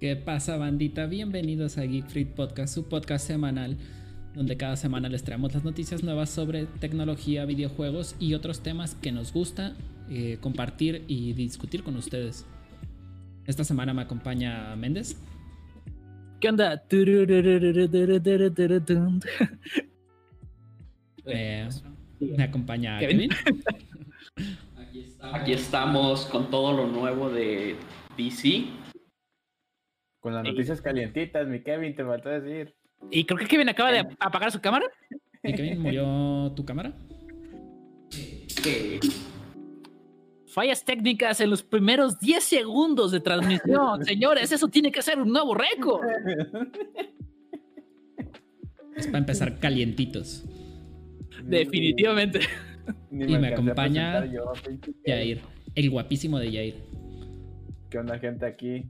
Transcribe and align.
¿Qué 0.00 0.14
pasa, 0.14 0.56
bandita? 0.56 1.06
Bienvenidos 1.06 1.76
a 1.76 1.82
Geek 1.82 2.06
Freak 2.06 2.28
Podcast, 2.28 2.72
su 2.72 2.88
podcast 2.88 3.26
semanal, 3.26 3.76
donde 4.32 4.56
cada 4.56 4.76
semana 4.76 5.08
les 5.08 5.24
traemos 5.24 5.52
las 5.52 5.64
noticias 5.64 6.04
nuevas 6.04 6.30
sobre 6.30 6.66
tecnología, 6.66 7.44
videojuegos 7.46 8.14
y 8.20 8.34
otros 8.34 8.62
temas 8.62 8.94
que 8.94 9.10
nos 9.10 9.32
gusta 9.32 9.74
eh, 10.08 10.38
compartir 10.40 11.02
y 11.08 11.32
discutir 11.32 11.82
con 11.82 11.96
ustedes. 11.96 12.46
Esta 13.44 13.64
semana 13.64 13.92
me 13.92 14.02
acompaña 14.02 14.76
Méndez. 14.76 15.16
¿Qué 16.38 16.48
onda? 16.48 16.80
Eh, 21.26 21.68
me 22.20 22.44
acompaña 22.44 23.00
Kevin. 23.00 23.30
Kevin. 23.30 24.56
Aquí 25.20 25.52
estamos 25.52 26.26
con 26.26 26.50
todo 26.50 26.72
lo 26.72 26.86
nuevo 26.86 27.30
de 27.30 27.74
DC. 28.16 28.87
Con 30.20 30.34
las 30.34 30.44
noticias 30.44 30.80
calientitas, 30.80 31.46
mi 31.46 31.60
Kevin, 31.62 31.94
te 31.94 32.04
faltó 32.04 32.28
decir. 32.28 32.74
Y 33.10 33.24
creo 33.24 33.38
que 33.38 33.46
Kevin 33.46 33.68
acaba 33.68 33.92
de 33.92 34.06
apagar 34.18 34.50
su 34.50 34.60
cámara. 34.60 34.86
¿Y 35.42 35.54
Kevin 35.54 35.80
murió 35.80 36.52
tu 36.56 36.64
cámara? 36.64 36.92
Fallas 40.46 40.84
técnicas 40.84 41.40
en 41.40 41.50
los 41.50 41.62
primeros 41.62 42.18
10 42.18 42.42
segundos 42.42 43.12
de 43.12 43.20
transmisión. 43.20 44.04
Señores, 44.04 44.50
eso 44.50 44.68
tiene 44.68 44.90
que 44.90 45.02
ser 45.02 45.18
un 45.20 45.28
nuevo 45.28 45.54
récord. 45.54 46.04
Es 48.96 49.06
para 49.06 49.18
empezar 49.18 49.58
calientitos. 49.60 50.44
Definitivamente. 51.44 52.40
Ni 53.10 53.32
Y 53.32 53.38
me 53.38 53.48
acompaña 53.48 54.24
yo. 54.24 54.52
Jair, 55.06 55.42
el 55.74 55.90
guapísimo 55.90 56.38
de 56.38 56.50
Jair. 56.50 56.74
¿Qué 57.90 57.98
onda, 57.98 58.18
gente 58.18 58.44
aquí? 58.44 58.86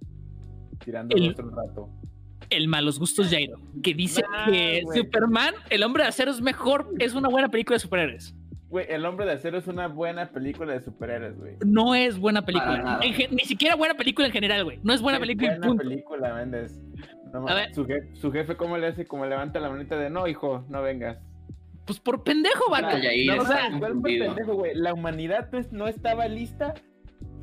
Tirando 0.84 1.16
El- 1.16 1.30
otro 1.30 1.50
rato. 1.50 1.88
El 2.50 2.69
malos 2.69 2.98
gustos 2.98 3.28
Jairo, 3.28 3.58
que 3.83 3.92
dice 3.92 4.22
Nah, 4.22 4.47
que. 4.50 4.83
Superman, 4.94 5.55
el 5.70 5.83
hombre 5.83 6.05
de 6.05 6.08
acero 6.08 6.30
es 6.30 6.41
mejor, 6.41 6.89
es 6.98 7.14
una 7.14 7.28
buena 7.28 7.48
película 7.50 7.75
de 7.77 7.80
superhéroes. 7.80 8.34
Güey, 8.70 8.84
El 8.91 9.06
Hombre 9.06 9.25
de 9.25 9.33
Acero 9.33 9.56
es 9.56 9.67
una 9.67 9.89
buena 9.89 10.27
película 10.30 10.75
de 10.75 10.80
superhéroes, 10.83 11.39
güey. 11.39 11.55
No 11.64 11.94
es 11.94 12.19
buena 12.19 12.44
película. 12.44 12.77
nada. 12.83 13.00
En 13.02 13.14
gen- 13.14 13.34
ni 13.34 13.44
siquiera 13.44 13.77
buena 13.77 13.94
película 13.94 14.27
en 14.27 14.33
general, 14.34 14.62
güey. 14.64 14.78
No 14.83 14.92
es 14.92 15.00
buena 15.00 15.17
Es 15.17 15.20
película 15.22 15.47
y 15.47 15.50
buena 15.52 15.67
punto. 15.69 15.83
película, 15.84 16.34
Méndez. 16.34 16.78
No, 17.33 17.48
A 17.48 17.55
ver. 17.55 17.74
Su, 17.74 17.86
jefe, 17.86 18.14
su 18.14 18.30
jefe, 18.30 18.56
¿cómo 18.58 18.77
le 18.77 18.89
hace? 18.89 19.06
Como 19.06 19.24
levanta 19.24 19.58
la 19.58 19.70
manita 19.70 19.97
de 19.97 20.11
no, 20.11 20.27
hijo, 20.28 20.67
no 20.69 20.83
vengas. 20.83 21.17
Pues 21.86 21.98
por 21.98 22.22
pendejo, 22.22 22.70
vato. 22.70 22.89
Jair 22.98 23.27
No, 23.28 23.33
o 23.39 23.42
está 23.42 23.56
sea, 23.56 23.69
¿cuál 23.70 23.78
fue 23.78 23.86
el 23.89 23.92
confundido. 23.95 24.27
pendejo, 24.27 24.55
güey? 24.55 24.74
La 24.74 24.92
humanidad 24.92 25.48
pues, 25.50 25.72
no 25.72 25.89
estaba 25.89 26.28
lista 26.28 26.74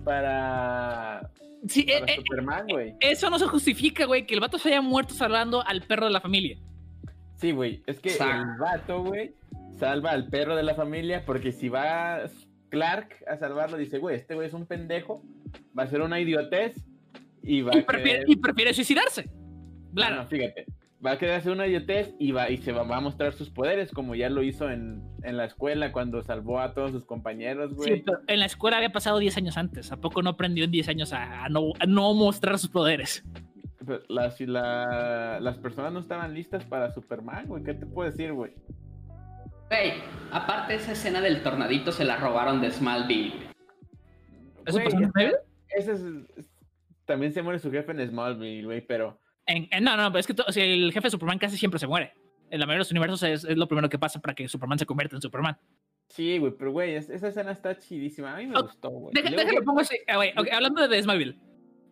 para, 0.03 1.31
Sí, 1.67 1.85
eh, 1.87 1.99
para 1.99 2.11
eh, 2.13 2.15
Superman, 2.17 2.65
güey. 2.69 2.93
eso 2.99 3.29
no 3.29 3.39
se 3.39 3.47
justifica, 3.47 4.05
güey, 4.05 4.25
que 4.25 4.33
el 4.35 4.39
vato 4.39 4.57
se 4.57 4.69
haya 4.69 4.81
muerto 4.81 5.13
salvando 5.13 5.65
al 5.65 5.81
perro 5.81 6.05
de 6.05 6.11
la 6.11 6.21
familia. 6.21 6.57
Sí, 7.37 7.51
güey. 7.51 7.81
Es 7.85 7.99
que 7.99 8.11
Sa- 8.11 8.37
el 8.41 8.45
vato, 8.59 9.03
güey, 9.03 9.33
salva 9.77 10.11
al 10.11 10.27
perro 10.27 10.55
de 10.55 10.63
la 10.63 10.75
familia 10.75 11.25
porque 11.25 11.51
si 11.51 11.67
va 11.69 12.21
Clark 12.69 13.15
a 13.27 13.37
salvarlo, 13.37 13.77
dice, 13.77 13.97
güey, 13.99 14.15
este 14.15 14.35
güey 14.35 14.47
es 14.47 14.53
un 14.53 14.65
pendejo, 14.65 15.23
va 15.77 15.83
a 15.83 15.87
ser 15.87 16.01
una 16.01 16.19
idiotez 16.19 16.75
y 17.43 17.61
va 17.61 17.75
Y 17.75 17.79
a 17.79 17.85
prefiere, 17.85 18.19
querer... 18.19 18.29
y 18.29 18.35
prefiere 18.37 18.73
suicidarse. 18.73 19.29
Claro. 19.93 20.15
No, 20.17 20.21
no, 20.23 20.27
fíjate. 20.29 20.65
Va 21.05 21.11
a 21.11 21.17
querer 21.19 21.35
hacer 21.35 21.51
una 21.51 21.67
idiotez 21.67 22.15
y, 22.19 22.31
va, 22.31 22.49
y 22.49 22.57
se 22.57 22.71
va, 22.71 22.83
va 22.83 22.97
a 22.97 23.01
mostrar 23.01 23.33
sus 23.33 23.49
poderes, 23.51 23.91
como 23.91 24.15
ya 24.15 24.29
lo 24.29 24.41
hizo 24.41 24.69
en, 24.71 25.03
en 25.23 25.37
la 25.37 25.45
escuela 25.45 25.91
cuando 25.91 26.21
salvó 26.23 26.59
a 26.59 26.73
todos 26.73 26.91
sus 26.91 27.05
compañeros, 27.05 27.73
güey. 27.75 27.97
Sí, 27.97 28.03
pero 28.05 28.19
en 28.27 28.39
la 28.39 28.45
escuela 28.47 28.77
había 28.77 28.91
pasado 28.91 29.19
10 29.19 29.37
años 29.37 29.57
antes. 29.57 29.91
¿A 29.91 29.97
poco 29.97 30.21
no 30.23 30.31
aprendió 30.31 30.63
en 30.63 30.71
10 30.71 30.89
años 30.89 31.13
a, 31.13 31.45
a 31.45 31.49
no, 31.49 31.73
a 31.79 31.85
no 31.85 32.13
mostrar 32.15 32.57
sus 32.57 32.69
poderes? 32.71 33.23
Pero 33.85 34.01
Las, 34.09 34.39
la- 34.41 35.37
las 35.39 35.57
personas 35.59 35.93
no 35.93 35.99
estaban 35.99 36.33
listas 36.33 36.63
para 36.65 36.91
Superman, 36.91 37.45
güey. 37.47 37.63
¿Qué 37.63 37.73
te 37.75 37.85
puedo 37.85 38.09
decir, 38.09 38.33
güey? 38.33 38.53
Güey, 39.69 39.93
aparte 40.31 40.75
esa 40.75 40.93
escena 40.93 41.21
del 41.21 41.43
tornadito 41.43 41.91
se 41.91 42.03
la 42.05 42.17
robaron 42.17 42.61
de 42.61 42.71
Smallville. 42.71 43.29
güey. 43.35 43.47
¿Eso 44.65 44.77
Güey, 44.77 44.85
pasó 44.85 44.97
en 44.97 45.11
Smallville? 45.11 45.37
ese 45.77 45.91
es, 45.93 46.01
es- 46.37 46.49
También 47.05 47.31
se 47.33 47.41
muere 47.43 47.59
su 47.59 47.69
jefe 47.71 47.91
en 47.91 48.07
Smallville, 48.07 48.65
güey, 48.65 48.81
pero... 48.81 49.19
En- 49.45 49.67
en- 49.71 49.83
no, 49.83 49.95
no, 49.97 50.09
pero 50.11 50.19
es 50.19 50.27
que 50.27 50.33
to- 50.33 50.45
o 50.47 50.51
sea, 50.51 50.63
el 50.65 50.91
jefe 50.91 51.07
de 51.07 51.11
Superman 51.11 51.37
casi 51.39 51.57
siempre 51.57 51.79
se 51.79 51.87
muere. 51.87 52.13
En 52.49 52.59
la 52.59 52.65
mayoría 52.65 52.77
de 52.77 52.79
los 52.79 52.91
universos 52.91 53.23
es, 53.23 53.43
es 53.43 53.57
lo 53.57 53.67
primero 53.67 53.89
que 53.89 53.97
pasa 53.99 54.19
para 54.19 54.33
que 54.35 54.47
Superman 54.47 54.77
se 54.79 54.85
convierta 54.85 55.15
en 55.15 55.21
Superman. 55.21 55.57
Sí, 56.09 56.37
güey, 56.37 56.53
pero 56.57 56.71
güey, 56.71 56.95
es- 56.95 57.09
esa 57.09 57.27
escena 57.29 57.51
está 57.51 57.77
chidísima. 57.77 58.33
A 58.33 58.37
mí 58.37 58.47
me 58.47 58.57
Oh, 58.57 58.63
gustó, 58.63 58.89
güey. 58.89 59.13
Güey, 59.13 59.63
pongo 59.63 59.79
así. 59.81 59.97
ah, 60.07 60.21
hablando 60.53 60.87
de 60.87 61.01
Smallville. 61.01 61.37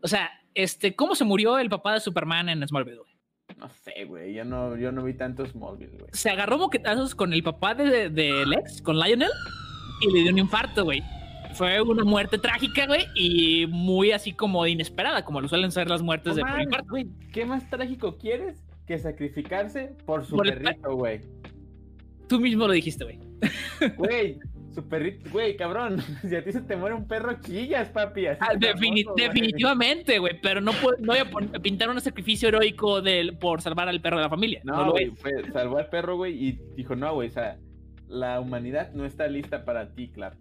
O 0.01 0.07
sea, 0.07 0.29
este, 0.53 0.95
¿cómo 0.95 1.15
se 1.15 1.23
murió 1.23 1.57
el 1.57 1.69
papá 1.69 1.93
de 1.93 1.99
Superman 1.99 2.49
en 2.49 2.67
Smallville? 2.67 2.97
güey? 2.99 3.13
No 3.57 3.69
sé, 3.69 4.05
güey, 4.05 4.33
yo 4.33 4.45
no, 4.45 4.77
yo 4.77 4.91
no 4.91 5.03
vi 5.03 5.13
tanto 5.15 5.45
Smallville, 5.45 5.97
güey. 5.97 6.09
Se 6.13 6.29
agarró 6.29 6.57
moquetazos 6.57 7.13
con 7.15 7.33
el 7.33 7.43
papá 7.43 7.73
de, 7.75 8.09
de 8.09 8.45
Lex, 8.45 8.81
con 8.81 8.99
Lionel, 8.99 9.29
y 10.01 10.11
le 10.13 10.21
dio 10.21 10.31
un 10.31 10.39
infarto, 10.39 10.83
güey. 10.85 11.01
Fue 11.53 11.81
una 11.81 12.03
muerte 12.03 12.37
trágica, 12.37 12.85
güey, 12.87 13.05
y 13.15 13.67
muy 13.67 14.11
así 14.11 14.31
como 14.33 14.65
inesperada, 14.67 15.23
como 15.23 15.41
lo 15.41 15.47
suelen 15.47 15.71
ser 15.71 15.89
las 15.89 16.01
muertes 16.01 16.35
No 16.37 16.45
de 16.55 16.63
infarto. 16.63 16.87
güey, 16.89 17.07
¿qué 17.31 17.45
más 17.45 17.69
trágico 17.69 18.17
quieres 18.17 18.63
que 18.87 18.97
sacrificarse 18.97 19.95
por 20.05 20.25
su 20.25 20.35
Por 20.35 20.47
perrito, 20.47 20.95
güey? 20.95 21.21
Tú 22.27 22.39
mismo 22.39 22.67
lo 22.67 22.73
dijiste, 22.73 23.03
güey. 23.03 23.19
Güey, 23.97 24.39
su 24.73 24.87
perrito, 24.87 25.29
güey, 25.31 25.55
cabrón. 25.57 26.01
Si 26.27 26.35
a 26.35 26.43
ti 26.43 26.51
se 26.53 26.61
te 26.61 26.75
muere 26.75 26.95
un 26.95 27.05
perro, 27.07 27.39
chillas, 27.41 27.89
papi. 27.89 28.27
Así 28.27 28.39
Ah, 28.41 28.55
definitivamente, 28.57 30.19
güey, 30.19 30.39
pero 30.41 30.61
no, 30.61 30.71
puedo- 30.71 30.97
no 30.99 31.13
voy 31.13 31.19
a 31.53 31.59
pintar 31.59 31.89
un 31.89 31.99
sacrificio 32.01 32.47
heroico 32.49 33.01
del, 33.01 33.37
por 33.37 33.61
salvar 33.61 33.89
al 33.89 34.01
perro 34.01 34.17
de 34.17 34.23
la 34.23 34.29
familia. 34.29 34.61
No, 34.63 34.85
No, 34.85 34.91
güey, 34.91 35.07
fue- 35.11 35.51
salvó 35.51 35.77
al 35.77 35.87
perro, 35.89 36.15
güey, 36.17 36.33
y 36.47 36.59
dijo, 36.75 36.95
no, 36.95 37.13
güey, 37.13 37.27
o 37.27 37.31
sea, 37.31 37.57
la 38.07 38.39
humanidad 38.39 38.91
no 38.93 39.05
está 39.05 39.27
lista 39.27 39.65
para 39.65 39.93
ti, 39.93 40.07
Clark. 40.09 40.37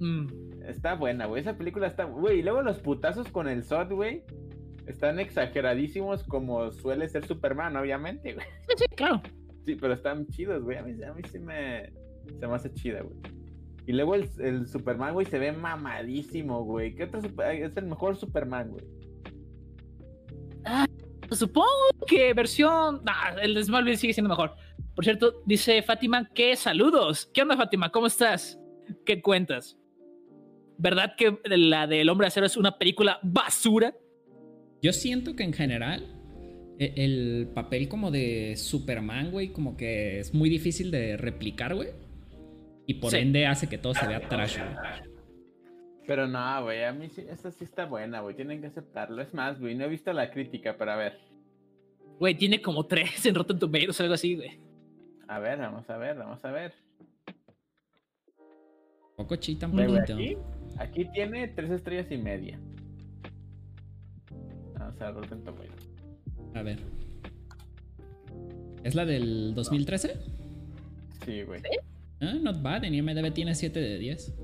Mm. 0.00 0.62
Está 0.66 0.94
buena, 0.94 1.26
güey, 1.26 1.40
esa 1.42 1.56
película 1.56 1.86
está... 1.86 2.04
Güey, 2.04 2.40
y 2.40 2.42
luego 2.42 2.62
los 2.62 2.78
putazos 2.78 3.28
con 3.28 3.48
el 3.48 3.62
Zod, 3.64 3.92
güey, 3.92 4.22
están 4.86 5.18
exageradísimos 5.20 6.24
como 6.24 6.72
suele 6.72 7.08
ser 7.08 7.26
Superman, 7.26 7.76
obviamente, 7.76 8.34
güey. 8.34 8.46
Sí, 8.68 8.74
sí, 8.78 8.84
claro. 8.96 9.22
Sí, 9.64 9.76
pero 9.76 9.94
están 9.94 10.26
chidos, 10.28 10.62
güey, 10.62 10.78
a 10.78 10.82
mí, 10.82 11.02
a 11.02 11.12
mí 11.12 11.22
sí 11.30 11.38
me... 11.38 11.92
Se 12.40 12.46
me 12.46 12.54
hace 12.54 12.72
chida, 12.72 13.02
güey. 13.02 13.16
Y 13.86 13.92
luego 13.92 14.14
el, 14.14 14.28
el 14.40 14.66
Superman, 14.66 15.12
güey, 15.12 15.26
se 15.26 15.38
ve 15.38 15.52
mamadísimo, 15.52 16.64
güey. 16.64 16.94
¿Qué 16.94 17.04
otro 17.04 17.20
super- 17.20 17.62
Es 17.62 17.76
el 17.76 17.84
mejor 17.86 18.16
Superman, 18.16 18.70
güey. 18.70 18.84
Supongo 21.30 21.68
que 22.06 22.32
versión. 22.32 23.02
Nah, 23.04 23.34
el 23.42 23.54
de 23.54 23.64
Smallville 23.64 23.96
sigue 23.96 24.14
siendo 24.14 24.30
mejor. 24.30 24.54
Por 24.94 25.04
cierto, 25.04 25.42
dice 25.44 25.82
Fátima 25.82 26.30
que 26.32 26.56
saludos. 26.56 27.30
¿Qué 27.34 27.42
onda, 27.42 27.56
Fátima? 27.56 27.90
¿Cómo 27.90 28.06
estás? 28.06 28.58
¿Qué 29.04 29.20
cuentas? 29.20 29.76
¿Verdad 30.78 31.14
que 31.16 31.38
la 31.56 31.86
del 31.86 32.08
Hombre 32.08 32.26
Acero 32.26 32.46
es 32.46 32.56
una 32.56 32.78
película 32.78 33.18
basura? 33.22 33.94
Yo 34.82 34.92
siento 34.92 35.34
que 35.36 35.44
en 35.44 35.52
general 35.52 36.04
e- 36.78 36.92
el 36.96 37.48
papel 37.54 37.88
como 37.88 38.10
de 38.10 38.54
Superman, 38.56 39.30
güey, 39.30 39.52
como 39.52 39.76
que 39.76 40.18
es 40.18 40.34
muy 40.34 40.50
difícil 40.50 40.90
de 40.90 41.16
replicar, 41.16 41.74
güey. 41.74 41.90
Y 42.86 42.94
por 42.94 43.12
Sí. 43.12 43.18
ende 43.18 43.46
hace 43.46 43.68
que 43.68 43.78
todo 43.78 43.94
se 43.94 44.06
vea 44.06 44.20
trash, 44.28 44.58
güey. 44.58 44.74
Pero 46.06 46.26
no, 46.26 46.64
güey, 46.64 46.84
a 46.84 46.92
mí 46.92 47.08
sí, 47.08 47.24
esta 47.30 47.50
sí 47.50 47.64
está 47.64 47.86
buena, 47.86 48.20
güey. 48.20 48.34
Tienen 48.36 48.60
que 48.60 48.66
aceptarlo. 48.66 49.22
Es 49.22 49.32
más, 49.32 49.58
güey, 49.58 49.74
no 49.74 49.84
he 49.84 49.88
visto 49.88 50.12
la 50.12 50.30
crítica, 50.30 50.76
pero 50.78 50.90
a 50.92 50.96
ver. 50.96 51.18
Güey, 52.18 52.34
tiene 52.34 52.60
como 52.60 52.84
tres 52.86 53.24
en 53.24 53.34
Rotten 53.34 53.58
Tomatoes 53.58 53.98
o 54.00 54.02
algo 54.02 54.14
así, 54.14 54.34
güey. 54.36 54.60
A 55.28 55.38
ver, 55.38 55.58
vamos 55.58 55.88
a 55.88 55.96
ver, 55.96 56.16
vamos 56.18 56.44
a 56.44 56.50
ver. 56.50 56.74
Poco 59.16 59.36
chi 59.36 59.54
tan 59.56 59.70
bonito. 59.72 60.16
Aquí, 60.78 61.04
tiene 61.12 61.48
tres 61.48 61.70
estrellas 61.70 62.06
y 62.10 62.18
media. 62.18 62.58
Vamos 64.78 65.00
a 65.00 65.06
ver, 65.06 65.14
Rotten 65.14 65.44
Tomatoes. 65.44 65.90
A 66.54 66.62
ver. 66.62 66.78
¿Es 68.82 68.94
la 68.94 69.04
del 69.06 69.54
2013? 69.54 70.14
Sí, 71.24 71.42
güey. 71.42 71.60
Ah, 72.20 72.34
not 72.40 72.60
bad. 72.62 72.84
En 72.84 72.94
IMDb 72.94 73.32
tiene 73.32 73.54
7 73.54 73.80
de 73.80 73.98
10. 73.98 74.34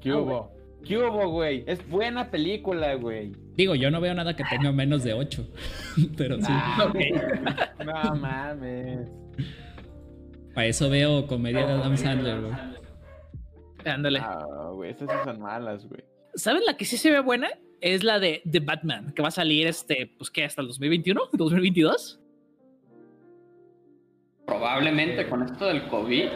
¿Qué 0.00 0.10
Ah, 0.10 0.18
hubo? 0.18 0.52
¿Qué 0.84 0.96
hubo, 0.98 1.28
güey? 1.30 1.64
Es 1.66 1.86
buena 1.88 2.30
película, 2.30 2.94
güey. 2.94 3.32
Digo, 3.56 3.74
yo 3.74 3.90
no 3.90 4.00
veo 4.00 4.14
nada 4.14 4.34
que 4.36 4.44
tenga 4.44 4.72
menos 4.72 5.04
de 5.04 5.12
8. 5.14 5.46
Pero 6.16 6.36
sí. 6.36 6.44
Ah. 6.48 6.92
No 7.84 8.14
mames. 8.14 9.08
Para 10.54 10.66
eso 10.66 10.90
veo 10.90 11.26
comedia 11.26 11.66
de 11.66 11.72
Adam 11.72 11.96
Sandler, 11.96 12.40
güey. 12.42 12.52
Ándale. 13.84 14.18
Ah, 14.20 14.70
güey, 14.74 14.90
esas 14.90 15.08
sí 15.10 15.16
son 15.24 15.40
malas, 15.40 15.86
güey. 15.88 16.02
¿Saben 16.34 16.64
la 16.64 16.76
que 16.76 16.84
sí 16.84 16.96
se 16.96 17.10
ve 17.10 17.20
buena? 17.20 17.48
Es 17.80 18.04
la 18.04 18.18
de 18.18 18.42
The 18.50 18.60
Batman, 18.60 19.12
que 19.14 19.22
va 19.22 19.28
a 19.28 19.32
salir 19.32 19.66
este, 19.66 20.12
pues 20.18 20.30
qué, 20.30 20.44
hasta 20.44 20.60
el 20.62 20.68
2021, 20.68 21.20
2022. 21.32 22.20
Probablemente 24.46 25.28
con 25.28 25.42
esto 25.42 25.66
del 25.66 25.86
COVID. 25.88 26.28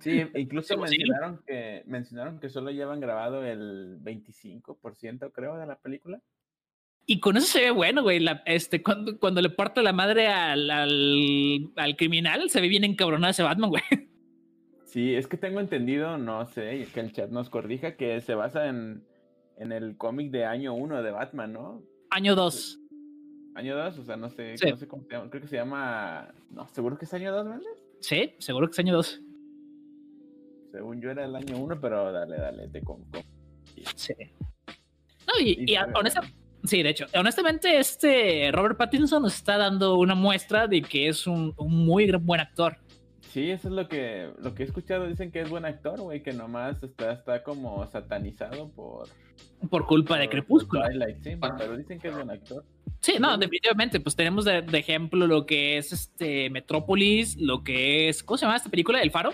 Sí, 0.00 0.22
incluso 0.34 0.74
sí. 0.86 0.98
mencionaron 0.98 1.40
que 1.46 1.82
mencionaron 1.86 2.40
que 2.40 2.48
solo 2.48 2.70
llevan 2.70 3.00
grabado 3.00 3.44
el 3.44 3.98
25%, 4.02 5.30
creo, 5.32 5.56
de 5.56 5.66
la 5.66 5.76
película. 5.76 6.20
Y 7.04 7.18
con 7.20 7.36
eso 7.36 7.46
se 7.46 7.60
ve 7.60 7.70
bueno, 7.72 8.02
güey. 8.02 8.20
la- 8.20 8.42
este, 8.46 8.82
cuando, 8.82 9.18
cuando 9.18 9.40
le 9.40 9.50
parte 9.50 9.82
la 9.82 9.92
madre 9.92 10.28
al, 10.28 10.70
al, 10.70 11.72
al 11.76 11.96
criminal, 11.96 12.48
se 12.48 12.60
ve 12.60 12.68
bien 12.68 12.84
encabronado 12.84 13.30
ese 13.32 13.42
Batman, 13.42 13.70
güey. 13.70 13.82
Sí, 14.92 15.14
es 15.14 15.26
que 15.26 15.38
tengo 15.38 15.58
entendido, 15.60 16.18
no 16.18 16.44
sé, 16.44 16.86
que 16.92 17.00
el 17.00 17.12
chat 17.12 17.30
nos 17.30 17.48
corrija, 17.48 17.96
que 17.96 18.20
se 18.20 18.34
basa 18.34 18.66
en, 18.68 19.02
en 19.56 19.72
el 19.72 19.96
cómic 19.96 20.30
de 20.30 20.44
año 20.44 20.74
1 20.74 21.02
de 21.02 21.10
Batman, 21.10 21.50
¿no? 21.54 21.82
Año 22.10 22.34
2. 22.34 22.78
Año 23.54 23.74
2, 23.74 23.98
o 23.98 24.04
sea, 24.04 24.16
no 24.18 24.28
sé, 24.28 24.58
Sí. 24.58 24.68
no 24.68 24.76
sé 24.76 24.86
cómo 24.86 25.02
se 25.04 25.12
llama, 25.14 25.30
creo 25.30 25.40
que 25.42 25.48
se 25.48 25.56
llama, 25.56 26.34
no, 26.50 26.68
seguro 26.68 26.98
que 26.98 27.06
es 27.06 27.14
año 27.14 27.32
2, 27.32 27.46
¿verdad? 27.46 27.60
Sí, 28.00 28.34
seguro 28.38 28.66
que 28.68 28.72
es 28.72 28.78
año 28.80 28.94
2. 28.94 29.22
Según 30.72 31.00
yo 31.00 31.10
era 31.10 31.24
el 31.24 31.36
año 31.36 31.56
1, 31.56 31.80
pero 31.80 32.12
dale, 32.12 32.36
dale, 32.36 32.68
te 32.68 32.82
com- 32.82 33.02
com- 33.10 33.22
Sí. 33.94 34.12
No, 35.26 35.32
y, 35.40 35.48
Y 35.50 35.64
y 35.64 35.74
se 35.74 35.86
ve 35.86 35.92
honesta- 35.94 36.22
sí, 36.64 36.82
de 36.82 36.90
hecho, 36.90 37.06
honestamente, 37.18 37.78
este 37.78 38.50
Robert 38.52 38.76
Pattinson 38.76 39.22
nos 39.22 39.34
está 39.34 39.56
dando 39.56 39.96
una 39.98 40.14
muestra 40.14 40.66
de 40.68 40.82
que 40.82 41.08
es 41.08 41.26
un, 41.26 41.54
un 41.56 41.86
muy 41.86 42.06
gran- 42.06 42.24
buen 42.26 42.40
actor. 42.42 42.76
Sí, 43.32 43.50
eso 43.50 43.68
es 43.68 43.74
lo 43.74 43.88
que, 43.88 44.30
lo 44.42 44.54
que 44.54 44.62
he 44.62 44.66
escuchado, 44.66 45.06
dicen 45.06 45.30
que 45.32 45.40
es 45.40 45.48
buen 45.48 45.64
actor, 45.64 45.98
güey, 46.00 46.22
que 46.22 46.32
nomás 46.34 46.82
está, 46.82 47.12
está 47.12 47.42
como 47.42 47.86
satanizado 47.86 48.68
por... 48.70 49.08
Por 49.70 49.86
culpa 49.86 50.18
de 50.18 50.28
Crepúsculo. 50.28 50.82
sí, 51.22 51.36
pero 51.58 51.76
dicen 51.78 51.98
que 51.98 52.08
es 52.08 52.14
buen 52.14 52.28
actor. 52.30 52.64
Sí, 53.00 53.14
no, 53.18 53.36
definitivamente. 53.38 54.00
Pues 54.00 54.14
tenemos 54.14 54.44
de, 54.44 54.60
de 54.60 54.78
ejemplo 54.78 55.26
lo 55.26 55.46
que 55.46 55.78
es 55.78 55.92
este 55.92 56.50
Metrópolis, 56.50 57.36
lo 57.38 57.64
que 57.64 58.08
es. 58.10 58.22
¿Cómo 58.22 58.36
se 58.36 58.44
llama 58.44 58.56
esta 58.56 58.68
película? 58.68 59.00
El 59.00 59.10
Faro, 59.10 59.32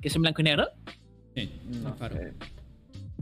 que 0.00 0.08
es 0.08 0.16
en 0.16 0.22
blanco 0.22 0.40
y 0.40 0.44
negro. 0.44 0.68
Sí, 1.34 1.50
No 1.82 1.90
el 1.90 1.94
faro. 1.96 2.16
sé. 2.16 2.32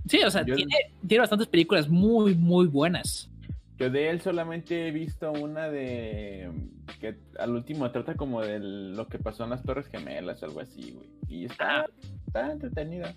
Sí, 0.07 0.21
o 0.23 0.31
sea, 0.31 0.45
Yo- 0.47 0.55
tiene, 0.55 0.75
tiene 1.07 1.21
bastantes 1.23 1.49
películas 1.49 1.89
muy, 1.89 2.35
muy 2.37 2.67
buenas. 2.69 3.31
Yo 3.79 3.91
de 3.91 4.09
él 4.11 4.21
solamente 4.21 4.87
he 4.89 4.91
visto 4.93 5.33
una 5.33 5.69
de 5.69 6.49
que 7.01 7.17
al 7.39 7.51
último 7.51 7.91
trata 7.91 8.15
como 8.15 8.41
de 8.41 8.61
lo 8.61 9.09
que 9.09 9.19
pasó 9.19 9.45
en 9.45 9.51
las 9.51 9.63
Torres 9.65 9.89
Gemelas 9.89 10.43
o 10.43 10.47
algo 10.47 10.61
así, 10.61 10.93
güey. 10.93 11.09
Y 11.29 11.45
está, 11.47 11.81
Ah. 11.81 11.87
está 12.27 12.53
entretenida. 12.53 13.15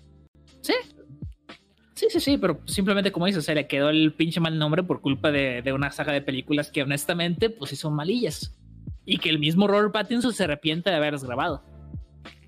Sí, 1.94 2.06
sí, 2.08 2.20
sí, 2.20 2.38
pero 2.38 2.60
simplemente 2.66 3.12
como 3.12 3.26
dices, 3.26 3.44
se 3.44 3.54
le 3.54 3.66
quedó 3.66 3.90
el 3.90 4.12
pinche 4.14 4.40
mal 4.40 4.58
nombre 4.58 4.82
por 4.82 5.00
culpa 5.00 5.30
de, 5.30 5.62
de 5.62 5.72
una 5.72 5.90
saga 5.92 6.12
de 6.12 6.22
películas 6.22 6.70
que 6.70 6.82
honestamente, 6.82 7.50
pues 7.50 7.70
sí 7.70 7.76
son 7.76 7.94
malillas. 7.94 8.56
Y 9.04 9.18
que 9.18 9.30
el 9.30 9.38
mismo 9.38 9.66
Robert 9.68 9.92
Pattinson 9.92 10.32
se 10.32 10.44
arrepiente 10.44 10.90
de 10.90 10.96
haberlas 10.96 11.24
grabado. 11.24 11.62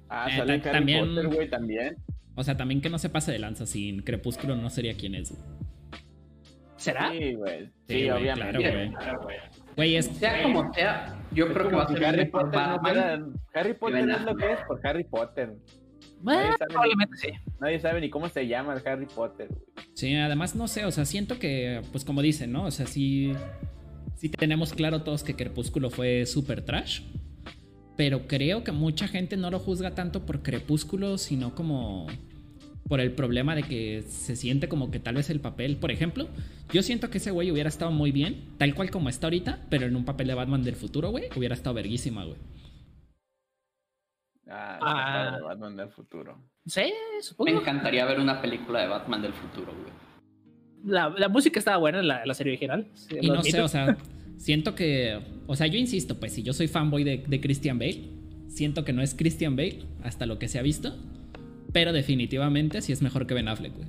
Ah, 0.09 0.29
Eh, 0.31 0.37
sale 0.37 0.53
Harry 0.55 0.63
también- 0.63 1.07
Potter, 1.15 1.27
güey, 1.29 1.49
también. 1.49 1.97
O 2.35 2.43
sea, 2.45 2.57
también 2.57 2.81
que 2.81 2.91
no 2.91 2.99
se 2.99 3.09
pase 3.09 3.33
de 3.33 3.39
lanza. 3.39 3.67
Sin 3.67 4.03
Crepúsculo 4.03 4.57
no 4.57 4.69
sería 4.71 4.95
quien 4.97 5.15
es. 5.15 5.33
¿Será? 6.81 7.11
Sí, 7.13 7.35
güey. 7.35 7.71
Sí, 7.87 8.09
obviamente. 8.09 8.91
claro, 8.99 9.21
güey. 9.77 9.97
Es. 9.97 10.07
Sea 10.07 10.43
como 10.43 10.73
sea, 10.73 11.15
yo 11.33 11.47
Es 11.47 11.53
creo 11.53 11.69
que 11.69 11.77
va 11.77 11.83
a 11.83 11.89
ser 11.89 12.05
Harry 12.05 12.25
Potter 12.25 12.61
no 12.61 13.33
Harry 13.55 13.75
Potter 13.75 14.09
es 14.11 14.23
lo 14.23 14.35
que 14.37 14.53
es 14.53 14.61
por 14.67 14.81
Harry 14.87 15.05
Potter. 15.05 15.55
Bueno, 16.23 16.41
Nadie 16.41 16.57
sabe, 16.59 16.71
probablemente 16.71 17.17
sí. 17.17 17.29
nadie 17.61 17.81
sabe 17.81 18.01
ni 18.01 18.11
cómo 18.11 18.29
se 18.29 18.47
llama 18.47 18.75
el 18.75 18.87
Harry 18.87 19.07
Potter, 19.07 19.49
güey. 19.49 19.63
Sí, 19.95 20.15
además 20.17 20.55
no 20.55 20.69
sé, 20.69 20.87
o 20.87 20.91
sea, 20.91 21.05
siento 21.05 21.39
que, 21.39 21.83
pues 21.93 22.05
como 22.05 22.23
dicen, 22.23 22.51
¿no? 22.53 22.65
O 22.65 22.71
sea, 22.71 22.87
sí, 22.87 23.33
sí 24.17 24.29
tenemos 24.31 24.73
claro 24.73 25.03
todos 25.03 25.23
que 25.23 25.35
Crepúsculo 25.37 25.91
fue 25.91 26.25
super 26.25 26.63
trash, 26.63 27.03
pero 27.97 28.27
creo 28.27 28.65
que 28.65 28.73
mucha 28.73 29.07
gente 29.09 29.37
no 29.37 29.51
lo 29.51 29.59
juzga 29.59 29.91
tanto 29.95 30.25
por 30.25 30.43
Crepúsculo, 30.43 31.19
sino 31.19 31.55
como 31.55 32.07
por 32.91 33.01
el 33.01 33.13
problema 33.13 33.55
de 33.55 33.63
que 33.63 34.03
se 34.09 34.35
siente 34.35 34.69
como 34.69 34.91
que 34.91 34.99
tal 34.99 35.15
vez 35.15 35.31
el 35.31 35.39
papel, 35.41 35.77
por 35.77 35.93
ejemplo, 35.93 36.29
yo 36.73 36.83
siento 36.83 37.09
que 37.09 37.19
ese 37.19 37.31
güey 37.31 37.51
hubiera 37.53 37.69
estado 37.69 37.93
muy 37.93 38.11
bien, 38.11 38.49
tal 38.59 38.75
cual 38.75 38.91
como 38.91 39.09
está 39.09 39.29
ahorita, 39.29 39.61
pero 39.71 39.87
en 39.87 39.95
un 39.95 40.05
papel 40.05 40.27
de 40.27 40.35
Batman 40.35 40.65
del 40.65 40.75
futuro, 40.75 41.11
güey, 41.11 41.25
hubiera 41.37 41.55
estado 41.55 41.73
verguísima, 41.75 42.25
güey. 42.25 42.37
Ah, 44.49 44.79
Ah. 44.83 45.39
Batman 45.43 45.77
del 45.77 45.89
futuro. 45.91 46.37
Sí, 46.67 46.81
Me 47.17 47.23
supongo. 47.23 47.61
encantaría 47.61 48.05
ver 48.05 48.19
una 48.19 48.43
película 48.43 48.81
de 48.81 48.89
Batman 48.89 49.23
del 49.23 49.33
futuro, 49.33 49.73
güey. 49.73 49.93
La, 50.85 51.11
la 51.11 51.29
música 51.29 51.59
estaba 51.59 51.77
buena 51.77 52.01
en 52.01 52.09
la, 52.09 52.27
la 52.27 52.35
serie 52.35 52.53
original. 52.55 52.89
Y 53.21 53.29
no 53.29 53.43
sé, 53.43 53.61
o 53.61 53.69
sea, 53.69 53.97
siento 54.37 54.75
que. 54.75 55.21
O 55.47 55.55
sea, 55.55 55.69
yo 55.69 55.79
insisto, 55.79 56.19
pues 56.19 56.33
si 56.33 56.43
yo 56.43 56.53
soy 56.53 56.67
fanboy 56.67 57.05
de, 57.05 57.19
de 57.19 57.41
Christian 57.41 57.79
Bale, 57.79 58.09
siento 58.49 58.85
que 58.85 58.93
no 58.93 59.03
es 59.03 59.15
Christian 59.15 59.55
Bale 59.55 59.85
hasta 60.03 60.27
lo 60.27 60.39
que 60.41 60.49
se 60.49 60.59
ha 60.59 60.63
visto, 60.63 60.97
pero 61.73 61.93
definitivamente 61.93 62.81
sí 62.83 62.93
es 62.93 63.03
mejor 63.03 63.27
que 63.27 63.35
Ben 63.35 63.49
Affleck, 63.49 63.75
güey. 63.75 63.89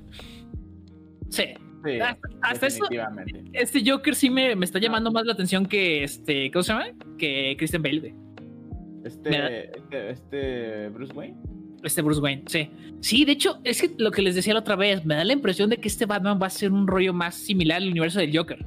Sí. 1.30 1.44
Sí, 1.84 1.98
Hasta- 2.00 2.28
hasta 2.42 2.66
eso- 2.68 2.84
definitivamente. 2.84 3.42
Este 3.52 3.82
Joker 3.84 4.14
sí 4.14 4.30
me, 4.30 4.54
me 4.54 4.64
está 4.64 4.78
llamando 4.78 5.10
más 5.10 5.26
la 5.26 5.32
atención 5.32 5.66
que 5.66 6.04
este. 6.04 6.50
¿Cómo 6.52 6.62
se 6.62 6.72
llama? 6.72 6.84
Que 7.18 7.56
Christian 7.58 7.82
Bale. 7.82 7.98
güey. 8.00 8.14
Este, 9.04 9.76
este, 9.76 10.10
este 10.10 10.88
Bruce 10.90 11.12
Wayne. 11.12 11.36
Este 11.82 12.00
Bruce 12.02 12.20
Wayne, 12.20 12.44
sí. 12.46 12.70
Sí, 13.00 13.24
de 13.24 13.32
hecho, 13.32 13.58
es 13.64 13.80
que 13.82 13.90
lo 13.98 14.12
que 14.12 14.22
les 14.22 14.36
decía 14.36 14.54
la 14.54 14.60
otra 14.60 14.76
vez, 14.76 15.04
me 15.04 15.16
da 15.16 15.24
la 15.24 15.32
impresión 15.32 15.68
de 15.70 15.78
que 15.78 15.88
este 15.88 16.06
Batman 16.06 16.38
va 16.40 16.46
a 16.46 16.50
ser 16.50 16.70
un 16.70 16.86
rollo 16.86 17.12
más 17.12 17.34
similar 17.34 17.78
al 17.82 17.88
universo 17.88 18.20
del 18.20 18.36
Joker. 18.36 18.64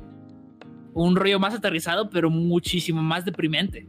Un 0.94 1.16
rollo 1.16 1.40
más 1.40 1.54
aterrizado, 1.54 2.10
pero 2.10 2.30
muchísimo 2.30 3.02
más 3.02 3.24
deprimente. 3.24 3.88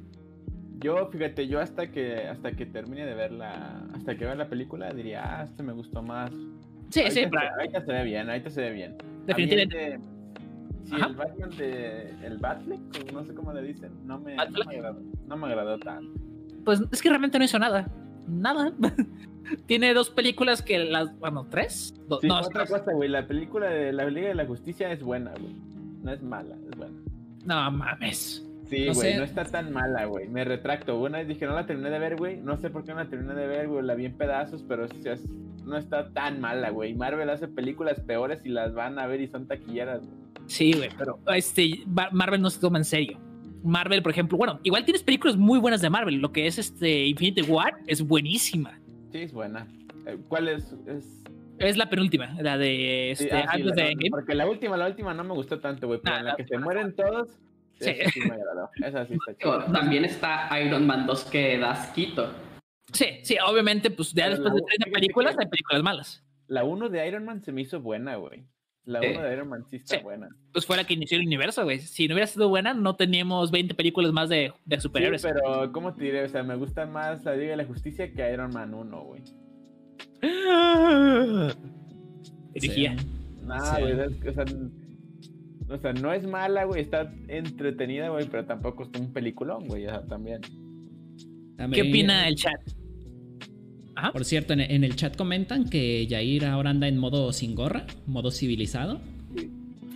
Yo, 0.81 1.07
fíjate, 1.09 1.49
yo 1.49 1.61
hasta 1.61 1.91
que 1.91 2.27
hasta 2.29 2.53
que 2.53 2.67
termine 2.67 3.07
de 3.07 3.15
ver 3.15 3.33
la 3.33 3.83
hasta 3.95 4.17
que 4.17 4.25
vea 4.25 4.35
la 4.35 4.49
película 4.49 4.93
diría, 4.93 5.41
ah, 5.41 5.45
este 5.45 5.63
me 5.63 5.73
gustó 5.73 6.03
más. 6.03 6.31
Sí, 6.91 7.01
ahorita, 7.01 7.11
sí, 7.11 7.21
se, 7.31 7.49
ahorita 7.49 7.81
se 7.85 7.93
ve 7.93 8.05
bien, 8.05 8.29
ahorita 8.29 8.51
se 8.51 8.61
ve 8.61 8.71
bien. 8.73 8.97
Definitivamente. 9.27 10.01
Sí, 10.85 10.95
Ajá. 10.95 11.07
el 11.09 11.15
Batman 11.17 11.51
de 11.57 12.11
el 12.25 12.37
o 13.09 13.13
no 13.13 13.25
sé 13.25 13.35
cómo 13.35 13.53
le 13.53 13.63
dicen, 13.63 13.91
no 14.05 14.21
me, 14.21 14.37
no 14.37 14.45
me 14.67 14.77
agradó, 14.77 15.03
no 15.27 15.37
me 15.37 15.47
agradó 15.49 15.79
tanto. 15.79 16.21
Pues 16.65 16.81
es 16.93 17.03
que 17.03 17.09
realmente 17.09 17.39
no 17.39 17.45
hizo 17.45 17.59
nada. 17.59 17.89
Nada. 18.29 18.73
Tiene 19.67 19.95
dos 19.95 20.11
películas 20.11 20.63
que 20.63 20.79
las. 20.79 21.17
Bueno, 21.19 21.47
tres. 21.51 21.95
Do- 22.09 22.21
Sí, 22.21 22.29
no, 22.29 22.39
otra 22.41 22.67
cosa, 22.67 22.93
güey, 22.93 23.09
la 23.09 23.27
película 23.27 23.69
de 23.69 23.93
la 23.93 24.05
Liga 24.11 24.29
de 24.29 24.35
la 24.35 24.47
Justicia 24.47 24.93
es 24.93 25.03
buena, 25.03 25.33
güey. 25.33 25.55
No 26.03 26.13
es 26.13 26.23
mala, 26.23 26.55
es 26.71 26.77
buena. 26.77 26.95
no 27.45 27.71
mames. 27.73 28.46
Sí, 28.69 28.87
No 28.87 28.95
güey, 28.95 29.17
no 29.17 29.23
está 29.23 29.45
tan 29.45 29.73
mala, 29.73 30.07
güey. 30.07 30.29
Me 30.29 30.45
retracto. 30.45 30.99
Una 31.01 31.19
vez 31.19 31.29
dije, 31.29 31.47
no 31.47 31.55
la 31.55 31.67
terminé 31.67 31.89
de 31.91 31.99
ver, 31.99 32.17
güey. 32.17 32.39
No 32.39 32.57
sé 32.57 32.69
por 32.71 32.85
qué 32.85 32.93
no 32.93 32.99
la 32.99 33.09
terminé 33.09 33.35
de 33.35 33.47
ver, 33.47 33.69
güey. 33.69 33.85
La 33.85 33.95
vi 33.95 34.07
en 34.07 34.17
pedazos, 34.17 34.65
pero 34.67 34.89
sí 34.89 35.01
es- 35.05 35.25
no 35.65 35.77
está 35.77 36.13
tan 36.13 36.41
mala, 36.41 36.71
güey. 36.71 36.95
Marvel 36.95 37.31
hace 37.31 37.47
películas 37.49 38.01
peores 38.01 38.41
y 38.45 38.49
las 38.51 38.75
van 38.75 38.99
a 38.99 39.07
ver 39.07 39.21
y 39.21 39.29
son 39.29 39.47
taquilleras, 39.47 40.01
güey. 40.05 40.19
Sí, 40.47 40.73
güey, 40.73 40.91
pero 40.97 41.19
este, 41.35 41.81
Marvel 42.13 42.41
no 42.41 42.51
se 42.51 42.61
toma 42.61 42.79
en 42.79 42.85
serio. 42.85 43.19
Marvel, 43.65 44.01
por 44.03 44.13
ejemplo, 44.13 44.39
bueno, 44.39 44.61
igual 44.63 44.85
tienes 44.85 45.03
películas 45.03 45.37
muy 45.37 45.59
buenas 45.59 45.81
de 45.81 45.91
Marvel. 45.91 46.17
Lo 46.17 46.31
que 46.33 46.47
es 46.47 46.59
este 46.59 47.07
Infinity 47.07 47.43
War 47.43 47.75
es 47.89 48.01
buenísima. 48.03 48.79
Sí, 49.11 49.19
es 49.19 49.33
buena. 49.33 49.67
Eh, 50.07 50.19
¿Cuál 50.29 50.49
es? 50.49 50.73
es... 50.87 51.23
Es 51.59 51.77
la 51.79 51.89
penúltima, 51.89 52.35
la 52.41 52.59
de 52.59 53.15
sí, 53.17 53.25
este, 53.25 53.35
ah, 53.37 53.43
sí, 53.43 53.49
antes 53.63 53.67
la- 53.67 53.75
de 53.85 53.91
Endgame. 53.93 54.11
Porque 54.11 54.35
la 54.35 54.47
última, 54.47 54.77
la 54.77 54.87
última 54.89 55.15
no 55.15 55.25
me 55.25 55.33
gustó 55.35 55.59
tanto, 55.59 55.87
güey. 55.89 56.01
Pero 56.03 56.15
Ah, 56.15 56.19
en 56.19 56.25
la 56.27 56.31
la 56.33 56.37
que 56.37 56.45
se 56.45 56.59
mueren 56.59 56.95
todos, 56.95 57.29
Sí. 57.81 57.93
sí 58.13 58.21
me 58.21 58.35
agradó. 58.35 58.71
Esa 58.85 59.07
sí 59.07 59.15
está 59.15 59.37
chida. 59.37 59.67
También 59.73 60.05
está 60.05 60.49
Iron 60.61 60.87
Man 60.87 61.07
2 61.07 61.25
que 61.27 61.59
da 61.59 61.73
asquito. 61.73 62.33
Sí, 62.93 63.07
sí, 63.23 63.37
obviamente, 63.47 63.91
pues 63.91 64.13
ya 64.13 64.29
después 64.31 64.55
de 64.55 64.61
30 64.61 64.85
fíjate 64.87 64.91
películas 64.93 65.37
hay 65.39 65.47
películas 65.47 65.83
malas. 65.83 66.25
La 66.49 66.65
1 66.65 66.89
de 66.89 67.07
Iron 67.09 67.25
Man 67.25 67.43
se 67.43 67.53
me 67.53 67.63
hizo 67.63 67.81
buena, 67.81 68.17
güey. 68.17 68.45
La 68.85 69.01
Sí. 69.01 69.09
1 69.11 69.21
de 69.23 69.33
Iron 69.33 69.49
Man 69.49 69.65
sí 69.69 69.77
está 69.77 69.97
Sí. 69.99 70.03
buena. 70.05 70.29
Pues 70.53 70.65
fue 70.65 70.77
la 70.77 70.85
que 70.85 70.95
inició 70.95 71.19
el 71.19 71.27
universo, 71.27 71.65
güey. 71.65 71.81
Si 71.81 72.07
no 72.07 72.15
hubiera 72.15 72.29
sido 72.29 72.49
buena, 72.49 72.73
no 72.73 72.95
teníamos 72.95 73.51
20 73.51 73.75
películas 73.75 74.13
más 74.13 74.29
de, 74.29 74.53
de 74.65 74.81
superhéroes. 74.81 75.23
Sí, 75.23 75.29
pero 75.33 75.73
¿cómo 75.73 75.93
te 75.95 76.05
diré? 76.05 76.23
O 76.25 76.29
sea, 76.29 76.45
me 76.45 76.55
gusta 76.55 76.87
más 76.87 77.25
la 77.25 77.35
Liga 77.35 77.51
de 77.51 77.57
la 77.57 77.65
Justicia 77.65 78.13
que 78.13 78.33
Iron 78.33 78.53
Man 78.55 78.73
1, 78.73 79.01
güey. 79.03 79.23
Dirigía. 82.55 82.97
Sí. 82.99 83.07
Nah, 83.45 83.77
Sí. 83.77 83.83
güey, 83.83 83.93
o 84.29 84.33
sea, 84.33 84.45
o 85.69 85.79
sea, 85.79 85.93
no 85.93 86.13
es 86.13 86.27
mala, 86.27 86.65
güey, 86.65 86.83
está 86.83 87.13
entretenida, 87.29 88.09
güey, 88.09 88.27
pero 88.29 88.45
tampoco 88.45 88.85
es 88.85 89.01
un 89.01 89.13
peliculón, 89.13 89.67
güey, 89.67 89.87
o 89.87 89.91
sea, 89.91 90.03
también. 90.03 90.41
¿Qué 91.73 91.83
opina 91.83 92.29
el 92.29 92.37
chat? 92.37 92.61
Ajá. 93.95 94.13
Por 94.13 94.25
cierto, 94.25 94.53
en, 94.53 94.61
en 94.61 94.85
el 94.85 94.95
chat 94.95 95.17
comentan 95.17 95.69
que 95.69 96.07
Jair 96.09 96.45
ahora 96.45 96.71
anda 96.71 96.87
en 96.87 96.99
modo 96.99 97.33
sin 97.33 97.55
gorra, 97.55 97.87
modo 98.07 98.31
civilizado. 98.31 99.01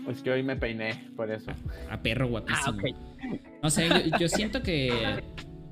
Pues 0.04 0.22
que 0.22 0.30
hoy 0.30 0.42
me 0.42 0.56
peiné, 0.56 1.04
por 1.14 1.30
eso. 1.30 1.50
A 1.90 2.00
perro 2.02 2.24
Ah, 2.26 2.28
guapísimo. 2.30 2.78
ok. 2.78 2.84
No 3.62 3.70
sé, 3.70 3.88
yo, 3.88 4.18
yo 4.18 4.28
siento 4.28 4.62
que. 4.62 4.90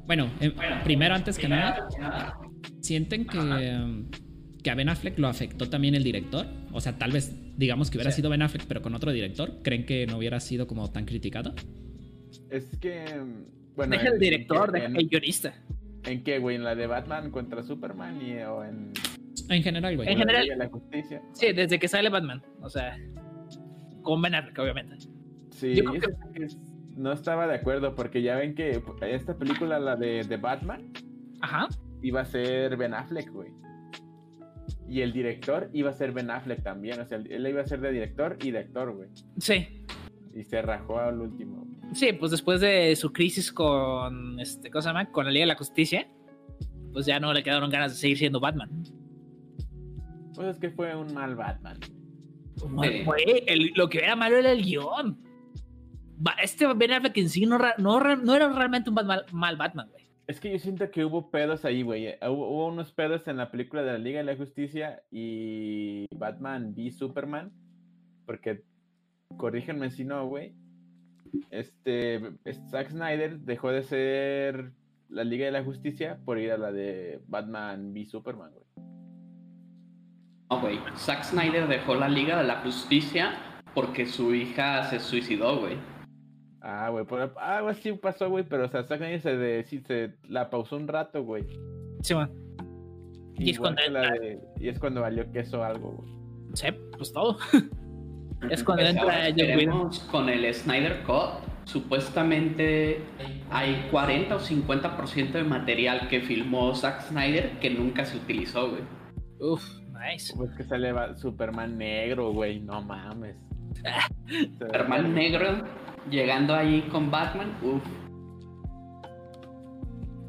Bueno, 0.07 0.31
em, 0.41 0.53
primero, 0.85 1.15
antes 1.15 1.39
que 1.39 1.49
nada, 1.49 1.89
sienten 2.81 3.25
que, 3.27 4.05
que 4.63 4.71
a 4.71 4.75
Ben 4.75 4.91
Affleck 4.91 5.19
lo 5.19 5.29
afectó 5.29 5.69
también 5.71 5.95
el 5.95 6.05
director. 6.05 6.47
O 6.73 6.81
sea, 6.83 6.99
tal 6.99 7.13
vez 7.13 7.35
digamos 7.59 7.91
que 7.91 7.99
hubiera 7.99 8.11
Sí. 8.13 8.17
sido 8.17 8.31
Ben 8.31 8.41
Affleck, 8.41 8.65
pero 8.67 8.81
con 8.81 8.95
otro 8.95 9.13
director. 9.13 9.61
¿Creen 9.63 9.85
que 9.85 10.07
no 10.07 10.17
hubiera 10.17 10.41
sido 10.41 10.67
como 10.67 10.91
tan 10.91 11.05
criticado? 11.05 11.55
Es 12.51 12.65
que, 12.79 13.05
bueno. 13.77 13.93
Deja 13.97 14.09
el 14.09 14.19
director, 14.19 14.73
deja 14.73 14.87
el 14.87 15.09
guionista. 15.09 15.53
¿En 16.05 16.23
qué, 16.23 16.39
güey? 16.39 16.57
¿En 16.57 16.65
la 16.65 16.75
de 16.75 16.87
Batman 16.87 17.31
contra 17.31 17.63
Superman 17.63 18.23
y, 18.23 18.39
o 18.45 18.65
en, 18.65 18.93
En 19.51 19.63
general, 19.63 19.97
güey. 19.97 20.09
En 20.09 20.17
general- 20.19 20.47
la 20.57 20.69
Justicia? 20.69 21.21
Sí, 21.35 21.53
desde 21.53 21.79
que 21.79 21.89
sale 21.89 22.09
Batman. 22.09 22.41
O 22.63 22.71
sea, 22.71 22.97
con 24.03 24.23
Ben 24.23 24.35
Affleck, 24.37 24.59
obviamente. 24.59 24.97
Sí, 25.51 25.75
Yo 25.75 25.85
creo 25.85 26.01
que 26.33 26.47
no 26.97 27.13
estaba 27.13 27.47
de 27.49 27.55
acuerdo 27.57 27.95
porque 27.95 28.23
ya 28.23 28.37
ven 28.37 28.55
que 28.55 28.81
esta 29.03 29.37
película, 29.37 29.79
la 29.81 29.97
de, 29.97 30.23
de 30.25 30.37
Batman, 30.37 30.93
Ajá. 31.41 31.67
iba 32.03 32.21
a 32.21 32.25
ser 32.25 32.77
Ben 32.77 32.95
Affleck, 32.95 33.31
güey. 33.33 33.51
Y 34.89 35.03
el 35.03 35.13
director 35.13 35.69
iba 35.75 35.91
a 35.91 35.93
ser 35.93 36.13
Ben 36.13 36.31
Affleck 36.31 36.63
también. 36.63 37.01
O 37.01 37.05
sea, 37.07 37.19
él 37.19 37.47
iba 37.47 37.61
a 37.61 37.67
ser 37.67 37.81
de 37.81 37.93
director 37.93 38.39
y 38.43 38.51
de 38.51 38.59
actor, 38.61 38.95
güey. 38.95 39.09
Sí. 39.39 39.85
Y 40.35 40.45
se 40.45 40.63
rajó 40.63 40.99
al 40.99 41.21
último. 41.21 41.67
Sí, 41.93 42.13
pues 42.13 42.31
después 42.31 42.61
de 42.61 42.95
su 42.97 43.13
crisis 43.13 43.53
con 43.53 44.39
este, 44.41 44.71
¿cómo 44.71 44.83
se 44.83 44.89
llama? 44.89 45.11
Con 45.11 45.25
la 45.27 45.31
Liga 45.31 45.43
de 45.45 45.49
la 45.49 45.57
Justicia, 45.57 46.09
pues 46.93 47.07
ya 47.07 47.19
no 47.21 47.33
le 47.33 47.43
quedaron 47.43 47.71
ganas 47.71 47.93
de 47.93 47.99
seguir 47.99 48.19
siendo 48.19 48.41
Batman. 48.41 48.71
Pues 50.35 50.49
es 50.49 50.59
que 50.59 50.71
fue 50.71 50.95
un 50.97 51.13
mal 51.15 51.35
Batman. 51.35 51.79
El- 53.47 53.73
lo 53.75 53.89
que 53.89 53.99
era 53.99 54.17
malo 54.17 54.37
era 54.37 54.53
el 54.53 54.63
guion. 54.65 55.19
Va- 56.27 56.37
Este 56.43 56.67
Ben 56.75 56.93
Affleck 56.93 57.17
en 57.19 57.29
sí 57.29 57.47
no, 57.47 57.59
no, 57.79 58.17
no 58.17 58.35
era 58.35 58.49
realmente 58.53 58.91
un 58.91 58.97
mal 59.33 59.57
Batman, 59.57 59.89
güey. 59.91 60.08
Es 60.29 60.41
que 60.41 60.53
yo 60.53 60.59
siento 60.59 60.91
que 60.91 61.07
hubo 61.07 61.31
pedos 61.31 61.65
ahí, 61.65 61.83
güey. 61.83 62.09
Eh, 62.09 62.19
Hubo, 62.29 62.67
unos 62.67 62.93
pedos 62.93 63.27
en 63.29 63.39
la 63.39 63.51
película 63.51 63.83
de 63.83 63.93
la 63.93 63.99
Liga 63.99 64.19
de 64.19 64.25
la 64.25 64.37
Justicia 64.37 65.03
y 65.11 66.07
Batman 66.15 66.75
v 66.77 66.91
Superman. 66.91 67.51
Porque, 68.27 68.63
corrígenme 69.39 69.91
si 69.91 70.05
no, 70.05 70.27
güey. 70.29 70.55
Este, 71.51 72.21
Zack 72.69 72.91
Snyder 72.91 73.41
dejó 73.41 73.71
de 73.71 73.83
ser 73.83 74.73
la 75.09 75.25
Liga 75.25 75.47
de 75.47 75.53
la 75.53 75.65
Justicia 75.65 76.19
por 76.27 76.39
ir 76.39 76.53
a 76.53 76.59
la 76.59 76.73
de 76.73 77.23
Batman 77.27 77.95
v 77.95 78.05
Superman, 78.05 78.53
güey. 78.53 78.67
No, 80.51 80.61
güey. 80.61 80.79
Zack 80.99 81.25
Snyder 81.25 81.69
dejó 81.69 81.95
la 81.95 82.11
Liga 82.11 82.37
de 82.37 82.45
la 82.45 82.61
Justicia 82.61 83.33
porque 83.75 84.05
su 84.05 84.35
hija 84.35 84.85
se 84.91 85.01
suicidó, 85.01 85.61
güey. 85.61 85.79
Ah, 86.71 86.91
güey, 86.91 87.07
por 87.07 87.33
algo 87.39 87.69
así 87.71 87.93
pasó, 87.93 88.29
güey, 88.29 88.45
pero 88.45 88.67
o 88.67 88.69
sea, 88.69 88.85
Zack 88.85 88.99
Snyder 88.99 89.21
se, 89.23 89.37
de- 89.39 89.65
sí, 89.65 89.81
se 89.87 90.13
la 90.29 90.51
pausó 90.51 90.77
un 90.77 90.87
rato, 90.87 91.25
güey. 91.25 91.47
Sí, 92.03 92.15
man. 92.15 92.31
Y 93.37 93.51
es 93.53 93.59
cuando 93.59 93.81
de- 93.81 94.39
y 94.61 94.69
es 94.69 94.79
cuando 94.79 95.01
valió 95.01 95.31
queso 95.33 95.65
algo, 95.65 95.93
güey. 95.93 96.13
Sí, 96.55 96.67
pues 96.97 97.13
todo. 97.13 97.39
Es 98.51 98.63
cuando 98.63 98.85
Pues 98.85 98.95
entra 98.95 99.29
esperemos 99.29 99.99
con 100.13 100.29
el 100.29 100.55
Snyder 100.55 101.03
Cut. 101.05 101.43
Supuestamente 101.65 103.01
hay 103.51 103.89
40 103.91 104.37
o 104.37 104.39
50% 104.39 105.33
de 105.33 105.43
material 105.43 106.07
que 106.09 106.21
filmó 106.21 106.73
Zack 106.75 107.01
Snyder 107.09 107.59
que 107.59 107.71
nunca 107.71 108.05
se 108.05 108.17
utilizó, 108.17 108.71
güey. 108.71 108.83
Uf, 109.41 109.65
nice. 110.09 110.33
Pues 110.37 110.55
que 110.57 110.63
sale 110.63 110.93
va- 110.93 111.17
Superman 111.17 111.77
negro, 111.79 112.33
güey, 112.33 112.61
no 112.61 112.81
mames. 112.81 113.35
Superman 114.59 115.15
negro 115.15 115.65
llegando 116.11 116.55
ahí 116.55 116.83
con 116.91 117.11
Batman. 117.11 117.57
Uf. 117.63 117.83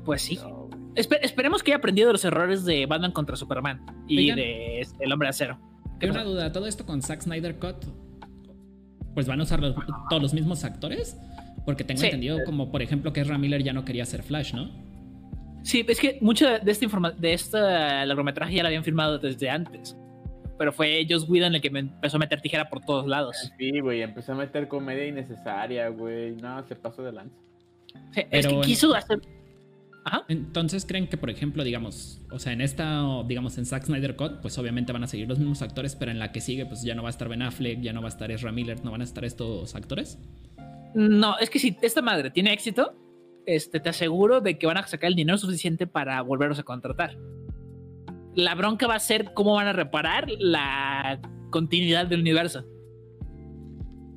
Pues 0.06 0.22
sí. 0.22 0.38
No, 0.42 0.50
güey. 0.68 0.80
Espe- 0.96 1.20
esperemos 1.22 1.64
que 1.64 1.72
haya 1.72 1.78
aprendido 1.78 2.08
de 2.08 2.14
los 2.14 2.26
errores 2.26 2.66
de 2.66 2.86
Batman 2.86 3.12
contra 3.12 3.36
Superman 3.36 3.86
y 4.08 4.18
Oigan. 4.18 4.36
de 4.38 4.80
este, 4.82 5.04
El 5.04 5.12
Hombre 5.14 5.28
de 5.28 5.30
Acero. 5.30 5.60
¿Qué 6.00 6.08
Tengo 6.08 6.14
una 6.14 6.24
duda, 6.24 6.52
¿todo 6.52 6.66
esto 6.68 6.86
con 6.86 7.02
Zack 7.02 7.22
Snyder 7.22 7.58
Cut? 7.60 7.86
Pues 9.14 9.28
van 9.28 9.40
a 9.40 9.44
usar 9.44 9.60
los- 9.60 9.76
todos 10.10 10.22
los 10.22 10.34
mismos 10.34 10.64
actores? 10.64 11.18
Porque 11.66 11.84
tengo 11.84 12.00
Sí. 12.00 12.08
entendido 12.08 12.40
como, 12.46 12.72
por 12.72 12.82
ejemplo, 12.82 13.14
que 13.14 13.22
Ezra 13.22 13.38
Miller 13.38 13.62
ya 13.64 13.74
no 13.74 13.86
quería 13.86 14.04
hacer 14.04 14.24
Flash, 14.24 14.54
¿no? 14.54 14.70
Sí, 15.62 15.86
es 15.88 16.00
que 16.00 16.18
mucho 16.22 16.48
de 16.48 16.72
esta 16.72 16.86
informa 16.86 17.12
de 17.12 17.34
esta 17.34 18.06
largometraje 18.06 18.56
ya 18.56 18.64
la 18.64 18.70
habían 18.70 18.84
filmado 18.84 19.20
desde 19.20 19.50
antes. 19.50 19.96
Pero 20.60 20.74
fue 20.74 21.08
Joss 21.10 21.28
Whedon 21.28 21.56
el 21.56 21.62
que 21.62 21.70
me 21.70 21.80
empezó 21.80 22.18
a 22.18 22.20
meter 22.20 22.42
tijera 22.42 22.70
por 22.70 22.82
todos 22.82 23.08
lados. 23.08 23.50
Sí, 23.58 23.80
güey, 23.80 24.02
empezó 24.02 24.34
a 24.34 24.36
meter 24.36 24.68
comedia 24.68 25.08
innecesaria, 25.08 25.88
güey. 25.88 26.36
No, 26.36 26.62
se 26.68 26.76
pasó 26.76 27.02
de 27.02 27.14
lanza. 27.14 27.36
Sí, 28.12 28.24
es 28.30 28.46
que 28.46 28.60
quiso 28.60 28.94
hacer. 28.94 29.22
Ajá. 30.04 30.26
Entonces, 30.28 30.86
¿creen 30.86 31.08
que, 31.08 31.16
por 31.16 31.30
ejemplo, 31.30 31.64
digamos, 31.64 32.22
o 32.30 32.40
sea, 32.40 32.52
en 32.52 32.60
esta, 32.60 33.24
digamos, 33.26 33.58
en 33.58 33.66
Zack 33.66 33.86
Snyder 33.86 34.18
Cut, 34.18 34.42
pues 34.42 34.58
obviamente 34.58 34.92
van 34.92 35.04
a 35.06 35.08
seguir 35.08 35.30
los 35.30 35.40
mismos 35.40 35.62
actores, 35.62 35.96
pero 35.96 36.12
en 36.12 36.20
la 36.20 36.34
que 36.34 36.42
sigue, 36.42 36.66
pues 36.66 36.84
ya 36.84 36.94
no 36.94 37.04
va 37.04 37.10
a 37.10 37.12
estar 37.12 37.30
Ben 37.30 37.42
Affleck, 37.42 37.80
ya 37.80 37.94
no 37.94 38.02
va 38.02 38.08
a 38.08 38.10
estar 38.10 38.30
Ezra 38.30 38.52
Miller, 38.52 38.84
no 38.84 38.92
van 38.92 39.00
a 39.00 39.06
estar 39.06 39.24
estos 39.24 39.76
actores? 39.76 40.20
No, 40.94 41.38
es 41.40 41.50
que 41.50 41.60
si 41.60 41.78
esta 41.82 42.02
madre 42.02 42.32
tiene 42.32 42.52
éxito, 42.52 42.94
este, 43.46 43.80
te 43.80 43.90
aseguro 43.90 44.42
de 44.42 44.58
que 44.58 44.68
van 44.68 44.78
a 44.78 44.86
sacar 44.88 45.08
el 45.08 45.16
dinero 45.16 45.38
suficiente 45.38 45.88
para 45.88 46.22
volverlos 46.22 46.60
a 46.60 46.64
contratar. 46.64 47.16
La 48.36 48.56
bronca 48.56 48.88
va 48.88 48.96
a 48.96 49.00
ser 49.00 49.34
cómo 49.34 49.56
van 49.56 49.68
a 49.68 49.74
reparar 49.74 50.28
la 50.40 51.20
continuidad 51.50 52.08
del 52.08 52.22
universo. 52.22 52.66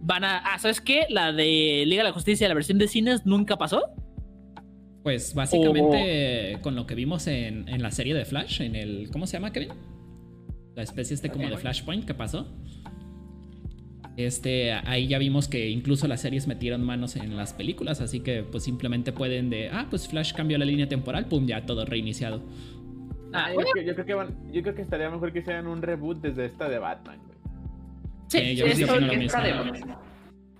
Van 0.02 0.24
a. 0.24 0.38
Ah, 0.38 0.58
¿sabes 0.58 0.80
qué? 0.80 1.06
La 1.08 1.32
de 1.32 1.84
Liga 1.86 2.02
de 2.02 2.08
la 2.08 2.12
Justicia, 2.12 2.48
la 2.48 2.54
versión 2.54 2.78
de 2.78 2.88
cines, 2.88 3.24
nunca 3.24 3.56
pasó. 3.56 3.82
Pues 5.02 5.34
básicamente 5.34 6.58
con 6.62 6.76
lo 6.76 6.86
que 6.86 6.94
vimos 6.94 7.26
en, 7.26 7.68
en 7.68 7.82
la 7.82 7.90
serie 7.90 8.14
de 8.14 8.24
Flash, 8.24 8.60
en 8.60 8.76
el. 8.76 9.10
¿Cómo 9.10 9.26
se 9.26 9.34
llama, 9.34 9.52
Kevin? 9.52 9.70
La 10.74 10.82
especie 10.82 11.14
este 11.14 11.30
como 11.30 11.48
de 11.48 11.56
Flashpoint 11.56 12.04
que 12.04 12.14
pasó. 12.14 12.46
Este, 14.16 14.72
ahí 14.72 15.06
ya 15.06 15.18
vimos 15.18 15.48
que 15.48 15.70
incluso 15.70 16.06
las 16.06 16.20
series 16.20 16.46
metieron 16.46 16.82
manos 16.82 17.16
en 17.16 17.34
las 17.36 17.54
películas, 17.54 18.00
así 18.02 18.20
que 18.20 18.42
pues 18.42 18.64
simplemente 18.64 19.12
pueden 19.12 19.48
de, 19.48 19.70
ah, 19.70 19.86
pues 19.88 20.06
Flash 20.06 20.34
cambió 20.34 20.58
la 20.58 20.66
línea 20.66 20.86
temporal, 20.86 21.26
pum, 21.28 21.46
ya 21.46 21.64
todo 21.64 21.86
reiniciado. 21.86 22.42
Ah, 23.32 23.50
yo, 23.52 23.58
creo, 23.72 23.84
yo 23.84 23.94
creo 23.94 24.06
que 24.06 24.14
van- 24.14 24.52
yo 24.52 24.62
creo 24.62 24.74
que 24.74 24.82
estaría 24.82 25.10
mejor 25.10 25.32
que 25.32 25.38
hicieran 25.40 25.66
un 25.66 25.80
reboot 25.82 26.18
desde 26.20 26.46
esta 26.46 26.68
de 26.68 26.78
Batman, 26.78 27.18
güey. 27.26 27.38
sí, 28.28 28.38
Sí, 28.38 28.56
yo 28.56 28.66
sí, 28.68 28.72
creo 28.84 28.84
esto- 28.86 28.94
que 28.94 29.00
no 29.00 29.06
lo 29.14 29.22
Esta 29.26 29.40
de- 29.42 29.70
mismo. 29.72 29.98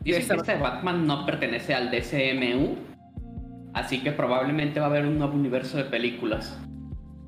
Dicen 0.01 0.21
Esta- 0.23 0.35
este 0.35 0.55
Batman 0.59 1.07
no 1.07 1.25
pertenece 1.27 1.75
al 1.75 1.91
DCMU, 1.91 2.77
así 3.75 4.03
que 4.03 4.13
probablemente 4.13 4.81
va 4.81 4.87
a 4.87 4.89
haber 4.91 5.07
un 5.07 5.19
nuevo 5.19 5.35
universo 5.35 5.77
de 5.77 5.85
películas. 5.85 6.59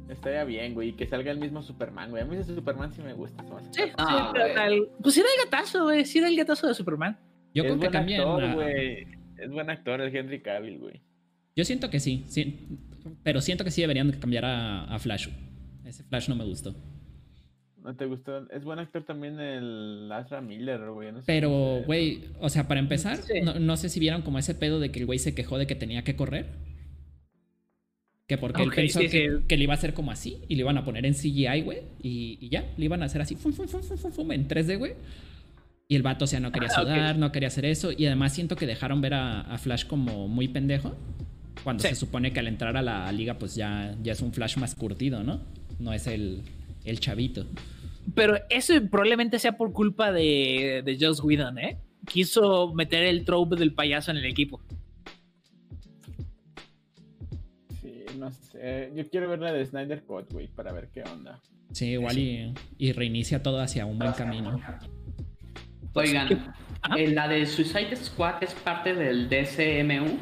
Estaría 0.08 0.44
bien, 0.44 0.74
güey, 0.74 0.92
que 0.92 1.06
salga 1.06 1.30
el 1.32 1.38
mismo 1.38 1.62
Superman, 1.62 2.10
güey. 2.10 2.22
A 2.22 2.26
mí 2.26 2.36
ese 2.36 2.54
Superman 2.54 2.92
sí 2.92 3.00
me 3.02 3.14
gusta. 3.14 3.42
Sí, 3.70 3.82
sí, 3.84 3.90
Ah, 3.96 4.30
pero 4.32 4.46
güey. 4.46 4.56
al- 4.56 4.88
pues 5.02 5.14
sí 5.14 5.20
era 5.20 5.28
el 5.38 5.44
gatazo, 5.50 5.84
güey. 5.84 6.04
Sí 6.04 6.18
era 6.18 6.28
el 6.28 6.36
gatazo 6.36 6.66
de 6.66 6.74
Superman. 6.74 7.16
Yo 7.54 7.62
es 7.62 7.68
creo 7.72 7.80
que 7.80 7.88
buen 7.88 8.10
actor, 8.10 8.54
güey. 8.54 9.06
Es 9.38 9.50
buen 9.50 9.70
actor 9.70 10.00
el 10.00 10.14
Henry 10.14 10.40
Cavill, 10.42 10.78
güey. 10.78 11.00
Yo 11.56 11.64
siento 11.64 11.88
que 11.90 12.00
sí, 12.00 12.24
sí, 12.26 12.66
pero 13.22 13.40
siento 13.40 13.64
que 13.64 13.70
sí 13.70 13.80
deberían 13.80 14.10
de 14.10 14.18
cambiar 14.18 14.44
a, 14.44 14.84
a 14.84 14.98
Flash. 14.98 15.28
Ese 15.84 16.02
Flash 16.04 16.28
no 16.28 16.36
me 16.36 16.44
gustó. 16.44 16.74
¿No 17.82 17.94
te 17.96 18.06
gustó? 18.06 18.50
Es 18.50 18.64
buen 18.64 18.78
actor 18.78 19.04
también 19.04 19.38
el 19.38 20.10
Ezra 20.18 20.40
Miller, 20.40 20.80
güey. 20.90 21.12
no 21.12 21.18
sé 21.20 21.24
Pero, 21.26 21.82
güey, 21.84 22.24
o 22.40 22.48
sea, 22.48 22.66
para 22.66 22.80
empezar, 22.80 23.18
Sí. 23.18 23.42
no, 23.42 23.58
no 23.60 23.76
sé 23.76 23.90
si 23.90 24.00
vieron 24.00 24.22
como 24.22 24.38
ese 24.38 24.54
pedo 24.54 24.80
de 24.80 24.90
que 24.90 25.00
el 25.00 25.06
güey 25.06 25.18
se 25.18 25.34
quejó 25.34 25.58
de 25.58 25.66
que 25.66 25.74
tenía 25.74 26.02
que 26.02 26.16
correr. 26.16 26.46
Que 28.26 28.38
porque 28.38 28.62
Ok, 28.62 28.68
él 28.68 28.74
pensó 28.74 29.00
sí, 29.00 29.08
que, 29.10 29.28
sí. 29.30 29.44
que 29.46 29.56
le 29.58 29.64
iba 29.64 29.74
a 29.74 29.76
hacer 29.76 29.92
como 29.92 30.10
así 30.10 30.38
y 30.48 30.54
le 30.54 30.60
iban 30.62 30.78
a 30.78 30.84
poner 30.84 31.04
en 31.04 31.12
CGI, 31.12 31.60
güey. 31.62 31.80
Y, 32.02 32.38
y 32.40 32.48
ya, 32.48 32.72
le 32.78 32.86
iban 32.86 33.02
a 33.02 33.06
hacer 33.06 33.20
así, 33.20 33.34
fum, 33.36 33.52
fum, 33.52 33.68
fum, 33.68 33.82
fum, 33.82 33.98
fum, 33.98 34.12
fum, 34.12 34.32
en 34.32 34.48
3D, 34.48 34.78
güey. 34.78 34.94
Y 35.88 35.96
el 35.96 36.02
vato, 36.02 36.24
o 36.24 36.26
sea, 36.26 36.40
no 36.40 36.50
quería 36.50 36.70
Ah, 36.72 36.80
sudar, 36.80 37.18
no 37.18 37.30
quería 37.32 37.48
hacer 37.48 37.66
eso. 37.66 37.92
Y 37.92 38.06
además 38.06 38.32
siento 38.32 38.56
que 38.56 38.66
dejaron 38.66 39.02
ver 39.02 39.12
a, 39.12 39.42
a 39.42 39.58
Flash 39.58 39.84
como 39.84 40.26
muy 40.26 40.48
pendejo. 40.48 40.96
Cuando 41.62 41.82
Sí. 41.82 41.90
se 41.90 41.94
supone 41.94 42.32
que 42.32 42.40
al 42.40 42.48
entrar 42.48 42.76
a 42.76 42.82
la 42.82 43.10
liga, 43.12 43.34
pues 43.38 43.54
ya, 43.54 43.94
ya 44.02 44.12
es 44.12 44.20
un 44.20 44.32
Flash 44.32 44.56
más 44.58 44.74
curtido, 44.74 45.22
¿no? 45.22 45.40
No 45.78 45.92
es 45.92 46.06
el, 46.06 46.42
el 46.84 47.00
chavito. 47.00 47.46
Pero 48.14 48.36
eso 48.50 48.74
probablemente 48.90 49.38
sea 49.38 49.56
por 49.56 49.72
culpa 49.72 50.12
de, 50.12 50.82
de 50.84 50.98
Joss 51.00 51.22
Whedon, 51.22 51.58
¿eh? 51.58 51.78
Quiso 52.06 52.74
meter 52.74 53.02
el 53.04 53.24
trope 53.24 53.56
del 53.56 53.72
payaso 53.72 54.10
en 54.10 54.18
el 54.18 54.26
equipo. 54.26 54.60
Sí, 57.80 58.04
no 58.18 58.30
sé. 58.30 58.92
Yo 58.94 59.08
quiero 59.08 59.28
ver 59.30 59.40
la 59.40 59.52
de 59.52 59.64
Snyder 59.64 60.02
Cut, 60.04 60.30
güey, 60.32 60.48
para 60.48 60.72
ver 60.72 60.88
qué 60.92 61.02
onda. 61.02 61.40
Sí, 61.72 61.86
igual 61.92 62.18
Y, 62.18 62.54
y 62.78 62.92
reinicia 62.92 63.42
todo 63.42 63.60
hacia 63.60 63.86
un 63.86 63.98
buen 63.98 64.12
camino. 64.12 64.60
Oigan, 65.94 66.54
eh, 66.96 67.08
la 67.08 67.26
de 67.28 67.46
Suicide 67.46 67.96
Squad 67.96 68.42
es 68.42 68.52
parte 68.54 68.94
del 68.94 69.28
DCMU. 69.28 70.18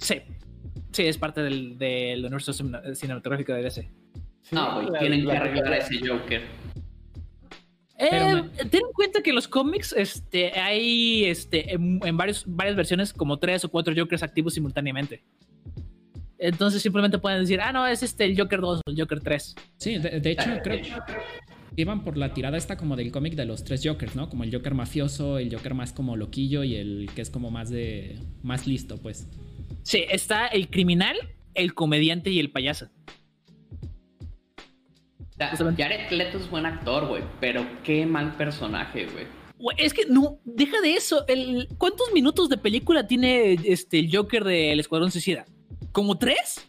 Sí. 0.00 0.16
Sí, 0.92 1.04
es 1.04 1.16
parte 1.18 1.42
del, 1.42 1.78
del 1.78 2.20
universo 2.20 2.52
cine- 2.52 2.94
cinematográfico 2.94 3.52
de 3.52 3.62
DC. 3.62 3.90
Sí, 4.42 4.54
No, 4.54 4.74
güey, 4.74 4.90
la- 4.90 4.98
tienen 4.98 5.24
la- 5.24 5.32
que 5.32 5.38
arreglar 5.38 5.68
la- 5.70 5.76
ese 5.78 5.98
Joker. 6.06 6.42
Eh, 7.98 8.34
me- 8.34 8.48
Ten 8.70 8.80
en 8.86 8.92
cuenta 8.94 9.22
que 9.22 9.30
en 9.30 9.36
los 9.36 9.46
cómics 9.46 9.92
este, 9.96 10.58
hay 10.58 11.24
este, 11.26 11.74
en, 11.74 12.00
en 12.02 12.16
varios, 12.16 12.44
varias 12.46 12.74
versiones 12.74 13.12
como 13.12 13.38
tres 13.38 13.64
o 13.64 13.68
cuatro 13.68 13.92
Jokers 13.96 14.22
activos 14.22 14.54
simultáneamente. 14.54 15.22
Entonces 16.38 16.80
simplemente 16.80 17.18
pueden 17.18 17.40
decir, 17.40 17.60
ah, 17.60 17.70
no, 17.72 17.86
es 17.86 18.02
este 18.02 18.24
el 18.24 18.38
Joker 18.40 18.60
2 18.60 18.80
o 18.86 18.90
el 18.90 18.98
Joker 18.98 19.20
3. 19.20 19.54
Sí, 19.76 19.98
de, 19.98 20.20
de 20.20 20.30
hecho, 20.30 20.48
creo 20.64 20.80
que 20.80 20.90
iban 21.76 22.02
por 22.02 22.16
la 22.16 22.32
tirada 22.32 22.56
esta 22.56 22.78
como 22.78 22.96
del 22.96 23.12
cómic 23.12 23.34
de 23.34 23.44
los 23.44 23.62
tres 23.64 23.82
Jokers, 23.84 24.16
¿no? 24.16 24.30
Como 24.30 24.44
el 24.44 24.52
Joker 24.52 24.72
mafioso, 24.72 25.38
el 25.38 25.54
Joker 25.54 25.74
más 25.74 25.92
como 25.92 26.16
loquillo 26.16 26.64
y 26.64 26.76
el 26.76 27.10
que 27.14 27.20
es 27.20 27.28
como 27.30 27.50
más 27.50 27.68
de. 27.68 28.18
más 28.42 28.66
listo, 28.66 28.96
pues. 28.96 29.28
Sí, 29.90 30.04
está 30.08 30.46
el 30.46 30.70
criminal, 30.70 31.16
el 31.52 31.74
comediante 31.74 32.30
y 32.30 32.38
el 32.38 32.52
payaso. 32.52 32.86
Jared 35.36 36.12
Leto 36.12 36.38
es 36.38 36.48
buen 36.48 36.64
actor, 36.64 37.08
güey, 37.08 37.24
pero 37.40 37.66
qué 37.82 38.06
mal 38.06 38.36
personaje, 38.36 39.06
güey. 39.06 39.26
Es 39.78 39.92
que 39.92 40.06
no, 40.06 40.38
deja 40.44 40.80
de 40.80 40.94
eso. 40.94 41.26
El, 41.26 41.66
¿Cuántos 41.76 42.12
minutos 42.12 42.48
de 42.48 42.56
película 42.56 43.08
tiene 43.08 43.54
este, 43.64 43.98
el 43.98 44.14
Joker 44.14 44.44
del 44.44 44.78
Escuadrón 44.78 45.10
Suicida? 45.10 45.44
¿Como 45.90 46.16
tres? 46.18 46.64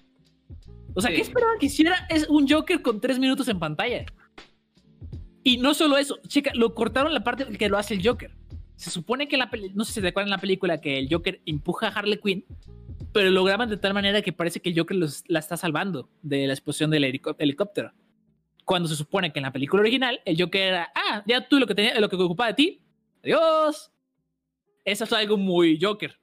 O 0.95 1.01
sea, 1.01 1.11
¿qué 1.11 1.21
esperaban 1.21 1.59
que 1.59 1.67
hiciera? 1.67 2.07
Es 2.09 2.27
un 2.27 2.49
Joker 2.49 2.81
con 2.81 2.99
tres 2.99 3.19
minutos 3.19 3.47
en 3.49 3.59
pantalla. 3.59 4.03
Y 5.43 5.57
no 5.57 5.75
solo 5.75 5.99
eso, 5.99 6.17
chica, 6.27 6.49
lo 6.55 6.73
cortaron 6.73 7.13
la 7.13 7.23
parte 7.23 7.45
que 7.55 7.69
lo 7.69 7.77
hace 7.77 7.93
el 7.93 8.03
Joker. 8.03 8.40
Se 8.81 8.89
supone 8.89 9.27
que 9.27 9.37
la 9.37 9.47
no 9.75 9.85
sé 9.85 9.93
si 9.93 10.01
te 10.01 10.07
acuerdan 10.07 10.29
en 10.29 10.37
la 10.37 10.41
película 10.41 10.81
que 10.81 10.97
el 10.97 11.07
Joker 11.07 11.39
empuja 11.45 11.89
a 11.89 11.91
Harley 11.91 12.17
Quinn, 12.17 12.43
pero 13.13 13.29
lo 13.29 13.43
graban 13.43 13.69
de 13.69 13.77
tal 13.77 13.93
manera 13.93 14.23
que 14.23 14.33
parece 14.33 14.59
que 14.59 14.69
el 14.69 14.75
Joker 14.79 14.97
la 15.27 15.37
está 15.37 15.55
salvando 15.55 16.09
de 16.23 16.47
la 16.47 16.53
explosión 16.53 16.89
del 16.89 17.03
helicóptero. 17.03 17.93
Cuando 18.65 18.89
se 18.89 18.95
supone 18.95 19.31
que 19.31 19.37
en 19.37 19.43
la 19.43 19.51
película 19.51 19.81
original 19.81 20.19
el 20.25 20.35
Joker 20.35 20.61
era, 20.63 20.91
ah, 20.95 21.21
ya 21.27 21.47
tú 21.47 21.59
lo 21.59 21.67
que 21.67 21.75
tenía, 21.75 21.99
lo 21.99 22.09
que 22.09 22.15
ocupaba 22.15 22.47
de 22.47 22.53
ti, 22.55 22.81
adiós. 23.23 23.91
Eso 24.83 25.03
es 25.03 25.13
algo 25.13 25.37
muy 25.37 25.77
Joker. 25.79 26.19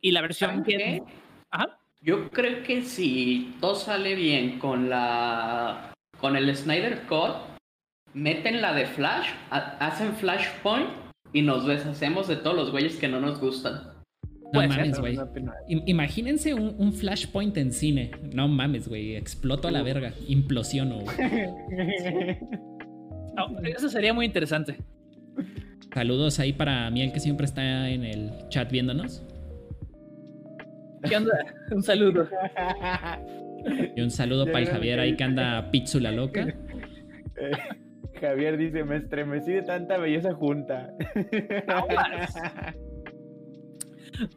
Y 0.00 0.12
la 0.12 0.20
versión 0.20 0.62
que... 0.62 1.02
Ajá. 1.50 1.80
Yo 2.00 2.30
creo 2.30 2.62
que 2.62 2.82
si 2.82 3.56
todo 3.60 3.74
sale 3.74 4.14
bien 4.14 4.60
con 4.60 4.88
la 4.88 5.92
con 6.20 6.36
el 6.36 6.54
Snyder 6.54 7.08
Cut, 7.08 7.38
meten 8.14 8.62
la 8.62 8.72
de 8.72 8.86
Flash, 8.86 9.30
hacen 9.50 10.14
Flashpoint 10.14 11.01
y 11.32 11.42
nos 11.42 11.66
deshacemos 11.66 12.28
de 12.28 12.36
todos 12.36 12.56
los 12.56 12.70
güeyes 12.70 12.96
que 12.96 13.08
no 13.08 13.20
nos 13.20 13.40
gustan. 13.40 13.92
No 14.52 14.68
mames, 14.68 15.00
güey. 15.00 15.18
Imagínense 15.86 16.52
un, 16.52 16.92
Flashpoint 16.92 17.56
en 17.56 17.72
cine. 17.72 18.10
No 18.34 18.48
mames, 18.48 18.86
güey. 18.86 19.16
Exploto 19.16 19.68
a 19.68 19.70
la 19.70 19.82
verga. 19.82 20.12
Implosiono, 20.28 21.00
güey. 21.00 21.16
eso 23.76 23.88
sería 23.88 24.12
muy 24.12 24.26
interesante. 24.26 24.76
Saludos 25.94 26.38
ahí 26.38 26.52
para 26.52 26.90
Miel 26.90 27.12
que 27.12 27.20
siempre 27.20 27.46
está 27.46 27.88
en 27.88 28.04
el 28.04 28.30
chat 28.48 28.70
viéndonos. 28.70 29.22
¿Qué 31.02 31.16
onda? 31.16 31.32
Un 31.70 31.82
saludo. 31.82 32.28
Y 33.96 34.00
un 34.00 34.10
saludo 34.10 34.46
para 34.46 34.60
el 34.60 34.66
Javier 34.66 35.00
ahí 35.00 35.16
que 35.16 35.24
anda 35.24 35.70
pizzula 35.70 36.12
loca. 36.12 36.54
Javier 38.22 38.56
dice, 38.56 38.84
me 38.84 38.98
estremecí 38.98 39.52
de 39.52 39.62
tanta 39.62 39.98
belleza 39.98 40.32
junta. 40.32 40.94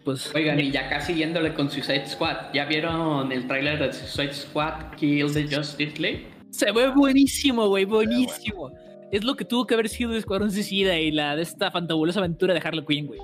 Pues, 0.05 0.33
Oigan, 0.33 0.57
y 0.57 0.71
ya 0.71 0.87
casi 0.87 1.13
yéndole 1.13 1.53
con 1.53 1.69
Suicide 1.69 2.07
Squad, 2.07 2.53
¿ya 2.53 2.63
vieron 2.63 3.29
el 3.33 3.45
tráiler 3.45 3.77
de 3.77 3.91
Suicide 3.91 4.33
Squad 4.33 4.95
Kill 4.95 5.31
the 5.33 5.53
Justice 5.53 6.01
League? 6.01 6.27
Se 6.49 6.71
ve 6.71 6.87
buenísimo, 6.95 7.67
güey, 7.67 7.83
buenísimo. 7.83 8.71
Es 9.11 9.25
lo 9.25 9.35
que 9.35 9.43
tuvo 9.43 9.67
que 9.67 9.73
haber 9.73 9.89
sido 9.89 10.15
Escuadrón 10.15 10.49
Suicida 10.49 10.97
y 10.97 11.11
la 11.11 11.35
de 11.35 11.41
esta 11.41 11.71
fantabulosa 11.71 12.19
aventura 12.19 12.53
de 12.53 12.61
Harley 12.63 12.85
Quinn, 12.85 13.07
güey. 13.07 13.19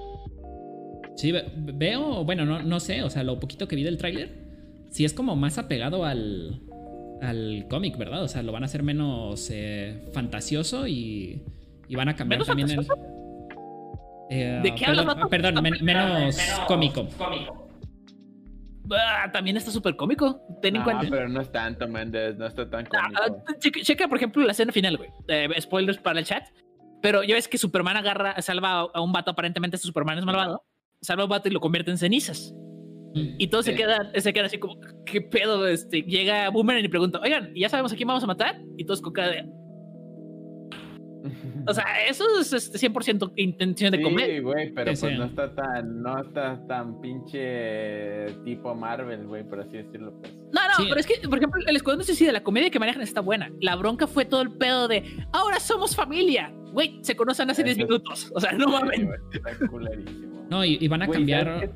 Sí, 1.15 1.33
veo, 1.55 2.25
bueno, 2.25 2.45
no, 2.45 2.61
no 2.61 2.79
sé, 2.81 3.01
o 3.01 3.09
sea, 3.09 3.23
lo 3.23 3.39
poquito 3.39 3.69
que 3.69 3.77
vi 3.77 3.83
del 3.83 3.97
tráiler, 3.97 4.37
sí 4.89 5.05
es 5.05 5.13
como 5.13 5.37
más 5.37 5.57
apegado 5.57 6.03
al, 6.03 6.61
al 7.21 7.67
cómic, 7.69 7.97
¿verdad? 7.97 8.23
O 8.23 8.27
sea, 8.27 8.43
lo 8.43 8.51
van 8.51 8.63
a 8.63 8.65
hacer 8.65 8.83
menos 8.83 9.49
eh, 9.51 10.09
fantasioso 10.13 10.87
y, 10.87 11.43
y, 11.87 11.95
van 11.95 12.09
a 12.09 12.15
cambiar 12.15 12.43
también 12.43 12.69
el... 12.71 12.87
Eh, 14.29 14.59
¿De 14.63 14.75
qué 14.75 14.85
perdón, 14.85 15.29
perdón 15.29 15.63
menos, 15.81 16.37
cómico. 16.67 17.07
Ah, 18.89 19.29
también 19.31 19.57
está 19.57 19.71
súper 19.71 19.95
cómico. 19.95 20.41
Ten 20.61 20.77
en 20.77 20.83
cuenta. 20.83 21.07
pero 21.09 21.29
no 21.29 21.41
es 21.41 21.51
tanto, 21.51 21.87
Méndez. 21.87 22.37
No 22.37 22.47
está 22.47 22.69
tan 22.69 22.87
ah, 22.97 23.27
cómico. 23.27 23.79
checa, 23.83 24.07
por 24.07 24.17
ejemplo, 24.17 24.43
la 24.45 24.53
escena 24.53 24.71
final, 24.71 24.97
güey. 24.97 25.09
spoilers 25.59 25.97
para 25.97 26.19
el 26.19 26.25
chat. 26.25 26.45
Pero 27.01 27.23
ya 27.23 27.35
ves 27.35 27.47
que 27.47 27.57
Superman 27.57 27.97
agarra, 27.97 28.41
salva 28.41 28.81
a 28.93 29.01
un 29.01 29.11
vato, 29.11 29.31
aparentemente 29.31 29.75
este 29.75 29.87
Superman 29.87 30.17
es 30.17 30.25
malvado. 30.25 30.63
Salva 31.01 31.23
a 31.23 31.25
un 31.25 31.31
vato 31.31 31.49
y 31.49 31.51
lo 31.51 31.59
convierte 31.59 31.91
en 31.91 31.97
cenizas. 31.97 32.53
Y 33.13 33.47
todo 33.47 33.61
se, 33.61 33.75
queda, 33.75 34.11
se 34.15 34.31
queda 34.31 34.45
así 34.45 34.57
como, 34.57 34.79
¿qué 35.05 35.21
pedo? 35.21 35.67
Este, 35.67 36.01
llega 36.03 36.49
Boomerang 36.49 36.85
y 36.85 36.87
pregunta, 36.87 37.19
oigan, 37.21 37.53
¿ya 37.55 37.67
sabemos 37.67 37.91
a 37.91 37.95
quién 37.95 38.07
vamos 38.07 38.23
a 38.23 38.27
matar? 38.27 38.61
Y 38.77 38.85
todos 38.85 39.01
con 39.01 39.11
cara 39.11 39.29
de, 39.29 39.45
o 41.67 41.73
sea, 41.73 41.85
eso 42.07 42.23
es 42.39 42.53
este 42.53 42.89
100% 42.89 43.33
intención 43.35 43.91
de 43.91 44.01
comer. 44.01 44.29
Sí, 44.29 44.39
güey, 44.39 44.73
pero 44.73 44.91
pues 44.91 45.17
no 45.17 45.25
está 45.25 45.53
tan, 45.53 46.01
no 46.01 46.21
está 46.21 46.65
tan 46.67 46.99
pinche 47.01 48.27
tipo 48.43 48.73
Marvel, 48.75 49.27
güey, 49.27 49.43
por 49.43 49.59
así 49.59 49.77
decirlo, 49.77 50.13
pues. 50.19 50.33
No, 50.51 50.61
no, 50.61 50.89
pero 50.89 50.99
es 50.99 51.05
que, 51.05 51.27
por 51.27 51.37
ejemplo, 51.37 51.61
el 51.65 51.75
Escuadrón 51.75 52.05
de 52.05 52.31
la 52.31 52.43
comedia 52.43 52.69
que 52.69 52.79
manejan 52.79 53.01
está 53.01 53.21
buena. 53.21 53.51
La 53.59 53.75
bronca 53.75 54.07
fue 54.07 54.25
todo 54.25 54.41
el 54.41 54.51
pedo 54.51 54.87
de, 54.87 55.03
ahora 55.33 55.59
somos 55.59 55.95
familia. 55.95 56.53
Güey, 56.71 56.99
se 57.01 57.15
conocen 57.15 57.49
hace 57.49 57.63
10 57.63 57.77
minutos. 57.79 58.31
O 58.33 58.39
sea, 58.39 58.53
no 58.53 58.67
mames. 58.67 59.01
No, 60.49 60.63
y, 60.63 60.87
van 60.87 61.01
a 61.01 61.07
cambiar... 61.07 61.69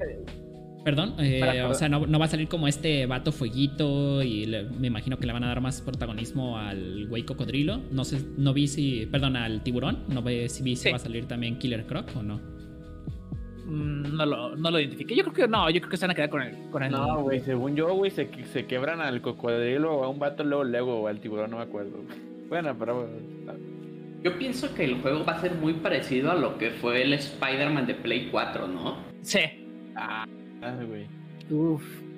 Perdón, 0.85 1.15
eh, 1.17 1.63
o 1.63 1.73
sea, 1.73 1.89
no, 1.89 2.19
va 2.19 2.25
a 2.25 2.27
salir 2.27 2.47
como 2.47 2.67
este 2.67 3.07
vato 3.07 3.31
fueguito 3.31 4.21
y 4.21 4.45
me 4.77 4.85
imagino 4.85 5.17
que 5.17 5.25
le 5.25 5.33
van 5.33 5.43
a 5.43 5.47
dar 5.47 5.59
más 5.59 5.81
protagonismo 5.81 6.59
al 6.59 7.07
güey 7.07 7.23
cocodrilo. 7.23 7.81
No 7.89 8.05
sé, 8.05 8.21
no 8.37 8.53
vi 8.53 8.67
si, 8.67 9.07
perdón, 9.07 9.35
al 9.35 9.63
tiburón. 9.63 10.03
No 10.09 10.21
ve 10.21 10.47
si 10.47 10.61
vi 10.61 10.75
si 10.75 10.91
va 10.91 10.97
a 10.97 10.99
salir 10.99 11.27
también 11.27 11.57
Killer 11.57 11.87
Croc 11.87 12.11
o 12.15 12.21
no. 12.21 12.35
Mm, 13.65 14.15
no 14.15 14.27
lo, 14.27 14.55
no 14.55 14.69
lo 14.69 14.79
identifiqué. 14.79 15.15
Yo 15.15 15.23
creo 15.23 15.33
que 15.33 15.47
no, 15.47 15.67
yo 15.71 15.81
creo 15.81 15.89
que 15.89 15.97
se 15.97 16.03
van 16.05 16.11
a 16.11 16.13
quedar 16.13 16.29
con 16.29 16.43
el. 16.43 16.69
Con 16.69 16.83
el... 16.83 16.91
No, 16.91 17.23
güey, 17.23 17.39
según 17.39 17.75
yo, 17.75 17.91
güey, 17.95 18.11
se, 18.11 18.29
se 18.53 18.67
quebran 18.67 19.01
al 19.01 19.21
cocodrilo 19.23 19.91
o 19.91 20.03
a 20.03 20.09
un 20.09 20.19
vato 20.19 20.43
luego, 20.43 20.65
luego, 20.65 21.01
o 21.01 21.07
al 21.07 21.19
tiburón, 21.19 21.49
no 21.49 21.57
me 21.57 21.63
acuerdo. 21.63 21.97
Bueno, 22.47 22.75
pero. 22.77 23.09
Yo 24.21 24.37
pienso 24.37 24.71
que 24.75 24.83
el 24.83 25.01
juego 25.01 25.25
va 25.25 25.33
a 25.33 25.41
ser 25.41 25.55
muy 25.55 25.73
parecido 25.73 26.29
a 26.31 26.35
lo 26.35 26.59
que 26.59 26.69
fue 26.69 27.01
el 27.01 27.13
Spider-Man 27.13 27.87
de 27.87 27.95
Play 27.95 28.29
4, 28.31 28.67
¿no? 28.67 28.97
Sí. 29.23 29.39
Ah. 29.95 30.27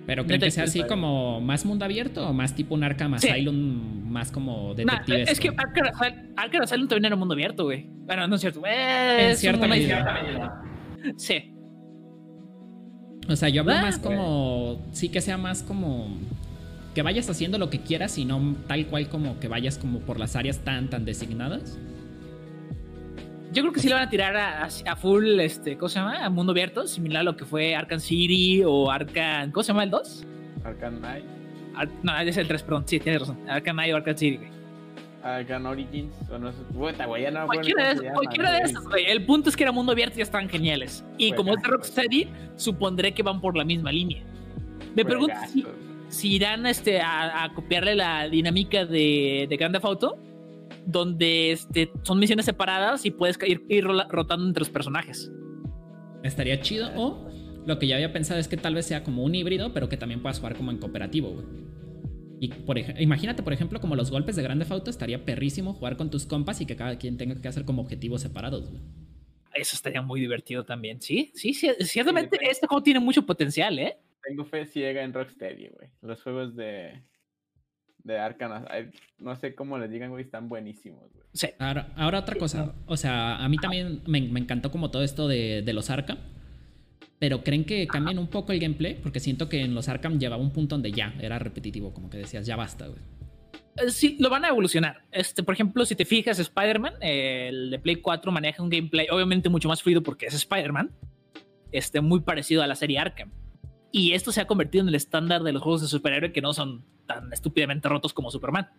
Pero 0.07 0.25
creen 0.25 0.41
que 0.41 0.51
sea 0.51 0.63
así 0.63 0.83
como 0.83 1.41
más 1.41 1.65
mundo 1.65 1.83
abierto 1.83 2.29
o 2.29 2.33
más 2.33 2.55
tipo 2.55 2.75
un 2.75 2.83
Arkham 2.83 3.15
Asylum, 3.15 4.09
más 4.09 4.31
como 4.31 4.73
detective. 4.73 5.23
es 5.23 5.39
que 5.39 5.49
Arkham, 5.49 6.61
Asylum 6.63 6.87
también 6.87 7.05
era 7.05 7.15
un 7.15 7.19
mundo 7.19 7.33
abierto, 7.33 7.65
güey. 7.65 7.87
Bueno, 8.05 8.25
no 8.27 8.35
es 8.35 8.41
cierto. 8.41 8.61
en 8.65 9.35
cierta 9.35 9.67
medida. 9.67 10.63
Sí. 11.17 11.53
O 13.29 13.35
sea, 13.35 13.49
yo 13.49 13.61
hablo 13.61 13.73
ah, 13.73 13.81
más 13.81 13.99
como. 13.99 14.81
Sí, 14.91 15.09
que 15.09 15.21
sea 15.21 15.37
más 15.37 15.61
como. 15.63 16.17
Que 16.95 17.01
vayas 17.01 17.29
haciendo 17.29 17.57
lo 17.57 17.69
que 17.69 17.81
quieras 17.81 18.17
y 18.17 18.25
no 18.25 18.55
tal 18.67 18.87
cual 18.87 19.09
como 19.09 19.39
que 19.39 19.47
vayas 19.47 19.77
como 19.77 19.99
por 19.99 20.19
las 20.19 20.35
áreas 20.35 20.59
tan, 20.59 20.89
tan 20.89 21.05
designadas. 21.05 21.77
Yo 23.51 23.63
creo 23.63 23.73
que 23.73 23.79
sí 23.79 23.87
le 23.87 23.93
van 23.93 24.03
a 24.03 24.09
tirar 24.09 24.35
a, 24.35 24.95
full, 24.95 25.39
este, 25.39 25.77
¿cómo 25.77 25.89
se 25.89 25.99
llama? 25.99 26.23
A 26.23 26.29
mundo 26.29 26.51
abierto, 26.51 26.85
similar 26.85 27.21
a 27.21 27.23
lo 27.23 27.37
que 27.37 27.45
fue 27.45 27.75
Arkham 27.75 27.99
City 27.99 28.61
o 28.65 28.91
Arkham. 28.91 29.51
¿Cómo 29.51 29.63
se 29.63 29.69
llama 29.69 29.83
el 29.83 29.89
2? 29.89 30.25
Arkham 30.65 30.99
Knight. 30.99 31.25
no, 32.03 32.19
es 32.19 32.37
el 32.37 32.47
3, 32.47 32.63
perdón. 32.63 32.83
Sí, 32.85 32.99
tienes 32.99 33.21
razón. 33.21 33.37
Arkham 33.49 33.77
Knight 33.77 33.93
o 33.93 33.97
Arkham 33.97 34.17
City, 34.17 34.37
güey. 34.37 34.49
Arkham 35.23 35.65
Origins. 35.65 36.13
O 36.29 36.37
no 36.37 36.51
sé. 36.51 36.57
Puta, 36.73 37.05
güey, 37.05 37.23
ya 37.23 37.31
no 37.31 37.45
Cualquiera, 37.45 37.95
de, 37.95 38.11
cualquiera 38.11 38.51
de 38.51 38.59
esos, 38.63 38.83
güey. 38.85 39.05
El 39.05 39.25
punto 39.25 39.49
es 39.49 39.55
que 39.55 39.63
era 39.63 39.71
mundo 39.71 39.93
abierto 39.93 40.19
y 40.19 40.21
están 40.21 40.49
geniales. 40.49 41.05
Y 41.17 41.31
como 41.31 41.53
es 41.53 41.61
de 41.61 41.69
Rocksteady, 41.69 42.27
supondré 42.57 43.13
que 43.13 43.23
van 43.23 43.39
por 43.39 43.55
la 43.55 43.63
misma 43.63 43.91
línea. 43.91 44.23
Me 44.93 45.05
pregunto 45.05 45.35
si, 45.51 45.65
si, 46.09 46.33
irán 46.33 46.65
este, 46.65 46.99
a, 47.01 47.49
copiarle 47.55 47.95
la 47.95 48.27
dinámica 48.27 48.85
de, 48.85 49.47
de 49.49 49.57
Grand 49.57 49.73
Theft 49.73 49.85
Auto 49.85 50.26
donde 50.87 51.51
este, 51.51 51.91
son 52.03 52.17
misiones 52.17 52.45
separadas 52.45 53.05
y 53.05 53.11
puedes 53.11 53.37
ir, 53.45 53.63
ir 53.69 53.85
rotando 53.85 54.47
entre 54.47 54.61
los 54.61 54.69
personajes. 54.69 55.31
Estaría 56.23 56.59
chido. 56.61 56.89
O 56.95 57.29
lo 57.65 57.77
que 57.77 57.87
ya 57.87 57.95
había 57.95 58.13
pensado 58.13 58.39
es 58.39 58.47
que 58.47 58.57
tal 58.57 58.73
vez 58.73 58.85
sea 58.85 59.03
como 59.03 59.23
un 59.23 59.35
híbrido, 59.35 59.73
pero 59.73 59.89
que 59.89 59.97
también 59.97 60.21
puedas 60.21 60.39
jugar 60.39 60.55
como 60.55 60.71
en 60.71 60.77
cooperativo, 60.77 61.31
güey. 61.31 61.45
Y 62.39 62.49
por 62.49 62.77
imagínate, 62.77 63.43
por 63.43 63.51
ejemplo, 63.51 63.81
como 63.81 63.95
los 63.95 64.11
golpes 64.11 64.35
de 64.35 64.43
Grande 64.43 64.65
Auto, 64.69 64.89
estaría 64.89 65.25
perrísimo 65.25 65.73
jugar 65.73 65.97
con 65.97 66.09
tus 66.09 66.25
compas 66.25 66.61
y 66.61 66.65
que 66.65 66.75
cada 66.75 66.97
quien 66.97 67.17
tenga 67.17 67.41
que 67.41 67.47
hacer 67.47 67.65
como 67.65 67.81
objetivos 67.81 68.21
separados, 68.21 68.69
güey. 68.69 68.81
Eso 69.55 69.75
estaría 69.75 70.03
muy 70.03 70.19
divertido 70.19 70.63
también, 70.63 71.01
sí, 71.01 71.31
sí, 71.33 71.51
ciertamente 71.53 72.37
este 72.43 72.67
juego 72.67 72.83
tiene 72.83 72.99
mucho 72.99 73.25
potencial, 73.25 73.79
¿eh? 73.79 73.97
Tengo 74.21 74.45
fe 74.45 74.67
ciega 74.67 75.01
en 75.01 75.13
Rocksteady, 75.13 75.69
güey. 75.69 75.89
Los 76.01 76.21
juegos 76.21 76.55
de, 76.55 77.01
de 78.07 78.17
Arkham. 78.17 78.65
No 79.19 79.35
sé 79.35 79.53
cómo 79.53 79.77
les 79.77 79.91
digan, 79.91 80.09
güey, 80.09 80.23
están 80.23 80.49
buenísimos, 80.49 81.01
güey. 81.13 81.25
Sí. 81.33 81.49
Ahora, 81.59 81.89
ahora 81.95 82.19
otra 82.19 82.35
cosa. 82.37 82.73
O 82.87 82.97
sea, 82.97 83.37
a 83.37 83.49
mí 83.49 83.57
también 83.57 84.01
me, 84.07 84.17
encantó 84.17 84.71
como 84.71 84.89
todo 84.89 85.03
esto 85.03 85.27
de, 85.27 85.63
los 85.73 85.89
Arkham. 85.89 86.17
Pero 87.19 87.43
creen 87.43 87.65
que 87.65 87.87
cambien 87.87 88.19
un 88.19 88.27
poco 88.27 88.51
el 88.51 88.59
gameplay, 88.59 88.95
porque 89.01 89.19
siento 89.19 89.49
que 89.49 89.61
en 89.61 89.73
los 89.73 89.89
Arkham 89.89 90.19
llevaba 90.19 90.41
un 90.41 90.51
punto 90.51 90.75
donde 90.75 90.91
ya 90.91 91.15
era 91.19 91.39
repetitivo, 91.39 91.91
como 91.91 92.09
que 92.09 92.17
decías, 92.19 92.45
ya 92.45 92.55
basta, 92.55 92.87
güey. 92.87 92.99
Eh, 93.77 93.89
sí, 93.89 94.17
lo 94.19 94.29
van 94.29 94.45
a 94.45 94.49
evolucionar. 94.49 95.03
Este, 95.11 95.41
por 95.41 95.55
ejemplo, 95.55 95.83
si 95.85 95.95
te 95.95 96.05
fijas, 96.05 96.37
Spider-Man, 96.37 96.93
el 97.01 97.71
de 97.71 97.79
Play 97.79 97.97
4 97.97 98.31
maneja 98.31 98.61
un 98.61 98.69
gameplay 98.69 99.07
obviamente 99.11 99.49
mucho 99.49 99.67
más 99.67 99.81
fluido 99.81 100.03
porque 100.03 100.27
es 100.27 100.35
Spider-Man, 100.35 100.91
este, 101.71 102.01
muy 102.01 102.21
parecido 102.21 102.61
a 102.61 102.67
la 102.67 102.75
serie 102.75 102.99
Arkham. 102.99 103.31
Y 103.91 104.13
esto 104.13 104.31
se 104.31 104.41
ha 104.41 104.45
convertido 104.45 104.83
en 104.83 104.89
el 104.89 104.95
estándar 104.95 105.41
de 105.41 105.53
los 105.53 105.63
juegos 105.63 105.81
de 105.81 105.87
superhéroe 105.87 106.31
que 106.31 106.41
no 106.41 106.53
son 106.53 106.85
tan 107.07 107.31
estúpidamente 107.33 107.89
rotos 107.89 108.13
como 108.13 108.29
Superman. 108.29 108.69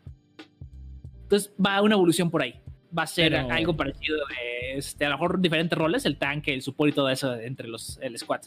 Entonces 1.23 1.53
va 1.64 1.83
una 1.83 1.95
evolución 1.95 2.31
por 2.31 2.43
ahí. 2.43 2.61
Va 2.97 3.03
a 3.03 3.07
ser 3.07 3.33
Pero- 3.33 3.51
algo 3.51 3.77
parecido 3.77 4.19
de, 4.29 4.79
este, 4.79 5.05
a 5.05 5.09
lo 5.11 5.17
mejor 5.17 5.41
diferentes 5.41 5.77
roles, 5.77 6.07
el 6.07 6.17
tanque, 6.17 6.55
el 6.55 6.62
support 6.62 6.91
y 6.91 6.95
todo 6.95 7.09
eso 7.11 7.35
entre 7.35 7.69
los, 7.69 7.99
el 8.01 8.17
squad. 8.19 8.41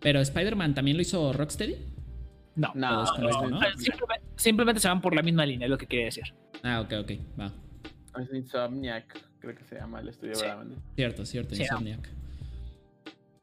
Pero 0.00 0.20
Spider-Man 0.20 0.74
también 0.74 0.96
lo 0.96 1.02
hizo 1.02 1.32
Rocksteady. 1.32 1.76
No. 2.56 2.72
No, 2.74 3.04
¿no? 3.04 3.60
Ah, 3.60 3.66
Simplemente, 3.76 4.26
simplemente 4.36 4.80
se 4.80 4.88
van 4.88 5.00
por 5.00 5.14
la 5.14 5.22
misma 5.22 5.46
línea, 5.46 5.66
es 5.66 5.70
lo 5.70 5.78
que 5.78 5.86
quería 5.86 6.06
decir. 6.06 6.24
Ah, 6.64 6.80
ok, 6.80 6.92
ok, 7.02 7.10
va. 7.38 7.52
Es 8.20 8.32
Insomniac, 8.34 9.16
creo 9.38 9.54
que 9.54 9.62
se 9.64 9.76
llama 9.76 10.00
el 10.00 10.08
estudio 10.08 10.34
Sí. 10.34 10.46
Cierto, 10.96 11.24
cierto, 11.24 11.54
Sí, 11.54 11.60
no. 11.60 11.64
Insomniac. 11.66 12.10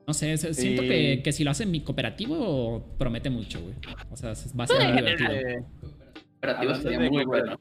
No 0.07 0.13
sé, 0.13 0.37
siento 0.37 0.81
Sí. 0.83 0.87
que, 0.87 1.21
que 1.23 1.31
si 1.31 1.43
lo 1.43 1.51
hacen 1.51 1.71
mi 1.71 1.81
cooperativo 1.81 2.95
promete 2.97 3.29
mucho, 3.29 3.59
güey. 3.61 3.73
O 4.11 4.15
sea, 4.15 4.33
va 4.59 4.63
a 4.65 4.67
ser 4.67 4.83
muy 4.87 4.97
divertido. 4.97 5.31
Eh, 5.31 5.63
Operativo 6.37 6.71
Hablando 6.73 6.81
sería 6.83 6.99
de 6.99 7.09
muy 7.09 7.23
cooper- 7.25 7.41
bueno. 7.43 7.59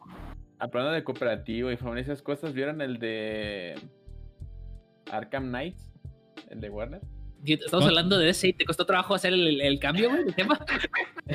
hablando 0.59 0.93
de 0.93 1.05
cooperativo 1.05 1.73
y 1.73 1.77
con 1.79 1.97
esas 1.97 2.21
cosas, 2.21 2.53
¿vieron 2.53 2.81
el 2.83 2.99
de 2.99 3.75
Arkham 5.11 5.49
Knights? 5.49 5.89
El 6.51 6.61
de 6.61 6.71
Warner. 6.71 7.01
Estamos 7.47 7.85
hablando 7.87 8.19
de 8.19 8.31
ese 8.31 8.49
y 8.49 8.53
te 8.55 8.65
costó 8.65 8.87
trabajo 8.87 9.15
hacer 9.15 9.33
el, 9.35 9.61
el 9.61 9.79
cambio, 9.79 10.09
güey, 10.11 10.23
el 10.27 10.35
tema. 10.35 10.59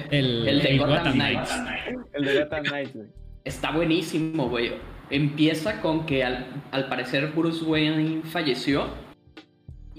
El, 0.10 0.48
El 0.48 0.62
de 0.62 0.70
el 0.70 0.80
Gotham 0.80 0.98
Gotham 0.98 1.14
Knights. 1.14 1.52
El 2.14 2.26
de 2.26 2.40
Gotham 2.44 2.64
Knights, 2.64 2.94
güey. 2.96 3.08
Está 3.44 3.72
buenísimo, 3.72 4.50
güey. 4.50 4.72
Empieza 5.12 5.82
con 5.82 6.06
que 6.06 6.24
al, 6.24 6.46
al 6.72 6.88
parecer 6.88 7.28
Bruce 7.36 7.64
Wayne 7.64 8.22
falleció 8.24 8.88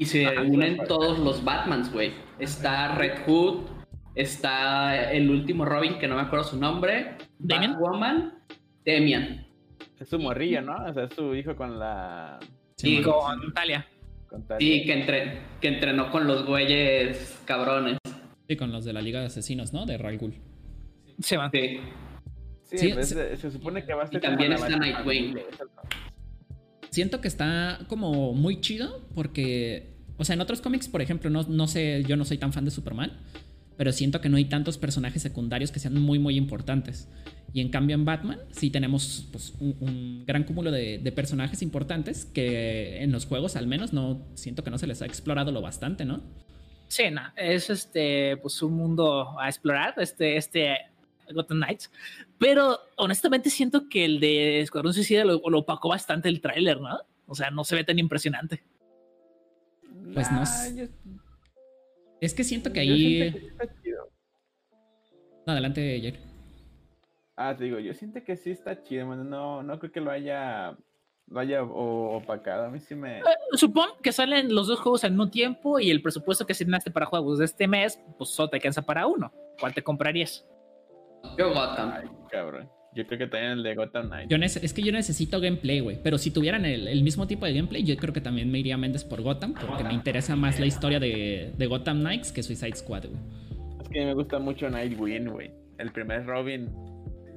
y 0.01 0.07
se 0.07 0.27
Ajá, 0.27 0.41
unen 0.41 0.77
claro. 0.77 0.89
todos 0.89 1.19
los 1.19 1.45
Batmans, 1.45 1.93
güey. 1.93 2.13
Está 2.39 2.95
Red 2.95 3.27
Hood, 3.27 3.67
está 4.15 5.13
el 5.13 5.29
último 5.29 5.67
Robin 5.67 5.99
que 5.99 6.09
no 6.09 6.15
me 6.17 6.23
acuerdo 6.23 6.47
su 6.47 6.59
nombre, 6.59 7.19
¿Damian? 7.39 7.75
Batwoman, 7.75 8.35
Damian. 8.87 9.47
Es 9.99 10.09
su 10.09 10.19
morrillo, 10.19 10.63
¿no? 10.63 10.75
O 10.87 10.95
sea, 10.95 11.05
es 11.05 11.13
su 11.15 11.35
hijo 11.35 11.55
con 11.55 11.79
la. 11.79 12.39
Sí, 12.77 13.03
Con 13.03 13.53
Talia. 13.53 13.87
Con 14.27 14.47
Talia. 14.47 14.59
Sí, 14.59 14.87
que, 14.87 14.93
entre, 14.95 15.41
que 15.61 15.69
entrenó 15.69 16.11
con 16.11 16.27
los 16.27 16.47
güeyes 16.47 17.39
cabrones. 17.45 17.99
Sí, 18.49 18.57
con 18.57 18.73
los 18.73 18.87
de 18.87 18.95
la 18.95 19.03
Liga 19.03 19.21
de 19.21 19.27
Asesinos, 19.27 19.75
¿no? 19.75 19.85
De 19.85 19.99
Ra'al 19.99 20.17
Ghul. 20.17 20.35
Se 21.19 21.37
van. 21.37 21.51
Sí. 21.51 21.79
Sí, 22.63 22.79
Sí, 22.79 22.93
pues, 22.95 23.11
sí. 23.11 23.15
Se, 23.17 23.37
se 23.37 23.51
supone 23.51 23.85
que 23.85 23.93
va 23.93 24.05
a 24.05 24.07
ser. 24.07 24.17
Y 24.17 24.21
también 24.21 24.53
está 24.53 24.79
Nightwing. 24.79 25.39
Siento 26.91 27.21
que 27.21 27.29
está 27.29 27.81
como 27.89 28.35
muy 28.35 28.61
chido 28.61 29.07
porque, 29.15 29.95
o 30.17 30.25
sea, 30.25 30.35
en 30.35 30.41
otros 30.41 30.61
cómics, 30.61 30.89
por 30.89 31.03
ejemplo, 31.03 31.31
no, 31.31 31.45
no 31.45 31.67
sé, 31.67 32.05
yo 32.07 32.17
no 32.17 32.25
soy 32.25 32.39
tan 32.39 32.53
fan 32.53 32.65
de 32.65 32.71
Superman, 32.71 33.13
pero 33.77 33.93
siento 33.93 34.21
que 34.21 34.29
no 34.29 34.37
hay 34.37 34.45
tantos 34.47 34.77
personajes 34.77 35.23
secundarios 35.23 35.71
que 35.71 35.79
sean 35.79 35.95
muy, 36.01 36.19
muy 36.19 36.37
importantes. 36.37 37.09
Y 37.53 37.61
en 37.61 37.71
cambio 37.71 37.95
en 37.95 38.05
Batman 38.05 38.39
sí 38.51 38.71
tenemos 38.71 39.29
pues, 39.33 39.55
un, 39.59 40.25
gran 40.27 40.45
cúmulo 40.45 40.71
de, 40.71 40.99
de 40.99 41.13
personajes 41.13 41.63
importantes 41.63 42.25
que 42.25 43.03
en 43.03 43.11
los 43.11 43.27
juegos 43.27 43.57
al 43.57 43.67
menos 43.67 43.93
no 43.93 44.27
siento 44.35 44.63
que 44.63 44.71
no 44.71 44.79
se 44.79 44.87
les 44.87 45.03
ha 45.03 45.07
explorado 45.07 45.51
lo 45.51 45.63
bastante, 45.63 46.05
¿no? 46.05 46.23
Sí, 46.91 47.05
no, 47.09 47.23
es 47.37 47.71
este, 47.71 48.37
pues 48.39 48.61
un 48.63 48.73
mundo 48.73 49.39
a 49.39 49.49
explorar, 49.49 49.95
este, 49.99 50.37
este 50.37 50.77
Gotham 51.35 51.59
Knights. 51.59 51.91
Pero 52.39 52.79
honestamente 52.97 53.51
siento 53.51 53.89
que 53.89 54.05
el 54.05 54.21
de 54.21 54.61
Escuadrón 54.61 54.93
Suicida 54.95 55.25
lo, 55.25 55.41
lo 55.49 55.59
opacó 55.59 55.89
bastante 55.89 56.29
el 56.29 56.41
tráiler, 56.41 56.81
¿no? 56.81 56.99
O 57.27 57.35
sea, 57.35 57.51
no 57.51 57.65
se 57.65 57.77
ve 57.77 57.85
tan 57.85 57.99
impresionante. 57.99 58.63
Pues 60.15 60.31
no 60.33 60.45
sé. 60.47 60.77
yo- 60.77 61.11
Es 62.21 62.35
que 62.35 62.45
siento 62.45 62.73
que 62.73 62.81
ahí... 62.81 63.33
que. 63.33 63.51
No, 65.47 65.53
adelante, 65.53 65.99
Jair. 66.01 66.19
Ah, 67.37 67.57
te 67.57 67.65
digo, 67.65 67.79
yo 67.79 67.95
siento 67.95 68.23
que 68.23 68.37
sí 68.37 68.51
está 68.51 68.83
chido, 68.83 69.07
man. 69.07 69.29
No, 69.31 69.63
no 69.63 69.79
creo 69.79 69.91
que 69.91 70.01
lo 70.01 70.11
haya, 70.11 70.77
lo 71.29 71.41
haya 71.41 71.63
o- 71.63 72.17
opacado. 72.17 72.65
A 72.67 72.69
mí 72.71 72.79
sí 72.81 72.95
me. 72.95 73.21
Eh, 73.21 73.23
Supongo 73.53 73.97
que 74.03 74.13
salen 74.13 74.55
los 74.55 74.67
dos 74.67 74.81
juegos 74.81 75.05
al 75.05 75.13
mismo 75.13 75.31
tiempo 75.31 75.81
y 75.81 75.91
el 75.91 76.03
presupuesto 76.03 76.45
que 76.47 76.53
asignaste 76.53 76.91
para 76.91 77.07
juegos 77.07 77.39
de 77.39 77.47
este 77.47 77.67
mes, 77.67 77.99
pues 78.19 78.31
solo 78.31 78.51
te 78.51 78.57
alcanza 78.57 78.83
para 78.83 79.07
uno. 79.07 79.33
¿Cuál 79.59 79.73
te 79.73 79.83
comprarías? 79.83 80.45
Yo 81.39 81.49
Gotham. 81.51 81.93
Ay, 81.95 82.09
cabrón. 82.31 82.69
Yo 82.93 83.07
creo 83.07 83.21
que 83.21 83.27
también 83.29 83.53
el 83.53 83.63
de 83.63 83.75
Gotham 83.77 84.09
Knight. 84.09 84.29
Yo 84.31 84.37
es 84.37 84.73
que 84.75 84.83
yo 84.83 84.91
necesito 84.91 85.41
gameplay, 85.41 85.79
güey. 85.79 85.99
Pero 86.03 86.19
si 86.19 86.33
tuvieran 86.33 86.65
el, 86.65 86.89
el 86.89 87.03
mismo 87.05 87.27
tipo 87.29 87.47
de 87.47 87.55
gameplay, 87.55 87.85
yo 87.85 87.97
creo 87.97 88.13
que 88.13 88.21
también 88.21 88.51
me 88.51 88.59
iría 88.59 88.75
a 88.75 88.79
Méndez 88.79 89.05
por 89.05 89.23
Gotham, 89.23 89.55
porque 89.55 89.85
me 89.85 89.93
interesa 89.95 90.35
más 90.35 90.59
la 90.59 90.67
historia 90.67 90.99
de, 90.99 91.53
de 91.57 91.67
Gotham 91.67 92.01
Knights 92.01 92.33
que 92.33 92.43
Suicide 92.43 92.75
Squad, 92.75 93.05
güey. 93.07 93.21
Es 93.81 93.89
que 93.89 94.05
me 94.05 94.15
gusta 94.15 94.39
mucho 94.41 94.69
Nightwing, 94.69 95.29
güey. 95.29 95.53
El 95.79 95.93
primer 95.93 96.27
Robin 96.27 96.69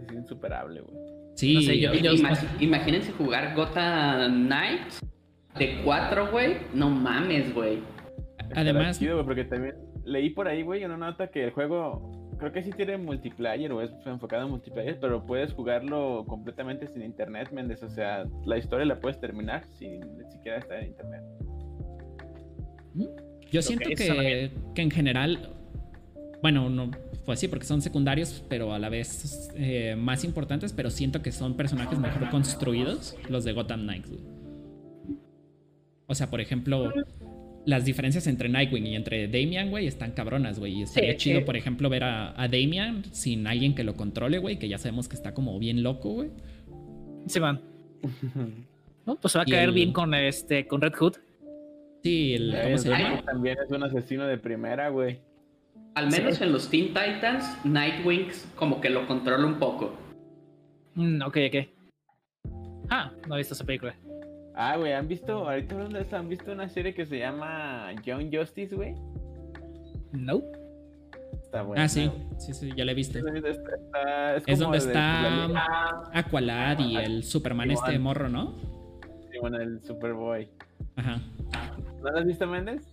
es 0.08 0.12
insuperable, 0.14 0.82
güey. 0.82 0.98
Sí, 1.36 1.54
No 1.54 1.62
sé, 1.62 1.80
yo- 1.80 1.94
yo- 1.94 2.14
Ima- 2.14 2.38
imagínense 2.60 3.12
jugar 3.12 3.56
Gotham 3.56 4.48
Knights 4.48 5.02
de 5.60 5.82
4, 5.84 6.32
güey. 6.32 6.58
No 6.74 6.90
mames, 6.90 7.54
güey. 7.54 7.78
Además, 8.56 8.98
chido, 9.00 9.16
güey, 9.16 9.26
porque 9.26 9.44
también 9.46 9.76
leí 10.04 10.30
por 10.32 10.48
ahí, 10.48 10.64
güey, 10.64 10.84
una 10.84 10.98
nota 10.98 11.28
que 11.28 11.44
el 11.46 11.52
juego. 11.52 12.12
Creo 12.38 12.52
que 12.52 12.64
sí 12.64 12.72
tiene 12.72 12.98
multiplayer 12.98 13.72
o 13.72 13.82
es 13.82 13.92
enfocado 14.06 14.44
en 14.44 14.50
multiplayer, 14.50 15.00
pero 15.00 15.26
puedes 15.26 15.54
jugarlo 15.54 16.26
completamente 16.28 16.88
sin 16.88 17.02
internet, 17.02 17.52
Méndez. 17.52 17.84
O 17.84 17.90
sea, 17.90 18.26
la 18.46 18.58
historia 18.58 18.86
la 18.86 19.00
puedes 19.00 19.20
terminar 19.20 19.66
sin 19.78 20.00
ni 20.18 20.32
siquiera 20.32 20.58
estar 20.58 20.80
en 20.80 20.88
internet. 20.88 21.22
yo 23.52 23.62
siento 23.62 23.90
que, 23.90 24.52
que 24.76 24.82
en 24.82 24.92
general, 24.92 25.50
bueno, 26.42 26.70
no, 26.70 26.92
pues 27.26 27.40
sí, 27.40 27.48
porque 27.48 27.66
son 27.66 27.82
secundarios, 27.82 28.44
pero 28.50 28.74
a 28.74 28.80
la 28.80 28.90
vez 28.90 29.50
eh, 29.56 29.96
más 29.98 30.24
importantes, 30.24 30.74
pero 30.74 30.90
siento 30.90 31.22
que 31.22 31.32
son 31.32 31.56
personajes 31.56 31.98
mejor 31.98 32.30
construidos 32.30 33.16
los 33.30 33.46
de 33.46 33.54
Gotham 33.54 33.84
Knights. 33.84 34.12
O 36.08 36.16
sea, 36.16 36.30
por 36.30 36.42
ejemplo, 36.42 36.92
las 37.66 37.86
diferencias 37.86 38.28
entre 38.28 38.50
Nightwing 38.50 38.86
y 38.88 38.96
entre 38.96 39.28
Damian, 39.28 39.70
güey, 39.70 39.88
están 39.88 40.12
cabronas, 40.12 40.60
güey. 40.60 40.80
Y 40.80 40.82
estaría 40.84 41.12
Sí, 41.14 41.18
chido, 41.18 41.40
sí. 41.40 41.46
por 41.46 41.56
ejemplo, 41.56 41.90
ver 41.90 42.04
a, 42.04 42.30
a 42.42 42.48
Damian 42.48 43.04
sin 43.14 43.48
alguien 43.48 43.74
que 43.76 43.84
lo 43.84 43.96
controle, 43.96 44.38
güey, 44.40 44.60
que 44.60 44.68
ya 44.68 44.78
sabemos 44.78 45.08
que 45.08 45.16
está 45.16 45.34
como 45.34 45.58
bien 45.60 45.82
loco, 45.84 46.10
güey. 46.10 46.32
Se 47.28 47.40
van. 47.40 47.62
¿no? 49.06 49.16
Pues 49.16 49.32
se 49.32 49.38
va 49.38 49.44
a 49.44 49.48
Y 49.48 49.52
caer 49.52 49.70
el- 49.70 49.76
bien 49.76 49.94
con 49.94 50.14
este 50.14 50.68
con 50.68 50.82
Red 50.82 50.94
Hood. 50.96 51.14
Sí, 52.04 52.34
el, 52.34 52.52
¿cómo 52.62 52.76
Es- 52.76 52.82
se 52.82 52.90
llama? 52.90 53.22
También 53.24 53.58
es 53.64 53.72
un 53.72 53.84
asesino 53.84 54.26
de 54.26 54.38
primera, 54.38 54.90
güey. 54.90 55.20
Al 55.96 56.10
menos 56.10 56.42
en 56.42 56.52
los 56.52 56.70
Teen 56.70 56.88
Titans, 56.88 57.46
Nightwing 57.64 58.28
como 58.56 58.82
que 58.82 58.90
lo 58.90 59.06
controla 59.08 59.46
un 59.46 59.60
poco. 59.60 59.96
Mm, 60.96 61.22
ok, 61.22 61.38
ok. 61.48 61.68
Ah, 62.90 63.12
no 63.28 63.36
he 63.36 63.38
visto 63.38 63.54
esa 63.54 63.64
película. 63.64 63.96
Ah, 64.56 64.78
güey, 64.78 64.94
¿han 64.94 65.08
visto, 65.08 65.50
ahorita 65.50 65.74
hablando 65.76 65.98
de 65.98 66.04
eso, 66.04 66.16
¿han 66.18 66.30
visto 66.30 66.52
una 66.52 66.70
serie 66.70 66.94
que 66.94 67.06
se 67.06 67.18
llama 67.20 67.92
Young 68.04 68.30
Justice, 68.36 68.76
güey? 68.76 68.94
No. 70.12 70.42
Está 71.44 71.64
buena. 71.64 71.84
Ah, 71.84 71.90
sí, 71.90 72.10
sí, 72.38 72.54
sí, 72.54 72.72
ya 72.76 72.86
la 72.86 72.92
he 72.92 72.96
visto. 72.96 73.18
Está- 73.20 73.40
está- 73.50 74.36
Es 74.46 74.60
donde 74.60 74.80
de- 74.80 74.86
está 74.86 75.22
la 75.22 75.48
liga- 75.48 76.02
Aqualad 76.14 76.80
y 76.80 76.98
el 76.98 77.24
Superman 77.24 77.72
este 77.72 77.98
morro, 78.00 78.30
¿no? 78.30 78.56
sí, 79.32 79.40
bueno, 79.40 79.58
el 79.60 79.82
Superboy. 79.84 80.48
Ajá. 80.96 81.20
¿No 82.04 82.12
la 82.12 82.20
has 82.20 82.26
visto, 82.26 82.46
Méndez? 82.46 82.84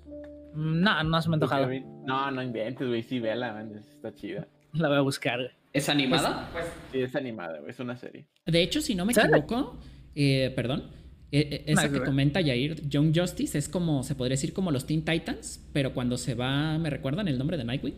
Mm, 0.55 0.81
No, 0.81 1.03
no 1.05 1.20
se 1.23 1.29
me 1.29 1.35
ha 1.35 1.37
antojado. 1.37 1.68
No, 2.07 2.31
no 2.31 2.42
inventes, 2.42 2.87
güey, 2.88 3.03
sí, 3.03 3.20
vela, 3.20 3.53
Méndez, 3.53 3.87
está 3.90 4.14
chida. 4.14 4.46
La 4.73 4.88
voy 4.88 4.96
a 4.96 5.01
buscar. 5.03 5.40
¿Es 5.73 5.88
animada? 5.88 6.49
Sí, 6.90 7.03
es 7.03 7.14
animada, 7.14 7.59
güey, 7.59 7.70
es 7.70 7.81
una 7.81 7.96
serie. 7.96 8.27
De 8.46 8.62
hecho, 8.62 8.81
si 8.81 8.94
no 8.94 9.05
me 9.05 9.12
equivoco, 9.12 9.77
eh, 10.14 10.53
perdón, 10.57 10.85
eh, 11.32 11.48
eh, 11.50 11.62
esa 11.66 11.90
que 11.90 12.00
comenta 12.00 12.40
Yair, 12.40 12.88
Young 12.88 13.16
Justice, 13.16 13.56
es 13.56 13.68
como, 13.68 14.02
se 14.02 14.14
podría 14.14 14.34
decir 14.34 14.52
como 14.52 14.70
los 14.72 14.86
Teen 14.86 15.04
Titans, 15.04 15.60
pero 15.72 15.92
cuando 15.92 16.18
se 16.18 16.34
va, 16.34 16.76
¿me 16.78 16.90
recuerdan 16.90 17.28
el 17.28 17.38
nombre 17.38 17.56
de 17.56 17.64
Nightwing? 17.64 17.94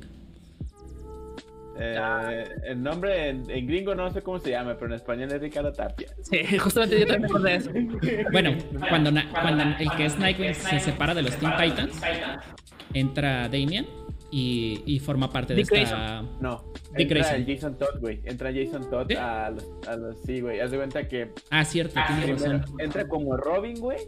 Eh, 1.78 2.44
el 2.64 2.82
nombre 2.82 3.30
en, 3.30 3.50
en 3.50 3.66
gringo 3.66 3.94
no 3.94 4.12
sé 4.12 4.20
cómo 4.20 4.38
se 4.38 4.50
llama, 4.50 4.74
pero 4.74 4.88
en 4.88 4.92
español 4.92 5.32
es 5.32 5.40
Ricardo 5.40 5.72
Tapia. 5.72 6.08
Sí, 6.20 6.58
justamente 6.58 7.00
yo 7.00 7.06
también 7.06 7.42
de 7.42 7.54
eso. 7.54 7.70
Bueno, 8.32 8.54
cuando, 8.88 9.10
el 9.10 9.90
que 9.96 10.04
es 10.04 10.18
Nightwing 10.18 10.54
se 10.54 10.80
separa 10.80 11.14
de 11.14 11.22
los 11.22 11.34
Teen 11.36 11.52
Titans, 11.56 12.00
entra 12.92 13.48
Damian 13.48 13.86
y, 14.32 14.82
y 14.86 14.98
forma 14.98 15.30
parte 15.30 15.54
de 15.54 15.60
esta... 15.60 16.22
No, 16.40 16.64
Dick 16.96 17.02
entra 17.10 17.18
Grayson. 17.20 17.34
el 17.36 17.46
Jason 17.46 17.78
Todd, 17.78 18.00
güey. 18.00 18.20
Entra 18.24 18.50
Jason 18.52 18.88
Todd 18.90 19.06
¿Sí? 19.08 19.14
a, 19.14 19.50
los, 19.50 19.68
a 19.86 19.96
los. 19.96 20.20
Sí, 20.22 20.40
güey. 20.40 20.58
Haz 20.60 20.70
de 20.70 20.78
cuenta 20.78 21.06
que 21.06 21.30
Ah, 21.50 21.64
cierto, 21.64 22.00
primero 22.08 22.36
razón. 22.58 22.64
entra 22.80 23.06
como 23.06 23.36
Robin, 23.36 23.78
güey. 23.78 23.98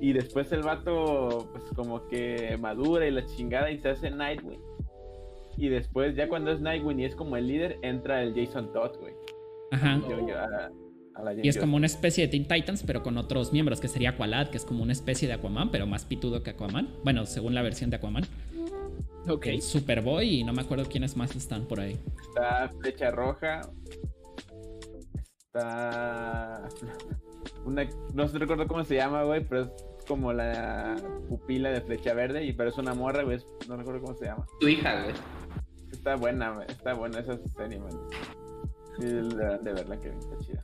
Y 0.00 0.12
después 0.12 0.52
el 0.52 0.62
vato, 0.62 1.48
pues 1.52 1.64
como 1.74 2.06
que 2.08 2.56
madura 2.60 3.06
y 3.08 3.10
la 3.10 3.24
chingada 3.26 3.70
y 3.70 3.78
se 3.78 3.88
hace 3.88 4.10
Nightwing. 4.10 4.60
Y 5.56 5.68
después, 5.68 6.14
ya 6.16 6.28
cuando 6.28 6.50
es 6.52 6.60
Nightwing 6.60 7.00
y 7.00 7.04
es 7.06 7.14
como 7.14 7.36
el 7.36 7.46
líder, 7.46 7.78
entra 7.82 8.22
el 8.22 8.34
Jason 8.34 8.72
Todd, 8.72 8.96
güey. 9.00 9.14
Ajá. 9.70 10.00
Yo- 10.08 10.28
yo- 10.28 10.36
a- 10.38 10.70
a 11.16 11.22
la 11.22 11.34
Y 11.44 11.48
es 11.48 11.56
como 11.58 11.76
una 11.76 11.86
especie 11.86 12.26
de 12.26 12.28
Teen 12.30 12.46
Titans, 12.48 12.82
pero 12.84 13.04
con 13.04 13.16
otros 13.18 13.52
miembros, 13.52 13.80
que 13.80 13.86
sería 13.86 14.10
Aqualad, 14.10 14.48
que 14.48 14.56
es 14.56 14.64
como 14.64 14.82
una 14.82 14.92
especie 14.92 15.28
de 15.28 15.34
Aquaman, 15.34 15.70
pero 15.70 15.86
más 15.86 16.04
pitudo 16.04 16.42
que 16.42 16.50
Aquaman. 16.50 16.88
Bueno, 17.04 17.24
según 17.24 17.54
la 17.54 17.62
versión 17.62 17.88
de 17.90 17.96
Aquaman. 17.96 18.24
Ok. 19.28 19.46
El 19.46 19.62
Superboy 19.62 20.40
y 20.40 20.44
no 20.44 20.52
me 20.52 20.62
acuerdo 20.62 20.84
quiénes 20.84 21.16
más 21.16 21.34
están 21.34 21.66
por 21.66 21.80
ahí. 21.80 21.98
Está 22.28 22.70
Flecha 22.80 23.10
Roja. 23.10 23.60
Está. 25.46 26.68
una, 27.64 27.88
no 28.12 28.28
sé 28.28 28.38
recuerdo 28.38 28.66
cómo 28.66 28.84
se 28.84 28.96
llama, 28.96 29.22
güey, 29.24 29.46
pero 29.46 29.62
es 29.62 29.70
como 30.06 30.32
la 30.32 30.96
pupila 31.28 31.70
de 31.70 31.80
flecha 31.80 32.12
verde, 32.12 32.44
y 32.44 32.52
pero 32.52 32.70
es 32.70 32.76
una 32.76 32.92
morra, 32.92 33.22
güey, 33.22 33.38
no 33.68 33.76
recuerdo 33.76 34.02
cómo 34.02 34.16
se 34.18 34.26
llama. 34.26 34.44
Tu 34.60 34.68
hija, 34.68 35.02
güey. 35.02 35.14
Está 35.90 36.16
buena, 36.16 36.50
güey, 36.50 36.66
está 36.68 36.92
buena 36.94 37.20
esa 37.20 37.38
serie, 37.56 37.78
man. 37.78 37.92
Sí, 38.98 39.06
de, 39.06 39.22
de 39.22 39.72
verdad 39.72 39.98
que 40.00 40.08
está 40.08 40.38
chida. 40.40 40.62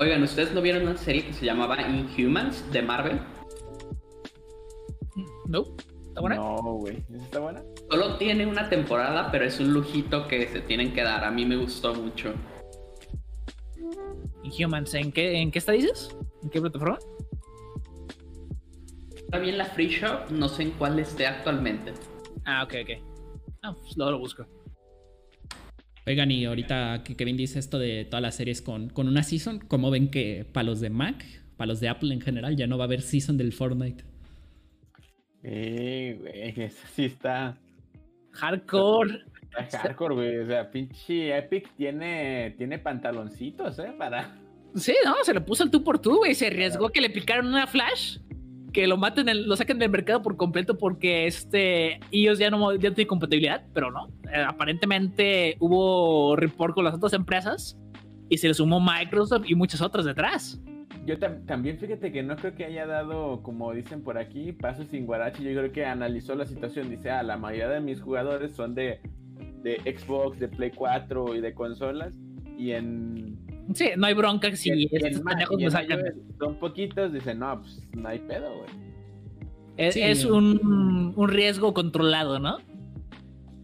Oigan, 0.00 0.22
¿ustedes 0.22 0.52
no 0.54 0.60
vieron 0.62 0.82
una 0.82 0.96
serie 0.96 1.26
que 1.26 1.32
se 1.32 1.44
llamaba 1.44 1.80
Inhumans 1.82 2.70
de 2.72 2.82
Marvel? 2.82 3.20
No, 5.48 5.64
¿está 6.18 6.20
buena? 6.20 6.36
No, 6.36 6.72
güey, 6.74 7.04
¿esa 7.14 7.24
está 7.24 7.38
buena? 7.38 7.62
Solo 7.90 8.16
tiene 8.16 8.46
una 8.46 8.68
temporada, 8.68 9.30
pero 9.30 9.44
es 9.44 9.60
un 9.60 9.72
lujito 9.72 10.26
que 10.26 10.48
se 10.48 10.60
tienen 10.60 10.92
que 10.92 11.02
dar. 11.02 11.24
A 11.24 11.30
mí 11.30 11.46
me 11.46 11.56
gustó 11.56 11.94
mucho. 11.94 12.34
Inhumans, 14.42 14.94
¿en 14.94 15.12
qué, 15.12 15.40
¿en 15.40 15.50
qué 15.50 15.58
está 15.58 15.72
dices? 15.72 16.16
¿En 16.42 16.50
qué 16.50 16.60
plataforma? 16.60 16.98
Está 19.14 19.38
bien 19.38 19.58
la 19.58 19.66
Free 19.66 19.88
Shop, 19.88 20.30
no 20.30 20.48
sé 20.48 20.62
en 20.64 20.70
cuál 20.72 20.98
esté 20.98 21.26
actualmente. 21.26 21.92
Ah, 22.44 22.64
ok, 22.64 22.74
ok. 22.82 22.90
Ah, 23.62 23.74
pues 23.80 23.96
luego 23.96 24.12
lo 24.12 24.18
busco. 24.18 24.46
Oigan, 26.06 26.30
y 26.30 26.46
ahorita 26.46 27.02
que 27.04 27.14
Kevin 27.14 27.36
dice 27.36 27.58
esto 27.58 27.78
de 27.78 28.06
todas 28.06 28.22
las 28.22 28.34
series 28.34 28.62
con, 28.62 28.88
con 28.88 29.06
una 29.06 29.22
season, 29.22 29.58
¿cómo 29.60 29.90
ven 29.90 30.10
que 30.10 30.46
para 30.50 30.64
los 30.64 30.80
de 30.80 30.88
Mac, 30.88 31.24
para 31.58 31.68
los 31.68 31.80
de 31.80 31.88
Apple 31.90 32.14
en 32.14 32.22
general, 32.22 32.56
ya 32.56 32.66
no 32.66 32.78
va 32.78 32.84
a 32.84 32.86
haber 32.86 33.02
season 33.02 33.36
del 33.36 33.52
Fortnite? 33.52 34.04
Eh, 35.42 36.16
güey, 36.20 36.60
eso 36.66 36.86
sí 36.94 37.04
está. 37.06 37.56
Hardcore. 38.32 39.22
Está 39.58 39.78
hardcore, 39.80 40.14
güey. 40.14 40.38
O 40.38 40.46
sea, 40.46 40.70
pinche 40.70 41.36
Epic 41.36 41.70
tiene, 41.76 42.54
tiene 42.58 42.78
pantaloncitos, 42.78 43.78
¿eh? 43.78 43.92
Para. 43.98 44.36
Sí, 44.74 44.94
no, 45.04 45.14
se 45.22 45.34
lo 45.34 45.44
puso 45.44 45.62
al 45.64 45.70
tú 45.70 45.82
por 45.82 45.98
tú, 45.98 46.18
güey. 46.18 46.34
Se 46.34 46.46
arriesgó 46.48 46.90
que 46.90 47.00
le 47.00 47.10
picaron 47.10 47.46
una 47.46 47.66
flash, 47.66 48.18
que 48.72 48.86
lo 48.86 48.96
maten, 48.98 49.28
el- 49.28 49.48
lo 49.48 49.56
saquen 49.56 49.78
del 49.78 49.90
mercado 49.90 50.22
por 50.22 50.36
completo 50.36 50.76
porque 50.76 51.26
este 51.26 51.98
ellos 52.12 52.38
ya 52.38 52.50
no, 52.50 52.74
ya 52.76 52.90
no 52.90 52.94
tienen 52.94 53.08
compatibilidad, 53.08 53.64
pero 53.72 53.90
no. 53.90 54.08
Eh, 54.32 54.44
aparentemente 54.46 55.56
hubo 55.58 56.36
report 56.36 56.74
con 56.74 56.84
las 56.84 56.94
otras 56.94 57.14
empresas 57.14 57.78
y 58.28 58.36
se 58.36 58.46
le 58.48 58.54
sumó 58.54 58.78
Microsoft 58.78 59.44
y 59.48 59.54
muchas 59.54 59.80
otras 59.80 60.04
detrás. 60.04 60.60
Yo 61.08 61.18
tam- 61.18 61.46
también 61.46 61.78
fíjate 61.78 62.12
que 62.12 62.22
no 62.22 62.36
creo 62.36 62.54
que 62.54 62.66
haya 62.66 62.86
dado, 62.86 63.42
como 63.42 63.72
dicen 63.72 64.02
por 64.02 64.18
aquí, 64.18 64.52
paso 64.52 64.84
sin 64.84 65.06
guarache. 65.06 65.42
Yo 65.42 65.58
creo 65.58 65.72
que 65.72 65.86
analizó 65.86 66.34
la 66.34 66.44
situación. 66.44 66.90
Dice, 66.90 67.10
ah, 67.10 67.22
la 67.22 67.38
mayoría 67.38 67.68
de 67.70 67.80
mis 67.80 68.00
jugadores 68.02 68.52
son 68.52 68.74
de, 68.74 69.00
de 69.62 69.76
Xbox, 69.96 70.38
de 70.38 70.48
Play 70.48 70.70
4 70.74 71.34
y 71.34 71.40
de 71.40 71.54
consolas. 71.54 72.12
Y 72.58 72.72
en, 72.72 73.38
Sí, 73.74 73.86
no 73.96 74.06
hay 74.06 74.14
bronca 74.14 74.54
si 74.54 74.70
y 74.70 74.88
en- 74.94 75.06
estos 75.06 75.22
son 76.38 76.54
poquitos. 76.58 77.12
Dicen, 77.12 77.38
no, 77.38 77.60
pues 77.60 77.80
no 77.96 78.06
hay 78.08 78.18
pedo, 78.18 78.54
güey. 78.58 78.68
Es, 79.78 79.94
Sí. 79.94 80.02
es 80.02 80.24
un, 80.26 81.14
un 81.16 81.28
riesgo 81.28 81.72
controlado, 81.72 82.38
¿no? 82.38 82.58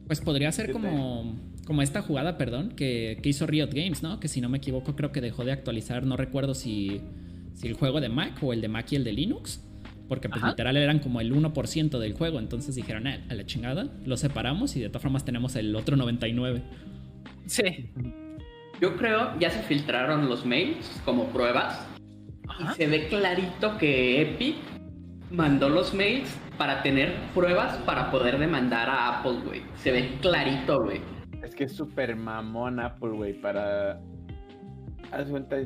Pues 0.07 0.21
podría 0.21 0.51
ser 0.53 0.73
como, 0.73 1.35
como 1.67 1.83
esta 1.83 2.03
jugada, 2.03 2.39
perdón, 2.39 2.71
que, 2.77 3.19
que 3.23 3.29
hizo 3.29 3.47
Riot 3.47 3.71
Games, 3.73 4.03
¿no? 4.03 4.21
Que 4.21 4.29
si 4.29 4.41
no 4.41 4.49
me 4.49 4.59
equivoco 4.59 4.95
creo 4.97 5.13
que 5.13 5.21
dejó 5.21 5.45
de 5.45 5.53
actualizar, 5.53 6.05
no 6.07 6.17
recuerdo 6.17 6.55
si, 6.55 7.01
si 7.55 7.69
el 7.69 7.75
juego 7.75 8.01
de 8.01 8.09
Mac 8.09 8.35
o 8.43 8.53
el 8.53 8.61
de 8.61 8.69
Mac 8.69 8.93
y 8.93 8.97
el 8.97 9.05
de 9.05 9.13
Linux. 9.13 9.65
Porque 10.09 10.29
pues 10.29 10.43
Ajá. 10.43 10.51
literal 10.51 10.77
eran 10.77 10.99
como 10.99 11.21
el 11.23 11.33
1% 11.33 11.99
del 11.99 12.13
juego, 12.13 12.39
entonces 12.39 12.75
dijeron, 12.75 13.07
"Ah, 13.07 13.21
a 13.31 13.35
la 13.35 13.47
chingada, 13.47 13.89
lo 14.05 14.19
separamos 14.19 14.77
y 14.77 14.81
de 14.81 14.89
todas 14.89 15.03
formas 15.03 15.25
tenemos 15.25 15.57
el 15.57 15.75
otro 15.75 15.97
99%. 15.97 16.63
Sí. 17.47 17.91
Yo 18.81 18.97
creo 18.97 19.39
ya 19.39 19.51
se 19.51 19.63
filtraron 19.63 20.29
los 20.29 20.45
mails 20.45 21.01
como 21.07 21.27
pruebas 21.29 21.87
Ajá. 22.49 22.73
y 22.73 22.75
se 22.77 22.87
ve 22.87 23.09
clarito 23.09 23.79
que 23.79 24.21
Epic 24.21 24.57
mandó 25.31 25.69
los 25.71 25.95
mails 25.95 26.29
para 26.59 26.83
tener 26.83 27.15
pruebas 27.35 27.77
para 27.79 28.11
poder 28.11 28.39
demandar 28.39 28.89
a 28.91 29.21
Apple, 29.21 29.39
güey. 29.45 29.63
Se 29.77 29.91
ve 29.91 30.11
clarito, 30.21 30.83
güey. 30.83 31.01
Es 31.43 31.55
que 31.55 31.65
es 31.65 31.75
súper 31.75 32.15
mamón 32.17 32.79
Apple, 32.79 33.11
güey, 33.11 33.33
para... 33.41 34.01
Haz 35.11 35.29
cuenta, 35.29 35.57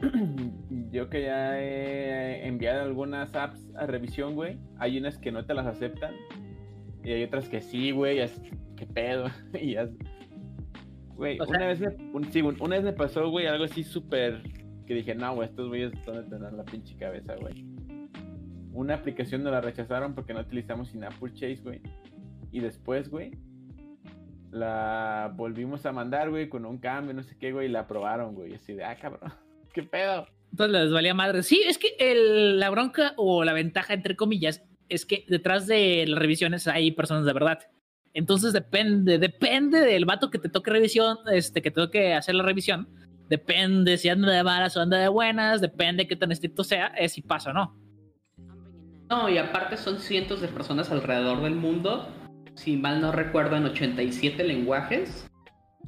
yo 0.92 1.08
que 1.10 1.22
ya 1.22 1.60
he 1.60 2.46
enviado 2.46 2.82
algunas 2.82 3.34
apps 3.34 3.60
a 3.76 3.86
revisión, 3.86 4.34
güey, 4.34 4.58
hay 4.78 4.98
unas 4.98 5.18
que 5.18 5.30
no 5.32 5.44
te 5.44 5.54
las 5.54 5.66
aceptan 5.66 6.14
y 7.04 7.12
hay 7.12 7.22
otras 7.24 7.48
que 7.48 7.60
sí, 7.60 7.90
güey. 7.90 8.18
¿Qué 8.76 8.86
pedo? 8.86 9.26
y 9.60 9.72
ya... 9.74 9.88
Güey, 11.16 11.36
sea- 11.36 11.46
una, 11.48 11.66
vez 11.66 11.80
me, 11.80 11.88
un- 12.12 12.32
sí, 12.32 12.40
un- 12.42 12.56
una 12.60 12.76
vez 12.76 12.84
me 12.84 12.92
pasó, 12.92 13.28
güey, 13.30 13.46
algo 13.46 13.64
así 13.64 13.84
súper... 13.84 14.42
Que 14.86 14.94
dije, 14.94 15.14
no, 15.14 15.34
güey, 15.34 15.48
estos 15.48 15.68
güeyes 15.68 15.92
dónde 16.04 16.22
tendrán 16.28 16.56
la 16.56 16.64
pinche 16.64 16.96
cabeza, 16.96 17.36
güey. 17.36 17.64
Una 18.72 18.94
aplicación 18.94 19.42
nos 19.44 19.52
la 19.52 19.60
rechazaron 19.60 20.14
porque 20.14 20.32
no 20.34 20.40
utilizamos 20.40 20.88
sin 20.88 21.04
Apple 21.04 21.32
Chase, 21.32 21.60
güey. 21.62 21.80
Y 22.50 22.58
después, 22.60 23.08
güey, 23.08 23.32
la 24.50 25.32
volvimos 25.36 25.86
a 25.86 25.92
mandar, 25.92 26.30
güey, 26.30 26.48
con 26.48 26.64
un 26.66 26.78
cambio, 26.78 27.14
no 27.14 27.22
sé 27.22 27.36
qué, 27.38 27.52
güey, 27.52 27.68
y 27.68 27.70
la 27.70 27.80
aprobaron, 27.80 28.34
güey. 28.34 28.54
Así 28.54 28.72
de, 28.72 28.82
ah, 28.84 28.96
cabrón, 29.00 29.30
¿qué 29.72 29.82
pedo? 29.82 30.26
Entonces 30.50 30.82
les 30.82 30.92
valía 30.92 31.14
madre. 31.14 31.42
Sí, 31.42 31.62
es 31.66 31.78
que 31.78 31.94
el- 31.98 32.58
la 32.58 32.70
bronca 32.70 33.12
o 33.16 33.44
la 33.44 33.52
ventaja, 33.52 33.94
entre 33.94 34.16
comillas, 34.16 34.62
es 34.88 35.06
que 35.06 35.24
detrás 35.28 35.66
de 35.66 36.04
las 36.08 36.18
revisiones 36.18 36.66
hay 36.66 36.90
personas 36.92 37.24
de 37.24 37.32
verdad. 37.32 37.58
Entonces 38.12 38.52
depende, 38.52 39.18
depende 39.18 39.80
del 39.80 40.04
vato 40.04 40.30
que 40.30 40.38
te 40.38 40.48
toque 40.48 40.72
revisión, 40.72 41.18
este, 41.32 41.62
que 41.62 41.70
te 41.70 41.80
toque 41.80 42.14
hacer 42.14 42.34
la 42.34 42.42
revisión. 42.42 42.88
Depende 43.28 43.96
si 43.96 44.08
anda 44.08 44.32
de 44.32 44.42
malas 44.42 44.76
o 44.76 44.80
anda 44.80 44.98
de 44.98 45.06
buenas, 45.06 45.60
depende 45.60 46.08
qué 46.08 46.16
tan 46.16 46.32
estricto 46.32 46.64
sea, 46.64 46.88
es 46.88 47.12
si 47.12 47.22
pasa 47.22 47.50
o 47.50 47.52
no. 47.52 47.76
No, 49.08 49.28
y 49.28 49.38
aparte 49.38 49.76
son 49.76 50.00
cientos 50.00 50.40
de 50.40 50.48
personas 50.48 50.90
alrededor 50.90 51.42
del 51.42 51.54
mundo, 51.54 52.08
si 52.54 52.76
mal 52.76 53.00
no 53.00 53.12
recuerdo, 53.12 53.56
en 53.56 53.64
87 53.66 54.42
lenguajes, 54.42 55.28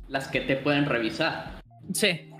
las 0.08 0.28
que 0.28 0.40
te 0.40 0.56
pueden 0.56 0.86
revisar. 0.86 1.60
Sí. 1.92 2.31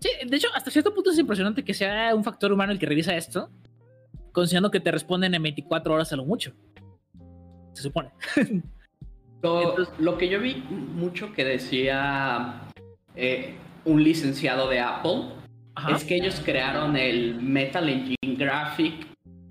Sí, 0.00 0.08
de 0.26 0.36
hecho, 0.36 0.48
hasta 0.54 0.70
cierto 0.70 0.92
punto 0.94 1.10
es 1.10 1.18
impresionante 1.18 1.62
que 1.64 1.74
sea 1.74 2.14
un 2.14 2.24
factor 2.24 2.52
humano 2.52 2.72
el 2.72 2.78
que 2.78 2.86
revisa 2.86 3.14
esto, 3.16 3.50
considerando 4.32 4.70
que 4.70 4.80
te 4.80 4.90
responden 4.90 5.34
en 5.34 5.42
24 5.42 5.94
horas 5.94 6.12
a 6.12 6.16
lo 6.16 6.24
mucho. 6.24 6.52
Se 7.74 7.82
supone. 7.82 8.10
Lo, 9.42 9.70
Entonces- 9.70 9.94
lo 9.98 10.18
que 10.18 10.28
yo 10.28 10.38
vi 10.38 10.56
mucho 10.56 11.32
que 11.32 11.46
decía 11.46 12.60
eh, 13.16 13.54
un 13.86 14.04
licenciado 14.04 14.68
de 14.68 14.80
Apple 14.80 15.30
Ajá. 15.76 15.96
es 15.96 16.04
que 16.04 16.16
ellos 16.16 16.42
crearon 16.44 16.94
el 16.94 17.40
Metal 17.40 17.88
Engine 17.88 18.36
Graphic 18.36 19.06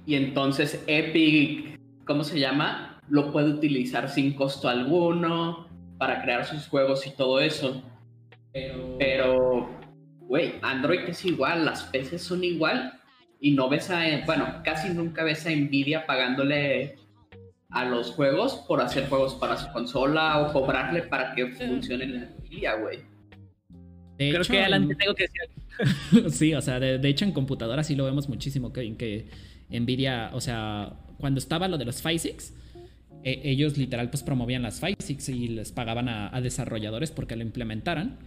y 0.06 0.14
entonces 0.14 0.84
Epic, 0.86 1.80
¿cómo 2.06 2.24
se 2.24 2.40
llama? 2.40 3.00
Lo 3.10 3.32
puede 3.32 3.50
utilizar 3.50 4.10
sin 4.10 4.36
costo 4.36 4.70
alguno 4.70 5.68
para 5.98 6.22
crear 6.22 6.46
sus 6.46 6.68
juegos 6.68 7.08
y 7.08 7.12
todo 7.16 7.40
eso. 7.40 7.82
Pero, 9.00 9.70
güey, 10.30 10.54
Android 10.62 11.02
es 11.10 11.26
igual, 11.26 11.66
las 11.66 11.84
PCs 11.84 12.22
son 12.22 12.44
igual 12.44 12.94
y 13.42 13.52
no 13.52 13.68
ves 13.68 13.90
a, 13.90 14.04
bueno, 14.26 14.62
casi 14.64 14.90
nunca 14.94 15.24
ves 15.24 15.46
a 15.48 15.50
Nvidia 15.50 16.06
pagándole 16.06 16.96
a 17.72 17.84
los 17.86 18.12
juegos 18.12 18.64
por 18.68 18.80
hacer 18.82 19.08
juegos 19.10 19.34
para 19.36 19.58
su 19.58 19.72
consola 19.74 20.40
o 20.40 20.54
cobrarle 20.54 21.02
para 21.04 21.34
que 21.36 21.48
funcione 21.48 22.04
en 22.06 22.30
Nvidia, 22.40 22.76
güey. 22.76 23.00
De 24.18 24.30
Creo 24.30 24.42
hecho, 24.42 24.54
que 24.54 24.62
Alan 24.62 24.84
en- 24.84 24.90
te 24.90 24.96
tengo 24.96 25.16
que 25.16 25.24
decir. 25.28 26.32
sí, 26.32 26.54
o 26.54 26.62
sea, 26.62 26.80
de, 26.80 27.00
de 27.00 27.10
hecho 27.10 27.26
en 27.26 27.32
computadora 27.32 27.84
sí 27.84 27.96
lo 27.96 28.06
vemos 28.06 28.30
muchísimo, 28.30 28.72
Kevin, 28.72 28.98
que 28.98 29.30
Nvidia, 29.70 30.30
o 30.34 30.42
sea, 30.42 30.94
cuando 31.18 31.40
estaba 31.40 31.68
lo 31.68 31.78
de 31.78 31.86
los 31.86 32.02
PhySix, 32.02 32.54
eh, 33.24 33.42
ellos 33.46 33.78
literal 33.78 34.10
pues 34.12 34.22
promovían 34.24 34.62
las 34.62 34.80
PhySix 34.80 35.30
y 35.30 35.48
les 35.50 35.72
pagaban 35.72 36.08
a, 36.08 36.36
a 36.36 36.40
desarrolladores 36.42 37.12
porque 37.12 37.36
lo 37.36 37.42
implementaran 37.44 38.20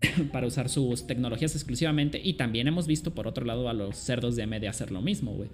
para 0.32 0.46
usar 0.46 0.68
sus 0.68 1.06
tecnologías 1.06 1.54
exclusivamente 1.54 2.20
y 2.22 2.34
también 2.34 2.68
hemos 2.68 2.86
visto 2.86 3.14
por 3.14 3.26
otro 3.26 3.44
lado 3.44 3.68
a 3.68 3.72
los 3.72 3.96
cerdos 3.96 4.36
de 4.36 4.42
AMD 4.44 4.64
hacer 4.68 4.90
lo 4.92 5.00
mismo, 5.00 5.32
güey. 5.32 5.50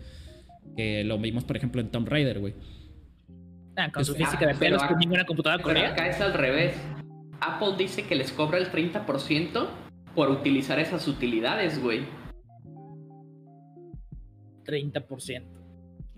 Que 0.76 1.04
lo 1.04 1.18
vimos 1.18 1.44
por 1.44 1.56
ejemplo 1.56 1.80
en 1.80 1.88
Tomb 1.88 2.08
Raider, 2.08 2.40
güey. 2.40 2.54
Ah, 3.76 3.90
con 3.92 4.04
su 4.04 4.12
Ah, 4.12 4.16
física 4.16 4.40
de 4.46 4.54
pero 4.54 4.58
pelos 4.58 4.82
que 4.82 4.86
acá- 4.88 4.96
ninguna 4.98 5.24
computadora 5.24 5.62
Pero 5.62 5.74
corría. 5.74 5.92
acá 5.92 6.08
es 6.08 6.20
al 6.20 6.34
revés. 6.34 6.74
Apple 7.40 7.74
dice 7.78 8.04
que 8.04 8.14
les 8.14 8.32
cobra 8.32 8.58
el 8.58 8.70
30% 8.70 9.68
por 10.14 10.30
utilizar 10.30 10.78
esas 10.78 11.08
utilidades, 11.08 11.82
güey. 11.82 12.02
30%. 14.64 15.42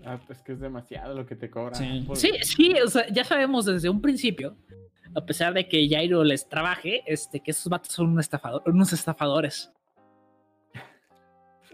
Ah, 0.05 0.19
pues 0.25 0.41
que 0.41 0.53
es 0.53 0.59
demasiado 0.59 1.13
lo 1.15 1.25
que 1.25 1.35
te 1.35 1.49
cobran. 1.49 1.75
Sí. 1.75 2.01
Apple. 2.03 2.15
Sí, 2.15 2.31
sí, 2.43 2.73
o 2.85 2.87
sea, 2.87 3.07
ya 3.11 3.23
sabemos 3.23 3.65
desde 3.65 3.89
un 3.89 4.01
principio, 4.01 4.55
a 5.15 5.25
pesar 5.25 5.53
de 5.53 5.67
que 5.67 5.87
Jairo 5.89 6.23
les 6.23 6.47
trabaje, 6.47 7.03
este, 7.05 7.39
que 7.39 7.51
esos 7.51 7.67
vatos 7.69 7.91
son 7.93 8.07
un 8.09 8.19
estafador, 8.19 8.63
unos 8.65 8.93
estafadores. 8.93 9.71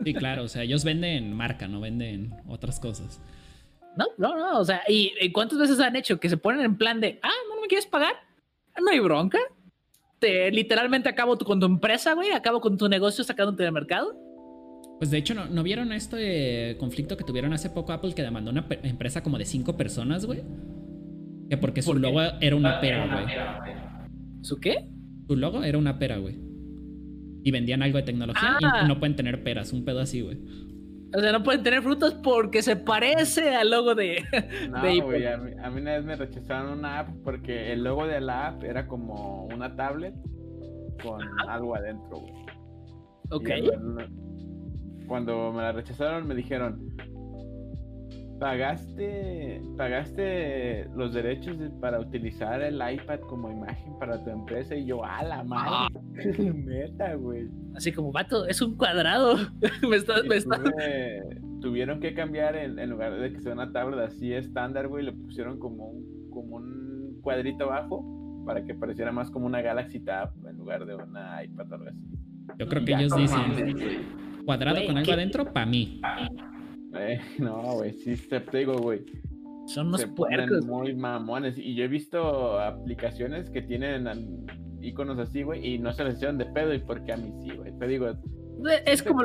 Sí, 0.04 0.14
claro, 0.14 0.44
o 0.44 0.48
sea, 0.48 0.64
ellos 0.64 0.84
venden 0.84 1.34
marca, 1.34 1.68
no 1.68 1.80
venden 1.80 2.34
otras 2.48 2.80
cosas. 2.80 3.22
No, 3.96 4.08
no, 4.18 4.36
no, 4.36 4.60
o 4.60 4.66
sea, 4.66 4.82
¿y, 4.88 5.14
y 5.22 5.32
cuántas 5.32 5.60
veces 5.60 5.80
han 5.80 5.96
hecho 5.96 6.20
que 6.20 6.30
se 6.30 6.38
ponen 6.38 6.62
en 6.62 6.78
plan 6.78 7.00
de, 7.00 7.20
ah, 7.22 7.30
no, 7.48 7.56
no 7.56 7.62
me 7.62 7.68
quieres 7.68 7.86
pagar? 7.86 8.14
No 8.82 8.90
hay 8.90 9.00
bronca. 9.00 9.38
Te 10.20 10.50
literalmente 10.52 11.10
acabo 11.10 11.38
tu- 11.38 11.46
con 11.46 11.60
tu 11.60 11.68
empresa, 11.68 12.14
güey, 12.14 12.32
acabo 12.32 12.60
con 12.60 12.76
tu 12.78 12.90
negocio 12.90 13.24
sacándote 13.24 13.62
del 13.64 13.72
mercado. 13.72 14.16
Pues 14.98 15.12
de 15.12 15.18
hecho, 15.18 15.36
¿no, 15.36 15.46
¿no 15.46 15.62
vieron 15.64 15.92
este 15.92 16.76
conflicto 16.80 17.16
que 17.18 17.24
tuvieron 17.24 17.54
hace 17.54 17.70
poco 17.70 17.92
Apple 17.92 18.16
que 18.16 18.22
demandó 18.24 18.50
una 18.52 18.66
empresa 18.84 19.22
como 19.22 19.38
de 19.38 19.46
cinco 19.46 19.78
personas, 19.78 20.26
güey? 20.26 20.44
Que 21.50 21.58
porque 21.58 21.82
su 21.82 21.94
logo 21.96 22.20
era 22.42 22.56
una 22.56 22.80
pera, 22.82 23.06
güey. 23.08 23.26
¿Su 24.42 24.60
qué? 24.60 24.88
Su 25.28 25.36
logo 25.36 25.64
era 25.64 25.78
una 25.78 26.00
pera, 26.00 26.18
güey. 26.18 26.40
Y 27.44 27.52
vendían 27.52 27.82
algo 27.84 27.98
de 27.98 28.04
tecnología 28.04 28.58
y- 28.60 28.66
Ah. 28.66 28.82
y 28.84 28.88
no 28.88 29.00
pueden 29.00 29.16
tener 29.16 29.44
peras, 29.44 29.74
un 29.74 29.84
pedo 29.86 30.00
así, 30.00 30.22
güey. 30.22 30.40
O 31.16 31.20
sea, 31.20 31.32
no 31.32 31.44
pueden 31.44 31.62
tener 31.62 31.84
frutas 31.84 32.16
porque 32.16 32.64
se 32.64 32.76
parece 32.76 33.56
al 33.56 33.70
logo 33.70 33.94
de. 33.94 34.24
No, 34.72 34.82
de 34.82 35.28
a 35.32 35.38
mí, 35.38 35.52
a 35.62 35.70
mí 35.70 35.82
una 35.82 35.92
vez 35.94 36.06
me 36.06 36.16
rechazaron 36.16 36.80
una 36.80 37.00
app 37.00 37.10
porque 37.24 37.72
el 37.72 37.84
logo 37.84 38.08
de 38.08 38.20
la 38.20 38.48
app 38.48 38.64
era 38.64 38.88
como 38.88 39.46
una 39.54 39.76
tablet 39.76 40.16
con 41.04 41.22
algo 41.48 41.76
adentro, 41.76 42.18
güey. 42.20 42.34
Ok. 43.30 43.50
Al 43.50 44.10
Cuando 45.08 45.52
me 45.52 45.62
la 45.62 45.72
rechazaron 45.74 46.28
me 46.28 46.34
dijeron, 46.34 46.80
pagaste, 48.44 49.62
pagaste 49.78 50.86
los 50.96 51.14
derechos 51.14 51.58
de- 51.58 51.70
para 51.70 52.00
utilizar 52.02 52.62
el 52.62 52.76
iPad 52.76 53.22
como 53.22 53.50
imagen 53.50 53.98
para 54.00 54.22
tu 54.22 54.30
empresa 54.32 54.76
y 54.76 54.86
yo, 54.86 55.04
a 55.04 55.24
la 55.24 55.44
madre, 55.46 55.96
neta, 56.54 57.16
güey. 57.16 57.48
Así 57.76 57.94
como, 57.94 58.12
vato, 58.12 58.46
es 58.46 58.62
un 58.62 58.76
cuadrado. 58.76 59.38
me 59.90 59.96
está, 59.96 60.20
Y 60.26 60.28
me 60.28 60.36
está- 60.36 60.58
tuve- 60.62 61.40
tuvieron 61.62 62.02
que 62.02 62.14
cambiar 62.14 62.58
en, 62.58 62.78
en 62.80 62.90
lugar 62.90 63.18
de 63.18 63.32
que 63.32 63.40
sea 63.40 63.54
una 63.54 63.72
tablet 63.72 64.00
así 64.02 64.34
estándar, 64.34 64.90
güey, 64.90 65.06
le 65.06 65.14
pusieron 65.14 65.58
como 65.58 65.86
un, 65.88 66.30
como 66.30 66.58
un 66.58 67.20
cuadrito 67.22 67.64
abajo 67.64 68.44
para 68.46 68.66
que 68.66 68.76
pareciera 68.76 69.14
más 69.14 69.32
como 69.32 69.46
una 69.46 69.62
Galaxy 69.62 70.02
Tab 70.02 70.32
en 70.50 70.58
lugar 70.58 70.86
de 70.86 70.96
una 70.96 71.42
iPad 71.46 71.72
o 71.72 71.76
algo 71.76 71.88
así. 71.90 72.00
Yo 72.60 72.68
creo 72.68 72.84
que 72.84 72.92
Ya, 72.92 73.00
ellos 73.00 73.16
dicen 73.16 74.04
cuadrado 74.46 74.76
Güey, 74.76 74.88
con 74.88 74.98
algo 74.98 75.06
¿qué? 75.08 75.14
adentro, 75.14 75.54
pa' 75.54 75.66
mí. 75.66 76.02
Eh, 76.96 77.20
no, 77.40 77.62
güey, 77.74 77.94
sí, 77.94 78.16
te 78.16 78.58
digo, 78.58 78.78
güey. 78.78 79.06
Son 79.66 79.88
unos 79.88 80.02
se 80.02 80.08
puercos. 80.08 80.66
muy 80.66 80.94
mamones. 80.94 81.58
Y 81.58 81.76
yo 81.76 81.86
he 81.86 81.88
visto 81.88 82.60
aplicaciones 82.60 83.50
que 83.50 83.62
tienen 83.62 84.08
iconos 84.82 85.18
así, 85.18 85.44
güey, 85.44 85.66
y 85.76 85.80
no 85.80 85.94
se 85.94 86.04
les 86.04 86.16
hicieron 86.16 86.38
de 86.38 86.46
pedo, 86.46 86.74
y 86.74 86.80
porque 86.80 87.14
a 87.14 87.18
mí 87.18 87.32
sí, 87.42 87.56
güey. 87.56 87.72
Te 87.80 87.88
digo, 87.88 88.08
Es 88.86 89.02
como. 89.02 89.24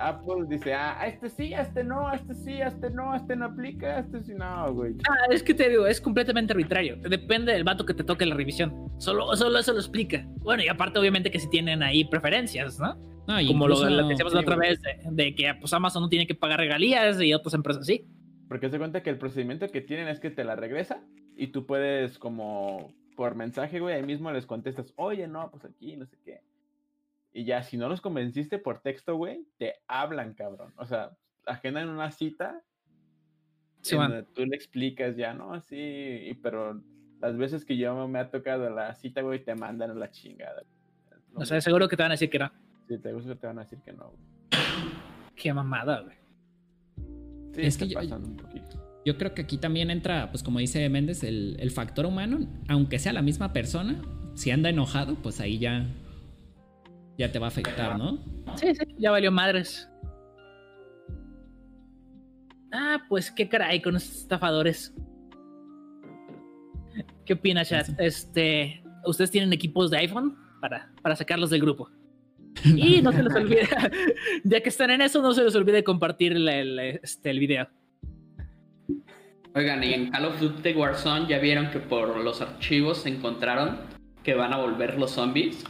Apple 0.00 0.46
dice, 0.48 0.74
ah, 0.74 1.06
este 1.06 1.28
sí, 1.28 1.54
este 1.54 1.84
no, 1.84 2.12
este 2.12 2.34
sí, 2.34 2.60
este 2.60 2.90
no, 2.90 3.14
este 3.14 3.36
no 3.36 3.46
aplica, 3.46 4.00
este 4.00 4.20
sí, 4.22 4.34
no, 4.34 4.72
güey. 4.74 4.94
Ah, 5.08 5.32
es 5.32 5.42
que 5.42 5.54
te 5.54 5.68
digo, 5.68 5.86
es 5.86 6.00
completamente 6.00 6.52
arbitrario. 6.52 6.96
Depende 7.08 7.52
del 7.52 7.64
vato 7.64 7.86
que 7.86 7.94
te 7.94 8.04
toque 8.04 8.26
la 8.26 8.34
revisión. 8.34 8.90
Solo, 8.98 9.34
solo 9.36 9.58
eso 9.58 9.72
lo 9.72 9.78
explica. 9.78 10.26
Bueno, 10.38 10.62
y 10.62 10.68
aparte, 10.68 10.98
obviamente, 10.98 11.30
que 11.30 11.38
si 11.38 11.48
tienen 11.48 11.82
ahí 11.82 12.04
preferencias, 12.04 12.78
¿no? 12.80 12.96
No, 13.28 13.40
y 13.40 13.46
Como 13.46 13.68
lo, 13.68 13.74
incluso- 13.74 13.90
lo 13.94 14.02
que 14.04 14.08
decíamos 14.08 14.32
la 14.32 14.40
sí, 14.40 14.44
otra 14.46 14.56
güey. 14.56 14.68
vez, 14.70 14.80
de, 14.82 14.98
de 15.10 15.34
que 15.34 15.54
pues, 15.54 15.72
Amazon 15.74 16.02
no 16.02 16.08
tiene 16.08 16.26
que 16.26 16.34
pagar 16.34 16.58
regalías 16.60 17.20
y 17.20 17.34
otras 17.34 17.54
empresas 17.54 17.84
sí. 17.86 18.06
Porque 18.48 18.70
se 18.70 18.78
cuenta 18.78 19.02
que 19.02 19.10
el 19.10 19.18
procedimiento 19.18 19.68
que 19.68 19.82
tienen 19.82 20.08
es 20.08 20.18
que 20.18 20.30
te 20.30 20.42
la 20.44 20.56
regresa 20.56 21.02
y 21.36 21.48
tú 21.48 21.66
puedes 21.66 22.18
como 22.18 22.92
por 23.14 23.34
mensaje, 23.34 23.80
güey, 23.80 23.94
ahí 23.96 24.02
mismo 24.02 24.30
les 24.32 24.46
contestas, 24.46 24.92
oye, 24.96 25.26
no, 25.28 25.50
pues 25.50 25.64
aquí, 25.66 25.96
no 25.96 26.06
sé 26.06 26.16
qué. 26.24 26.40
Y 27.34 27.44
ya, 27.44 27.62
si 27.62 27.76
no 27.76 27.88
los 27.88 28.00
convenciste 28.00 28.58
por 28.58 28.80
texto, 28.80 29.16
güey, 29.16 29.44
te 29.58 29.74
hablan, 29.86 30.32
cabrón. 30.34 30.72
O 30.78 30.86
sea, 30.86 31.10
agendan 31.44 31.88
una 31.90 32.10
cita 32.10 32.62
Sí, 33.82 33.94
en 33.94 34.00
donde 34.00 34.22
tú 34.22 34.44
le 34.46 34.56
explicas 34.56 35.16
ya, 35.16 35.34
¿no? 35.34 35.52
Así, 35.52 35.76
y- 35.76 36.34
pero 36.34 36.80
las 37.20 37.36
veces 37.36 37.64
que 37.64 37.76
yo 37.76 38.08
me 38.08 38.18
ha 38.20 38.30
tocado 38.30 38.70
la 38.70 38.94
cita, 38.94 39.20
güey, 39.20 39.44
te 39.44 39.54
mandan 39.54 39.90
a 39.90 39.94
la 39.94 40.10
chingada. 40.10 40.62
O 41.34 41.44
sea, 41.44 41.60
seguro 41.60 41.88
que 41.88 41.96
te 41.96 42.02
van 42.02 42.12
a 42.12 42.14
decir 42.14 42.30
que 42.30 42.38
no. 42.38 42.50
Si 42.88 42.98
te 42.98 43.12
gusta, 43.12 43.34
te 43.36 43.46
van 43.46 43.58
a 43.58 43.62
decir 43.62 43.78
que 43.84 43.92
no, 43.92 44.10
güey. 44.10 44.62
Qué 45.36 45.52
mamada, 45.52 46.00
güey. 46.02 46.16
Sí, 47.54 47.60
Es 47.62 47.76
que 47.78 47.88
yo- 47.88 47.98
un 48.00 48.36
poquito. 48.36 48.84
Yo 49.04 49.16
creo 49.16 49.32
que 49.32 49.42
aquí 49.42 49.56
también 49.58 49.90
entra, 49.90 50.30
pues 50.30 50.42
como 50.42 50.58
dice 50.58 50.86
Méndez, 50.88 51.22
el, 51.24 51.56
el 51.60 51.70
factor 51.70 52.04
humano. 52.06 52.40
Aunque 52.68 52.98
sea 52.98 53.12
la 53.12 53.22
misma 53.22 53.52
persona, 53.52 54.02
si 54.34 54.50
anda 54.50 54.68
enojado, 54.68 55.14
pues 55.16 55.40
ahí 55.40 55.58
ya, 55.58 55.86
ya 57.16 57.32
te 57.32 57.38
va 57.38 57.46
a 57.46 57.48
afectar, 57.48 57.96
¿no? 57.96 58.18
Sí, 58.56 58.74
sí, 58.74 58.84
ya 58.98 59.10
valió 59.10 59.30
madres. 59.32 59.88
Ah, 62.72 62.98
pues 63.08 63.30
qué 63.30 63.48
caray 63.48 63.80
con 63.80 63.96
estos 63.96 64.18
estafadores. 64.18 64.92
¿Qué 67.24 67.32
opina, 67.34 67.64
chat? 67.64 67.86
Sí. 67.86 67.94
Este, 67.98 68.82
¿ustedes 69.06 69.30
tienen 69.30 69.52
equipos 69.52 69.90
de 69.90 69.98
iPhone 69.98 70.36
para, 70.60 70.92
para 71.02 71.16
sacarlos 71.16 71.48
del 71.50 71.60
grupo? 71.62 71.88
Y 72.64 73.02
no 73.02 73.12
se 73.12 73.22
les 73.22 73.34
olvide, 73.34 73.68
ya 74.44 74.60
que 74.60 74.68
están 74.68 74.90
en 74.90 75.02
eso, 75.02 75.22
no 75.22 75.32
se 75.32 75.44
les 75.44 75.54
olvide 75.54 75.84
compartir 75.84 76.32
el, 76.32 76.48
el, 76.48 76.78
este, 76.78 77.30
el 77.30 77.38
video. 77.38 77.68
Oigan, 79.54 79.82
y 79.82 79.92
en 79.92 80.10
Call 80.10 80.26
of 80.26 80.40
Duty 80.40 80.72
Warzone 80.72 81.26
ya 81.28 81.38
vieron 81.38 81.70
que 81.70 81.78
por 81.80 82.16
los 82.16 82.40
archivos 82.40 82.98
se 82.98 83.08
encontraron 83.08 83.78
que 84.22 84.34
van 84.34 84.52
a 84.52 84.58
volver 84.58 84.98
los 84.98 85.12
zombies. 85.12 85.64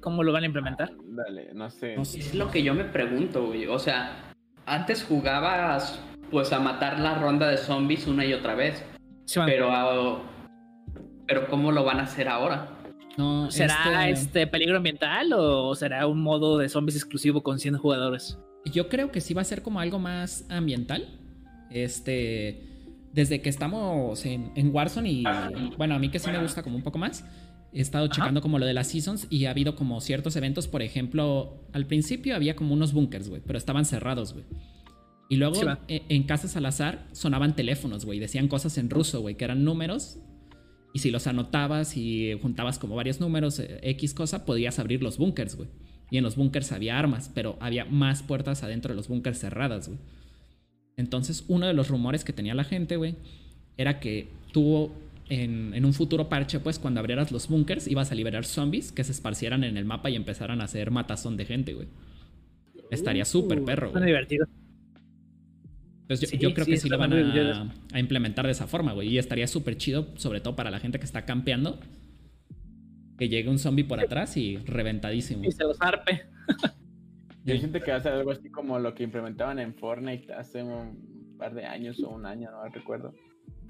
¿Cómo 0.00 0.22
lo 0.22 0.32
van 0.32 0.44
a 0.44 0.46
implementar? 0.46 0.92
Dale, 1.04 1.50
no 1.52 1.68
sé. 1.68 1.96
No 1.96 2.04
sé. 2.04 2.20
Es 2.20 2.34
lo 2.34 2.50
que 2.50 2.62
yo 2.62 2.74
me 2.74 2.84
pregunto, 2.84 3.46
güey. 3.46 3.66
O 3.66 3.78
sea, 3.78 4.32
antes 4.64 5.04
jugabas 5.04 6.00
pues 6.30 6.52
a 6.52 6.60
matar 6.60 6.98
la 6.98 7.14
ronda 7.14 7.48
de 7.48 7.56
zombies 7.56 8.06
una 8.06 8.24
y 8.24 8.32
otra 8.32 8.54
vez. 8.54 8.84
Sí. 9.26 9.40
Pero, 9.44 9.70
ah, 9.70 10.22
pero 11.26 11.48
¿cómo 11.48 11.72
lo 11.72 11.84
van 11.84 12.00
a 12.00 12.04
hacer 12.04 12.28
ahora? 12.28 12.68
No, 13.16 13.50
¿Será 13.50 14.08
este, 14.08 14.26
este... 14.26 14.46
peligro 14.46 14.76
ambiental 14.76 15.32
o 15.32 15.74
será 15.74 16.06
un 16.06 16.20
modo 16.22 16.58
de 16.58 16.68
zombies 16.68 16.96
exclusivo 16.96 17.42
con 17.42 17.58
100 17.58 17.78
jugadores? 17.78 18.38
Yo 18.66 18.88
creo 18.88 19.10
que 19.12 19.20
sí 19.20 19.32
va 19.32 19.42
a 19.42 19.44
ser 19.44 19.62
como 19.62 19.80
algo 19.80 19.98
más 19.98 20.44
ambiental. 20.50 21.08
Este. 21.70 22.62
Desde 23.12 23.40
que 23.40 23.48
estamos 23.48 24.26
en, 24.26 24.52
en 24.56 24.74
Warzone 24.74 25.10
y. 25.10 25.24
Bueno, 25.78 25.94
a 25.94 25.98
mí 25.98 26.10
que 26.10 26.18
sí 26.18 26.30
me 26.30 26.40
gusta 26.42 26.62
como 26.62 26.76
un 26.76 26.82
poco 26.82 26.98
más. 26.98 27.24
He 27.72 27.80
estado 27.80 28.06
checando 28.08 28.40
como 28.40 28.58
lo 28.58 28.64
de 28.66 28.72
las 28.74 28.88
seasons 28.88 29.26
y 29.30 29.44
ha 29.46 29.50
habido 29.50 29.76
como 29.76 30.00
ciertos 30.00 30.36
eventos. 30.36 30.66
Por 30.68 30.82
ejemplo, 30.82 31.66
al 31.72 31.86
principio 31.86 32.34
había 32.34 32.56
como 32.56 32.72
unos 32.74 32.92
bunkers, 32.92 33.28
güey, 33.28 33.42
pero 33.44 33.58
estaban 33.58 33.84
cerrados, 33.84 34.32
güey. 34.32 34.44
Y 35.28 35.36
luego 35.36 35.56
Sí, 35.56 35.64
va. 35.66 35.80
e- 35.88 36.04
en 36.08 36.22
casas 36.22 36.56
al 36.56 36.66
azar 36.66 37.06
sonaban 37.12 37.56
teléfonos, 37.56 38.04
güey. 38.04 38.18
Decían 38.18 38.48
cosas 38.48 38.78
en 38.78 38.88
ruso, 38.90 39.20
güey, 39.20 39.36
que 39.36 39.44
eran 39.44 39.64
números. 39.64 40.18
Y 40.96 40.98
si 40.98 41.10
los 41.10 41.26
anotabas 41.26 41.94
y 41.98 42.38
juntabas 42.40 42.78
como 42.78 42.96
varios 42.96 43.20
números, 43.20 43.58
eh, 43.58 43.80
X 43.82 44.14
cosa, 44.14 44.46
podías 44.46 44.78
abrir 44.78 45.02
los 45.02 45.18
bunkers, 45.18 45.54
güey. 45.54 45.68
Y 46.10 46.16
en 46.16 46.24
los 46.24 46.36
bunkers 46.36 46.72
había 46.72 46.98
armas, 46.98 47.30
pero 47.34 47.58
había 47.60 47.84
más 47.84 48.22
puertas 48.22 48.62
adentro 48.62 48.92
de 48.94 48.96
los 48.96 49.06
bunkers 49.06 49.38
cerradas, 49.38 49.88
güey. 49.88 49.98
Entonces, 50.96 51.44
uno 51.48 51.66
de 51.66 51.74
los 51.74 51.88
rumores 51.88 52.24
que 52.24 52.32
tenía 52.32 52.54
la 52.54 52.64
gente, 52.64 52.96
güey, 52.96 53.14
era 53.76 54.00
que 54.00 54.28
tú 54.52 54.90
en, 55.28 55.74
en 55.74 55.84
un 55.84 55.92
futuro 55.92 56.30
parche, 56.30 56.60
pues 56.60 56.78
cuando 56.78 57.00
abrieras 57.00 57.30
los 57.30 57.46
bunkers, 57.46 57.88
ibas 57.88 58.10
a 58.10 58.14
liberar 58.14 58.46
zombies 58.46 58.90
que 58.90 59.04
se 59.04 59.12
esparcieran 59.12 59.64
en 59.64 59.76
el 59.76 59.84
mapa 59.84 60.08
y 60.08 60.16
empezaran 60.16 60.62
a 60.62 60.64
hacer 60.64 60.90
matazón 60.90 61.36
de 61.36 61.44
gente, 61.44 61.74
güey. 61.74 61.88
Estaría 62.90 63.26
súper 63.26 63.62
perro, 63.64 63.90
Suena 63.90 64.06
güey. 64.06 64.12
divertido. 64.12 64.46
Entonces, 66.08 66.30
yo, 66.30 66.36
Sí, 66.36 66.42
yo 66.42 66.54
creo 66.54 66.64
sí, 66.64 66.70
que 66.72 66.76
sí 66.76 66.88
lo 66.88 66.98
van 66.98 67.12
a, 67.12 67.72
a 67.92 67.98
implementar 67.98 68.46
de 68.46 68.52
esa 68.52 68.66
forma, 68.68 68.92
güey. 68.92 69.08
Y 69.08 69.18
estaría 69.18 69.46
súper 69.48 69.76
chido, 69.76 70.06
sobre 70.16 70.40
todo 70.40 70.54
para 70.54 70.70
la 70.70 70.78
gente 70.78 70.98
que 71.00 71.04
está 71.04 71.24
campeando. 71.24 71.80
Que 73.18 73.28
llegue 73.28 73.48
un 73.48 73.58
zombie 73.58 73.82
por 73.84 73.98
atrás 73.98 74.36
y 74.36 74.58
reventadísimo. 74.58 75.44
Y 75.44 75.50
se 75.50 75.64
los 75.64 75.80
arpe. 75.80 76.26
Yo 77.44 77.54
Sí. 77.54 77.60
siento 77.60 77.80
que 77.80 77.90
va 77.92 77.96
a 77.96 78.00
ser 78.00 78.12
algo 78.12 78.30
así 78.32 78.50
como 78.50 78.78
lo 78.78 78.94
que 78.94 79.04
implementaban 79.04 79.58
en 79.58 79.74
Fortnite 79.74 80.32
hace 80.32 80.62
un 80.62 81.34
par 81.38 81.54
de 81.54 81.64
años 81.64 82.00
o 82.02 82.10
un 82.10 82.26
año, 82.26 82.50
no 82.50 82.68
recuerdo. 82.68 83.14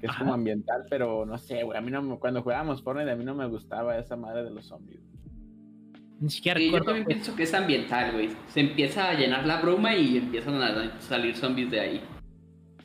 Que 0.01 0.07
es 0.07 0.11
Ajá. 0.11 0.21
como 0.21 0.35
ambiental, 0.35 0.85
pero 0.91 1.25
no 1.25 1.39
sé, 1.39 1.63
güey. 1.63 1.79
A 1.79 1.81
mí 1.81 1.91
no 1.91 2.03
me- 2.03 2.19
cuando 2.19 2.43
jugábamos 2.43 2.83
Fortnite, 2.83 3.11
a 3.11 3.17
mí 3.17 3.25
no 3.25 3.35
me 3.35 3.47
gustaba 3.47 3.99
esa 3.99 4.17
madre 4.17 4.45
de 4.45 4.51
los 4.51 4.67
zombies. 4.67 5.01
Ni 6.21 6.31
siquiera 6.31 6.59
Sí, 6.59 6.71
yo 6.71 6.81
también 6.83 7.05
pues, 7.05 7.17
pienso 7.17 7.35
que 7.37 7.43
es 7.45 7.53
ambiental, 7.55 8.13
güey. 8.13 8.31
Se 8.49 8.61
empieza 8.61 9.11
a 9.11 9.15
llenar 9.15 9.47
la 9.47 9.61
bruma 9.61 9.95
y 9.97 10.17
empiezan 10.17 10.55
a 10.63 10.99
salir 11.01 11.37
zombies 11.37 11.71
de 11.71 11.81
ahí. 11.81 12.01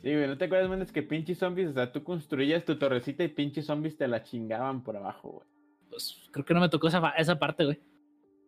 Sí, 0.02 0.12
güey, 0.12 0.26
¿no 0.26 0.36
te 0.36 0.46
acuerdas, 0.46 0.68
Méndez, 0.68 0.90
que 0.92 1.02
pinches 1.02 1.38
zombies? 1.38 1.68
O 1.70 1.72
sea, 1.74 1.92
tú 1.92 2.02
construías 2.02 2.64
tu 2.64 2.76
torrecita 2.76 3.22
y 3.24 3.28
pinches 3.28 3.66
zombies 3.66 3.96
te 3.96 4.08
la 4.08 4.22
chingaban 4.22 4.82
por 4.82 4.96
abajo, 4.96 5.30
güey. 5.30 5.46
pues, 5.90 6.16
creo 6.32 6.44
que 6.44 6.54
no 6.54 6.60
me 6.60 6.68
tocó 6.68 6.88
esa, 6.88 7.10
esa 7.10 7.38
parte, 7.38 7.64
güey. 7.64 7.78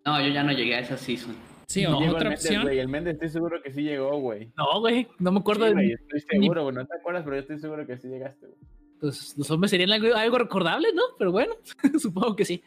No, 0.04 0.20
yo 0.20 0.28
ya 0.32 0.42
no 0.42 0.52
llegué 0.52 0.74
a 0.74 0.80
esa 0.80 0.96
season. 0.96 1.34
Sí, 1.66 1.86
o 1.86 1.90
No, 1.92 1.98
otra 1.98 2.28
Méndez, 2.28 2.44
opción. 2.44 2.62
güey, 2.64 2.78
el 2.78 2.88
Méndez 2.88 3.14
estoy 3.14 3.28
seguro 3.30 3.62
que 3.62 3.72
sí 3.72 3.82
llegó, 3.82 4.18
güey. 4.18 4.50
No, 4.56 4.80
güey, 4.80 5.06
no 5.18 5.32
me 5.32 5.38
acuerdo 5.40 5.62
Sí, 5.64 5.68
de. 5.68 5.74
güey, 5.74 5.92
estoy 5.92 6.20
seguro, 6.20 6.64
güey. 6.64 6.74
No 6.74 6.86
te 6.86 6.96
acuerdas, 6.96 7.22
pero 7.24 7.36
yo 7.36 7.40
estoy 7.42 7.58
seguro 7.58 7.86
que 7.86 7.96
sí 7.98 8.08
llegaste, 8.08 8.46
güey. 8.46 8.58
Pues 9.00 9.34
los 9.38 9.50
hombres 9.50 9.70
serían 9.70 9.92
algo, 9.92 10.14
algo 10.14 10.38
recordable, 10.38 10.88
¿no? 10.94 11.02
Pero 11.18 11.30
bueno, 11.32 11.54
supongo 11.98 12.34
que 12.36 12.44
sí. 12.44 12.62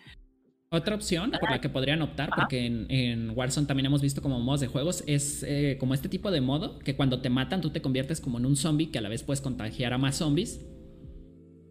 Otra 0.70 0.96
opción 0.96 1.32
por 1.40 1.50
la 1.50 1.62
que 1.62 1.70
podrían 1.70 2.02
optar, 2.02 2.30
porque 2.36 2.66
en, 2.66 2.88
en 2.90 3.30
Warzone 3.30 3.68
también 3.68 3.86
hemos 3.86 4.02
visto 4.02 4.22
como 4.22 4.42
modos 4.42 4.60
de 4.60 4.68
juegos, 4.68 5.02
es 5.08 5.42
eh, 5.44 5.78
como 5.80 5.94
este 5.94 6.10
tipo 6.10 6.30
de 6.30 6.42
modo, 6.42 6.78
que 6.80 6.94
cuando 6.94 7.22
te 7.22 7.30
matan 7.30 7.62
tú 7.62 7.70
te 7.70 7.82
conviertes 7.82 8.20
como 8.20 8.38
en 8.38 8.46
un 8.46 8.58
zombie 8.58 8.92
que 8.92 8.98
a 8.98 9.02
la 9.02 9.08
vez 9.08 9.24
puedes 9.24 9.40
contagiar 9.40 9.94
a 9.94 9.98
más 9.98 10.18
zombies. 10.18 10.66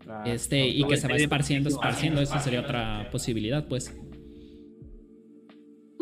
Ah, 0.09 0.23
este, 0.25 0.67
y 0.67 0.83
que 0.85 0.97
se 0.97 1.09
va 1.09 1.17
esparciendo, 1.17 1.69
esparciendo. 1.69 2.23
Esa 2.23 2.39
sería 2.39 2.61
otra 2.61 3.11
posibilidad, 3.11 3.67
pues. 3.67 3.95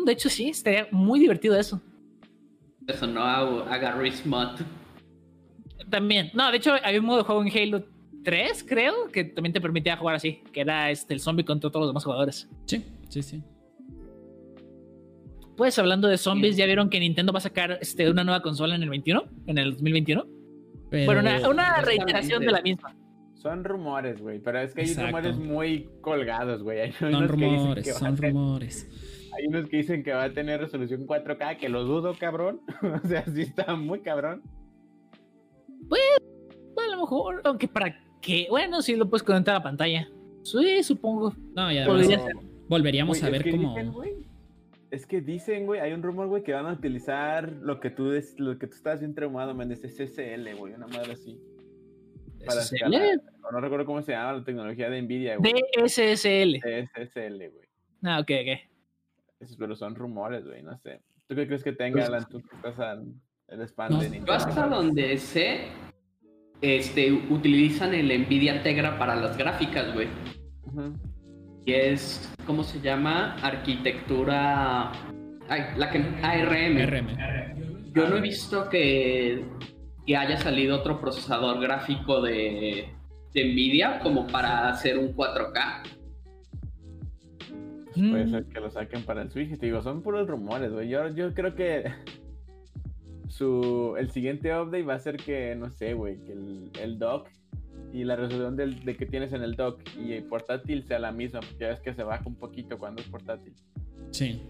De 0.05 0.11
hecho, 0.13 0.29
sí, 0.29 0.49
estaría 0.49 0.87
muy 0.91 1.19
divertido 1.19 1.59
eso. 1.59 1.81
Eso 2.87 3.07
no 3.07 3.23
a, 3.23 3.73
a 3.73 3.77
Garry's 3.77 4.25
Mod. 4.25 4.61
También. 5.89 6.29
No, 6.33 6.49
de 6.49 6.57
hecho, 6.57 6.73
había 6.81 6.99
un 7.01 7.07
modo 7.07 7.17
de 7.17 7.23
juego 7.23 7.43
en 7.43 7.49
Halo 7.57 7.94
3, 8.25 8.65
creo, 8.67 9.07
que 9.13 9.23
también 9.23 9.53
te 9.53 9.61
permitía 9.61 9.95
jugar 9.95 10.15
así, 10.15 10.41
que 10.51 10.61
era 10.61 10.91
este, 10.91 11.13
el 11.13 11.21
zombie 11.21 11.45
contra 11.45 11.69
todos 11.69 11.83
los 11.83 11.89
demás 11.91 12.03
jugadores. 12.03 12.49
Sí, 12.65 12.83
sí, 13.07 13.21
sí. 13.21 13.43
Pues 15.55 15.79
hablando 15.79 16.09
de 16.09 16.17
zombies, 16.17 16.57
¿ya 16.57 16.65
vieron 16.65 16.89
que 16.89 16.99
Nintendo 16.99 17.31
va 17.31 17.37
a 17.37 17.41
sacar 17.41 17.77
este, 17.79 18.09
una 18.09 18.25
nueva 18.25 18.41
consola 18.41 18.75
en 18.75 18.83
el 18.83 18.89
21? 18.89 19.23
¿En 19.47 19.57
el 19.57 19.71
2021? 19.71 20.25
Pero... 20.89 21.05
Bueno, 21.05 21.49
una, 21.49 21.81
reiteración 21.81 22.43
de 22.43 22.51
la 22.51 22.61
misma. 22.61 22.95
Son 23.35 23.63
rumores, 23.63 24.21
güey, 24.21 24.39
pero 24.39 24.59
es 24.59 24.73
que 24.73 24.81
hay 24.81 24.87
Exacto. 24.87 25.07
rumores 25.07 25.37
muy 25.37 25.89
colgados, 26.01 26.63
güey. 26.63 26.81
Hay 26.81 26.91
Son 26.93 27.15
unos 27.15 27.31
que 27.31 27.37
dicen 27.37 27.55
rumores, 27.55 27.83
que 27.85 27.91
va 27.91 27.95
a 27.95 27.99
son 27.99 28.15
tener- 28.15 28.31
rumores. 28.33 28.89
Hay 29.37 29.47
unos 29.47 29.69
que 29.69 29.77
dicen 29.77 30.03
que 30.03 30.13
va 30.13 30.23
a 30.23 30.33
tener 30.33 30.59
resolución 30.59 31.05
4K, 31.05 31.57
que 31.57 31.69
lo 31.69 31.83
dudo, 31.83 32.15
cabrón. 32.19 32.61
o 33.03 33.07
sea, 33.07 33.23
sí 33.25 33.43
está 33.43 33.75
muy 33.75 34.01
cabrón. 34.01 34.41
Bueno, 35.87 36.03
a 36.77 36.95
lo 36.95 37.01
mejor, 37.01 37.41
aunque 37.43 37.67
para 37.67 37.95
qué. 38.25 38.47
Bueno, 38.49 38.81
sí 38.81 38.95
lo 38.95 39.09
puedes 39.09 39.23
conectar 39.23 39.55
a 39.55 39.59
la 39.59 39.63
pantalla. 39.63 40.07
Sí, 40.43 40.83
supongo. 40.83 41.33
No, 41.55 41.71
y 41.71 41.77
además 41.77 42.01
Podría 42.01 42.23
Pero, 42.25 42.39
volveríamos 42.67 43.21
a 43.23 43.25
es 43.27 43.31
ver 43.31 43.43
que 43.43 43.51
cómo... 43.51 43.75
dicen, 43.75 44.25
es 44.91 45.05
que 45.05 45.21
dicen, 45.21 45.65
güey, 45.65 45.79
hay 45.81 45.93
un 45.93 46.03
rumor, 46.03 46.27
güey, 46.27 46.43
que 46.43 46.53
van 46.53 46.67
a 46.67 46.73
utilizar 46.73 47.51
lo 47.61 47.79
que 47.79 47.89
tú, 47.89 48.09
des- 48.09 48.39
lo 48.39 48.57
que 48.57 48.67
tú 48.67 48.75
estás 48.75 48.99
bien 48.99 49.13
traumado, 49.15 49.53
man, 49.55 49.71
es 49.71 49.81
SSL, 49.81 50.53
güey, 50.57 50.73
una 50.73 50.87
madre 50.87 51.13
así. 51.13 51.39
Para 52.45 52.61
SSL. 52.61 52.75
escalar. 52.75 53.21
No 53.51 53.59
recuerdo 53.59 53.85
cómo 53.85 54.01
se 54.01 54.11
llama 54.13 54.33
la 54.33 54.43
tecnología 54.43 54.89
de 54.89 55.01
Nvidia, 55.01 55.37
güey. 55.37 55.53
DSSL. 55.83 56.59
SSL, 56.93 57.37
güey. 57.49 57.67
Ah, 58.03 58.19
ok, 58.19 58.31
ok. 58.41 58.59
Esos, 59.39 59.57
pero 59.57 59.75
son 59.75 59.95
rumores, 59.95 60.45
güey, 60.45 60.61
no 60.63 60.77
sé. 60.77 61.01
¿Tú 61.27 61.35
qué 61.35 61.47
crees 61.47 61.63
que 61.63 61.73
tenga, 61.73 61.97
Pues- 61.97 62.07
Alan? 62.07 62.25
Tú 62.29 62.39
que 62.41 62.55
estás 62.55 62.79
al 62.79 63.05
el 63.47 63.61
spam 63.67 63.91
No. 63.91 63.97
de 63.99 64.05
Yo 64.05 64.11
Nintendo. 64.11 64.33
hasta 64.33 64.67
donde 64.67 65.17
sé, 65.17 65.65
este, 66.65 67.11
utilizan 67.11 67.93
el 67.93 68.07
Nvidia 68.21 68.63
Tegra 68.63 68.97
para 68.97 69.15
las 69.15 69.37
gráficas, 69.37 69.93
güey. 69.93 70.07
Y 71.65 71.73
es, 71.73 72.33
¿cómo 72.45 72.63
se 72.63 72.79
llama? 72.81 73.35
Arquitectura... 73.41 74.91
Ay, 75.47 75.61
la 75.77 75.89
que... 75.91 75.99
ARM. 76.21 76.77
RM. 76.87 77.93
Yo 77.93 78.09
no 78.09 78.17
he 78.17 78.21
visto 78.21 78.67
que, 78.69 79.45
que 80.05 80.17
haya 80.17 80.37
salido 80.37 80.77
otro 80.77 80.99
procesador 80.99 81.59
gráfico 81.61 82.21
de, 82.21 82.89
de 83.33 83.43
Nvidia 83.45 83.99
como 83.99 84.27
para 84.27 84.69
hacer 84.69 84.97
un 84.97 85.15
4K. 85.15 85.83
Puede 87.95 88.25
Mm, 88.25 88.29
ser 88.31 88.45
que 88.47 88.59
lo 88.59 88.69
saquen 88.69 89.03
para 89.03 89.21
el 89.21 89.29
Switch. 89.29 89.51
y 89.53 89.57
Te 89.57 89.67
digo, 89.67 89.81
son 89.81 90.01
puros 90.03 90.27
rumores, 90.27 90.71
güey. 90.73 90.89
Yo, 90.89 91.07
yo 91.15 91.33
creo 91.33 91.55
que 91.55 91.85
su, 93.27 93.95
el 93.97 94.11
siguiente 94.11 94.49
update 94.53 94.83
va 94.83 94.95
a 94.95 94.99
ser 94.99 95.17
que, 95.17 95.55
no 95.55 95.69
sé, 95.69 95.93
güey, 95.93 96.17
que 96.23 96.33
el, 96.33 96.71
el 96.81 96.99
dock 96.99 97.27
y 97.93 98.03
la 98.03 98.15
resolución 98.15 98.55
del, 98.55 98.83
de 98.83 98.95
que 98.95 99.05
tienes 99.05 99.33
en 99.33 99.41
el 99.41 99.55
dock 99.55 99.79
y 99.97 100.13
el 100.13 100.23
portátil 100.23 100.83
sea 100.87 100.99
la 100.99 101.11
misma, 101.11 101.39
porque 101.39 101.57
ya 101.59 101.69
ves 101.69 101.79
que 101.79 101.93
se 101.93 102.03
baja 102.03 102.23
un 102.25 102.35
poquito 102.35 102.77
cuando 102.77 103.01
es 103.01 103.07
portátil. 103.07 103.53
Sí. 104.11 104.41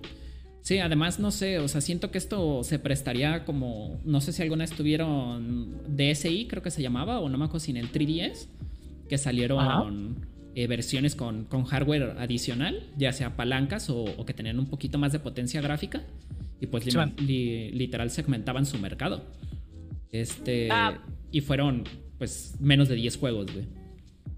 Sí, 0.62 0.80
además 0.80 1.20
no 1.20 1.30
sé, 1.30 1.60
o 1.60 1.68
sea, 1.68 1.80
siento 1.80 2.10
que 2.10 2.18
esto 2.18 2.64
se 2.64 2.80
prestaría 2.80 3.46
como, 3.46 4.02
no 4.04 4.20
sé 4.20 4.32
si 4.32 4.42
alguna 4.42 4.64
vez 4.64 4.72
tuvieron 4.72 5.80
DSi, 5.96 6.48
creo 6.50 6.64
que 6.64 6.72
se 6.72 6.82
llamaba, 6.82 7.20
o 7.20 7.30
no 7.30 7.38
me 7.38 7.46
acuerdo 7.46 7.60
si 7.60 7.70
en 7.70 7.78
el 7.78 7.92
3DS, 7.92 8.48
que 9.08 9.20
salieron 9.20 10.26
eh, 10.56 10.66
versiones 10.66 11.16
con, 11.16 11.46
con 11.46 11.66
hardware 11.66 12.16
adicional, 12.18 12.90
ya 12.98 13.14
sea 13.14 13.36
palancas 13.36 13.92
o, 13.92 14.06
o 14.06 14.26
que 14.26 14.34
tenían 14.34 14.58
un 14.58 14.66
poquito 14.66 14.98
más 14.98 15.12
de 15.12 15.20
potencia 15.20 15.62
gráfica, 15.62 16.02
y 16.66 16.68
pues 16.68 16.86
li- 16.86 16.92
li- 17.26 17.72
literal 17.72 18.10
segmentaban 18.10 18.66
su 18.66 18.78
mercado. 18.80 19.24
Este, 20.12 20.70
Ah. 20.72 20.98
y 21.32 21.42
fueron 21.42 21.84
pues 22.18 22.56
menos 22.62 22.88
de 22.88 22.96
10 22.96 23.18
juegos, 23.18 23.52
güey. 23.54 23.68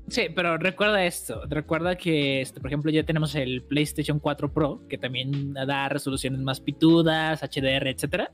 Sí, 0.08 0.24
pero 0.34 0.58
recuerda 0.58 1.06
esto. 1.06 1.42
Recuerda 1.48 1.96
que, 1.96 2.42
este, 2.42 2.60
por 2.60 2.70
ejemplo, 2.70 2.90
ya 2.92 3.04
tenemos 3.04 3.36
el 3.36 3.62
PlayStation 3.64 4.20
4 4.20 4.52
Pro, 4.54 4.82
que 4.90 4.98
también 4.98 5.54
da 5.54 5.90
resoluciones 5.90 6.40
más 6.40 6.60
pitudas, 6.62 7.44
HDR, 7.44 7.90
etcétera, 7.92 8.32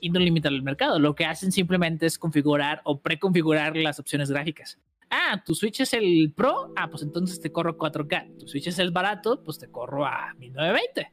y 0.00 0.08
no 0.10 0.20
limita 0.20 0.48
el 0.48 0.62
mercado. 0.62 0.98
Lo 1.00 1.14
que 1.14 1.24
hacen 1.26 1.52
simplemente 1.52 2.06
es 2.06 2.18
configurar 2.18 2.80
o 2.84 3.00
preconfigurar 3.00 3.76
las 3.76 3.98
opciones 3.98 4.30
gráficas. 4.30 4.78
Ah, 5.10 5.42
tu 5.44 5.54
Switch 5.54 5.80
es 5.80 5.92
el 5.92 6.32
Pro, 6.34 6.72
ah, 6.76 6.88
pues 6.88 7.02
entonces 7.02 7.40
te 7.40 7.52
corro 7.52 7.76
4K. 7.76 8.28
Tu 8.38 8.48
Switch 8.48 8.68
es 8.68 8.78
el 8.78 8.90
barato, 8.92 9.42
pues 9.44 9.58
te 9.58 9.68
corro 9.68 10.06
a 10.06 10.32
1920. 10.38 11.08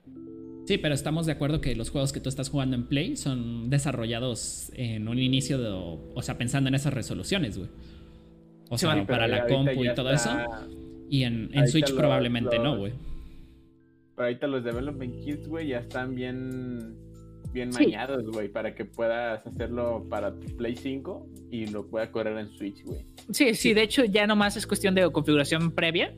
Sí, 0.70 0.78
pero 0.78 0.94
estamos 0.94 1.26
de 1.26 1.32
acuerdo 1.32 1.62
que 1.62 1.76
los 1.76 1.90
juegos 1.90 2.14
que 2.14 2.20
tú 2.20 2.30
estás 2.30 2.48
jugando 2.50 2.76
en 2.76 2.86
Play 2.86 3.16
son 3.16 3.72
desarrollados 3.72 4.72
en 4.76 5.08
un 5.08 5.18
inicio 5.18 5.58
de. 5.58 5.68
O 5.68 6.22
sea, 6.22 6.38
pensando 6.38 6.68
en 6.68 6.76
esas 6.76 6.94
resoluciones, 6.94 7.58
güey. 7.58 7.72
O 8.70 8.78
Sí, 8.78 8.86
sea, 8.86 9.04
para 9.08 9.28
la 9.28 9.48
compu 9.48 9.84
y 9.84 9.92
todo 9.96 10.12
está- 10.12 10.44
eso. 10.46 10.68
Y 11.10 11.24
en, 11.24 11.50
Switch 11.68 11.90
los- 11.90 11.98
probablemente 11.98 12.60
no, 12.60 12.78
güey. 12.78 12.94
Pero 14.16 14.28
ahorita 14.28 14.46
los 14.46 14.64
development 14.64 15.16
kits, 15.26 15.48
güey, 15.48 15.70
ya 15.70 15.80
están 15.80 16.14
bien, 16.14 16.94
bien 17.52 17.74
Sí. 17.74 17.86
mañados, 17.88 18.24
güey, 18.32 18.48
para 18.48 18.76
que 18.76 18.86
puedas 18.86 19.48
hacerlo 19.48 20.06
para 20.08 20.40
tu 20.40 20.56
Play 20.56 20.76
5 20.76 21.26
y 21.50 21.66
lo 21.66 21.88
pueda 21.88 22.12
correr 22.12 22.38
en 22.38 22.50
Switch, 22.56 22.84
güey. 22.84 23.08
Sí, 23.32 23.56
sí, 23.56 23.74
de 23.74 23.82
hecho 23.82 24.06
ya 24.06 24.28
nomás 24.28 24.56
es 24.56 24.68
cuestión 24.68 24.94
de 24.94 25.12
configuración 25.12 25.72
previa. 25.72 26.14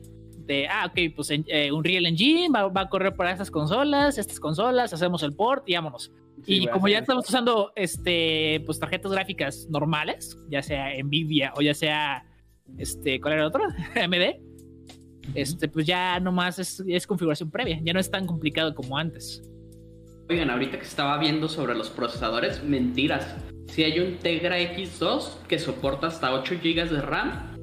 De, 0.46 0.66
ah, 0.68 0.86
ok, 0.86 1.14
pues 1.14 1.30
en- 1.30 1.44
eh, 1.48 1.70
Unreal 1.70 2.06
Engine 2.06 2.48
va, 2.54 2.68
va 2.68 2.82
a 2.82 2.88
correr 2.88 3.14
para 3.14 3.30
estas 3.32 3.50
consolas, 3.50 4.18
estas 4.18 4.40
consolas, 4.40 4.92
hacemos 4.92 5.22
el 5.22 5.34
port 5.34 5.68
y 5.68 5.74
vámonos. 5.74 6.10
Sí, 6.44 6.62
y 6.62 6.66
como 6.66 6.88
ya 6.88 6.98
estamos 6.98 7.28
usando 7.28 7.72
este, 7.76 8.60
pues 8.66 8.78
tarjetas 8.80 9.12
gráficas 9.12 9.68
normales, 9.70 10.36
ya 10.50 10.62
sea 10.62 10.88
Nvidia 11.02 11.52
o 11.56 11.62
ya 11.62 11.74
sea, 11.74 12.24
este, 12.78 13.20
¿cuál 13.20 13.34
era 13.34 13.42
el 13.42 13.48
otro? 13.48 13.62
AMD. 13.94 14.40
Este, 15.34 15.68
pues 15.68 15.86
ya 15.86 16.18
nomás 16.18 16.58
es, 16.58 16.82
es 16.86 17.06
configuración 17.06 17.50
previa, 17.50 17.78
ya 17.84 17.92
no 17.92 18.00
es 18.00 18.10
tan 18.10 18.26
complicado 18.26 18.74
como 18.74 18.98
antes. 18.98 19.42
Oigan, 20.28 20.50
ahorita 20.50 20.78
que 20.78 20.84
estaba 20.84 21.18
viendo 21.18 21.48
sobre 21.48 21.74
los 21.74 21.90
procesadores, 21.90 22.64
mentiras. 22.64 23.36
Si 23.68 23.84
hay 23.84 24.00
un 24.00 24.16
Tegra 24.18 24.58
X2 24.58 25.42
que 25.46 25.58
soporta 25.58 26.08
hasta 26.08 26.32
8 26.34 26.56
GB 26.62 26.88
de 26.90 27.00
RAM 27.02 27.56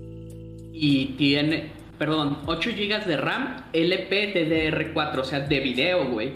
y 0.71 1.07
tiene, 1.17 1.71
perdón, 1.99 2.39
8 2.47 2.69
GB 2.71 3.05
de 3.05 3.17
RAM 3.17 3.63
LPDDR4, 3.73 5.19
o 5.19 5.23
sea, 5.23 5.41
de 5.41 5.59
video, 5.59 6.09
güey. 6.11 6.31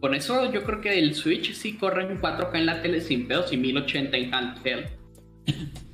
Con 0.00 0.14
eso 0.14 0.52
yo 0.52 0.64
creo 0.64 0.80
que 0.82 0.98
el 0.98 1.14
Switch 1.14 1.54
sí 1.54 1.78
corre 1.78 2.02
en 2.02 2.20
4K 2.20 2.58
en 2.58 2.66
la 2.66 2.82
tele 2.82 3.00
sin 3.00 3.26
pedos 3.26 3.52
y 3.52 3.56
1080 3.56 4.16
en 4.18 4.34
handheld. 4.34 4.86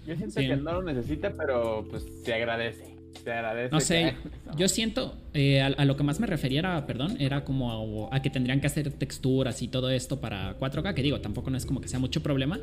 Yo 0.07 0.17
siento 0.17 0.41
Sí. 0.41 0.49
que 0.49 0.57
no 0.57 0.73
lo 0.73 0.83
necesita, 0.83 1.33
pero 1.39 1.87
pues 1.89 2.05
se 2.25 2.35
agradece. 2.35 2.97
Se 3.23 3.31
agradece. 3.31 3.71
No 3.71 3.79
que 3.79 3.85
sé, 3.85 4.09
eso. 4.09 4.17
yo 4.57 4.67
siento, 4.69 5.17
eh, 5.35 5.61
a, 5.61 5.67
a 5.67 5.85
lo 5.85 5.97
que 5.97 6.03
más 6.03 6.19
me 6.19 6.27
refería 6.27 6.61
era, 6.61 6.87
perdón, 6.87 7.17
era 7.21 7.45
como 7.45 8.09
a, 8.11 8.17
a 8.17 8.23
que 8.23 8.31
tendrían 8.31 8.61
que 8.61 8.67
hacer 8.67 8.91
texturas 8.95 9.63
y 9.63 9.69
todo 9.69 9.91
esto 9.91 10.21
para 10.21 10.59
4K, 10.59 10.95
que 10.95 11.03
digo, 11.03 11.21
tampoco 11.21 11.51
no 11.51 11.57
es 11.57 11.67
como 11.67 11.81
que 11.81 11.87
sea 11.89 11.99
mucho 12.01 12.23
problema, 12.23 12.59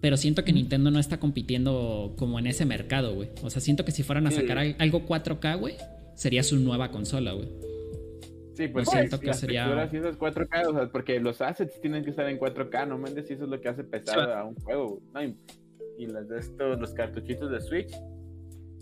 pero 0.00 0.16
siento 0.16 0.44
que 0.44 0.52
Nintendo 0.52 0.90
no 0.90 0.98
está 0.98 1.18
compitiendo 1.18 2.14
como 2.16 2.38
en 2.38 2.46
ese 2.46 2.64
mercado, 2.64 3.14
güey. 3.14 3.30
O 3.42 3.50
sea, 3.50 3.60
siento 3.60 3.84
que 3.84 3.92
si 3.92 4.02
fueran 4.02 4.26
a 4.26 4.30
sacar 4.30 4.58
al- 4.58 4.76
algo 4.78 5.04
4K, 5.06 5.56
güey, 5.58 5.74
sería 6.14 6.42
su 6.42 6.56
nueva 6.58 6.90
consola, 6.90 7.32
güey. 7.32 7.48
Sí, 8.54 8.66
pues 8.68 8.86
Yo 8.86 8.92
siento 8.92 9.20
que 9.20 9.28
las 9.28 9.38
sería- 9.40 9.88
y 9.92 9.96
esas 9.96 10.16
4K, 10.16 10.68
o 10.68 10.72
sea, 10.72 10.88
porque 10.88 11.20
los 11.20 11.40
assets 11.40 11.80
tienen 11.80 12.02
que 12.02 12.10
estar 12.10 12.28
en 12.28 12.38
4K, 12.38 12.86
no 12.86 12.98
mandes, 12.98 13.30
y 13.30 13.34
eso 13.34 13.44
es 13.44 13.50
lo 13.50 13.60
que 13.60 13.68
hace 13.68 13.84
pesado 13.84 14.24
Sí. 14.24 14.30
a 14.34 14.44
un 14.44 14.54
juego. 14.56 15.00
¿no? 15.14 15.22
Y, 15.22 15.36
y 15.98 16.06
las 16.06 16.28
de 16.28 16.38
estos, 16.40 16.78
los 16.80 16.92
cartuchitos 16.92 17.50
de 17.50 17.60
Switch, 17.60 17.92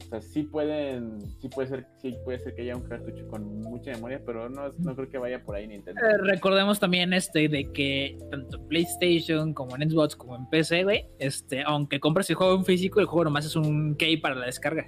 o 0.05 0.09
sea, 0.09 0.21
sí 0.21 0.43
pueden, 0.45 1.21
sí 1.41 1.49
puede 1.49 1.69
ser, 1.69 1.87
sí 2.01 2.15
puede 2.25 2.39
ser 2.39 2.55
que 2.55 2.63
haya 2.63 2.77
un 2.77 2.83
cartucho 2.83 3.27
con 3.29 3.61
mucha 3.63 3.91
memoria, 3.93 4.21
pero 4.25 4.49
no, 4.49 4.73
no 4.79 4.95
creo 4.95 5.09
que 5.09 5.19
vaya 5.19 5.43
por 5.43 5.57
ahí 5.57 5.67
Nintendo. 5.67 6.01
Eh, 6.01 6.19
recordemos 6.23 6.79
también 6.79 7.13
este 7.13 7.49
de 7.49 7.71
que 7.73 8.17
tanto 8.31 8.59
en 8.59 8.69
PlayStation 8.69 9.53
como 9.55 9.77
en 9.77 9.91
Xbox 9.91 10.15
como 10.17 10.37
en 10.37 10.47
PC, 10.49 10.85
güey, 10.85 11.07
este, 11.19 11.63
aunque 11.65 11.99
compres 12.01 12.29
el 12.31 12.37
juego 12.37 12.55
en 12.55 12.65
físico, 12.65 13.01
el 13.01 13.07
juego 13.07 13.25
nomás 13.25 13.47
es 13.47 13.57
un 13.57 13.97
key 13.97 14.17
para 14.19 14.35
la 14.37 14.47
descarga. 14.47 14.87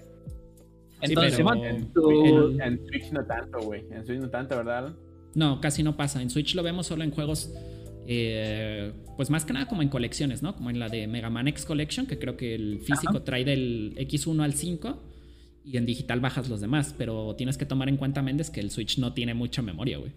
Entonces, 1.01 1.37
pero- 1.37 1.65
En, 1.65 1.93
tú- 1.93 2.51
en- 2.51 2.61
en 2.63 2.87
Switch 2.87 3.13
no 3.13 3.25
tanto, 3.25 3.59
güey. 3.61 3.85
En 3.91 4.05
Switch 4.05 4.21
no 4.21 4.29
tanto, 4.31 4.57
¿verdad? 4.57 4.95
No, 5.35 5.61
casi 5.61 5.83
no 5.83 5.97
pasa. 5.97 6.21
En 6.21 6.29
Switch 6.31 6.55
lo 6.57 6.63
vemos 6.63 6.87
solo 6.87 7.05
en 7.05 7.11
juegos, 7.13 7.53
eh, 8.11 8.91
pues 9.19 9.29
más 9.29 9.45
que 9.45 9.53
nada 9.53 9.69
como 9.69 9.83
en 9.83 9.91
colecciones, 9.91 10.43
¿no? 10.43 10.57
Como 10.57 10.71
en 10.71 10.79
la 10.79 10.89
de 10.89 11.07
Mega 11.07 11.29
Man 11.29 11.47
X 11.49 11.67
Collection, 11.67 12.07
que 12.07 12.19
creo 12.19 12.39
que 12.39 12.55
el 12.55 12.81
físico 12.81 13.23
trae 13.23 13.45
del 13.45 13.95
X1 13.99 14.43
al 14.43 14.55
5 14.55 15.03
y 15.65 15.77
en 15.77 15.85
digital 15.85 16.19
bajas 16.21 16.49
los 16.49 16.63
demás, 16.63 16.95
pero 16.97 17.35
tienes 17.37 17.59
que 17.59 17.67
tomar 17.67 17.91
en 17.91 17.99
cuenta, 17.99 18.23
Méndez, 18.23 18.49
que 18.51 18.61
el 18.61 18.71
Switch 18.71 18.97
no 18.99 19.13
tiene 19.13 19.35
mucha 19.35 19.61
memoria, 19.61 19.99
güey. 19.99 20.13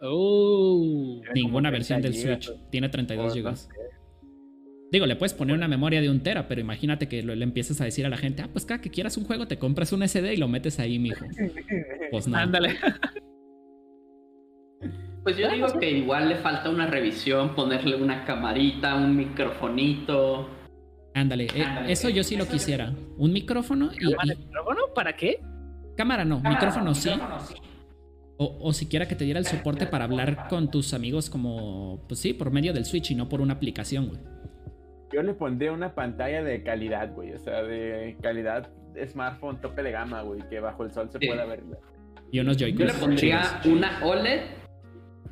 Oh. 0.00 1.20
Ninguna 1.34 1.70
versión 1.70 2.00
30 2.00 2.16
del 2.16 2.24
gigas, 2.38 2.44
Switch 2.44 2.70
tiene 2.70 2.88
32 2.88 3.32
o 3.32 3.36
no 3.36 3.42
GB. 3.50 3.56
Digo, 4.92 5.06
le 5.06 5.16
puedes 5.16 5.34
poner 5.34 5.56
una 5.56 5.66
memoria 5.68 6.00
de 6.00 6.08
un 6.08 6.20
tera, 6.20 6.46
pero 6.48 6.60
imagínate 6.60 7.08
que 7.08 7.22
lo- 7.24 7.34
le 7.34 7.44
empieces 7.44 7.80
a 7.80 7.84
decir 7.84 8.06
a 8.06 8.08
la 8.08 8.16
gente, 8.16 8.42
ah, 8.42 8.48
pues 8.52 8.64
cada 8.64 8.80
que 8.80 8.90
quieras 8.90 9.16
un 9.16 9.24
juego 9.24 9.46
te 9.48 9.58
compras 9.58 9.92
un 9.92 10.02
SD 10.02 10.34
y 10.34 10.36
lo 10.36 10.46
metes 10.46 10.78
ahí, 10.78 10.98
mijo. 11.00 11.24
Pues 12.12 12.26
no. 12.28 12.36
Ándale. 12.36 12.76
Pues 15.22 15.36
yo 15.36 15.50
digo 15.50 15.66
que 15.78 15.90
igual 15.90 16.28
le 16.30 16.36
falta 16.36 16.70
una 16.70 16.86
revisión, 16.86 17.54
ponerle 17.54 17.96
una 17.96 18.24
camarita, 18.24 18.94
un 18.96 19.16
microfonito. 19.16 20.48
Ándale, 21.14 21.44
eh, 21.54 21.64
eso 21.88 22.08
yo 22.08 22.22
sí 22.22 22.36
lo 22.36 22.46
quisiera. 22.46 22.92
Un 23.18 23.32
micrófono 23.32 23.90
y, 23.92 24.10
¿Cámara 24.12 24.34
y- 24.34 24.36
micrófono? 24.44 24.80
¿Para 24.94 25.14
qué? 25.16 25.40
cámara 25.96 26.24
no, 26.24 26.40
micrófono 26.40 26.94
sí. 26.94 27.10
O, 28.38 28.56
o 28.62 28.72
siquiera 28.72 29.06
que 29.06 29.14
te 29.14 29.24
diera 29.24 29.38
el 29.38 29.44
soporte 29.44 29.86
para 29.86 30.04
hablar 30.06 30.48
con 30.48 30.70
tus 30.70 30.94
amigos 30.94 31.28
como, 31.28 32.02
pues 32.08 32.20
sí, 32.20 32.32
por 32.32 32.50
medio 32.50 32.72
del 32.72 32.86
Switch 32.86 33.10
y 33.10 33.14
no 33.14 33.28
por 33.28 33.42
una 33.42 33.52
aplicación, 33.54 34.08
güey. 34.08 34.20
Yo 35.12 35.22
le 35.22 35.34
pondría 35.34 35.72
una 35.72 35.94
pantalla 35.94 36.42
de 36.42 36.62
calidad, 36.62 37.12
güey. 37.12 37.34
O 37.34 37.38
sea, 37.38 37.62
de 37.64 38.16
calidad 38.22 38.70
smartphone 39.08 39.60
tope 39.60 39.82
de 39.82 39.90
gama, 39.90 40.22
güey. 40.22 40.40
Que 40.48 40.58
bajo 40.60 40.84
el 40.84 40.92
sol 40.92 41.10
se 41.12 41.18
Sí. 41.18 41.26
pueda 41.26 41.44
ver. 41.44 41.62
güey. 41.64 41.78
Y 42.32 42.38
unos 42.40 42.56
Yo 42.56 42.66
le 42.68 42.92
pondría 42.94 43.60
una 43.66 43.98
OLED 44.04 44.40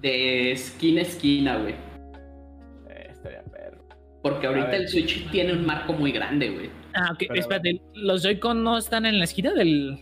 de 0.01 0.53
esquina 0.53 1.01
a 1.01 1.05
esquina, 1.05 1.57
güey. 1.59 1.75
Eh, 2.91 3.09
estaría 3.11 3.43
perro. 3.45 3.79
Porque 4.23 4.47
ahorita 4.47 4.77
el 4.77 4.89
Switch 4.89 5.31
tiene 5.31 5.53
un 5.53 5.65
marco 5.67 5.93
muy 5.93 6.13
grande, 6.13 6.51
güey. 6.51 6.71
Ah, 6.95 7.11
ok, 7.13 7.19
Pero- 7.29 7.35
espérate. 7.41 7.81
¿Los 7.95 8.23
Joy-Con 8.23 8.63
no 8.65 8.79
están 8.79 9.07
en 9.07 9.19
la 9.19 9.25
esquina 9.25 9.53
del. 9.53 9.99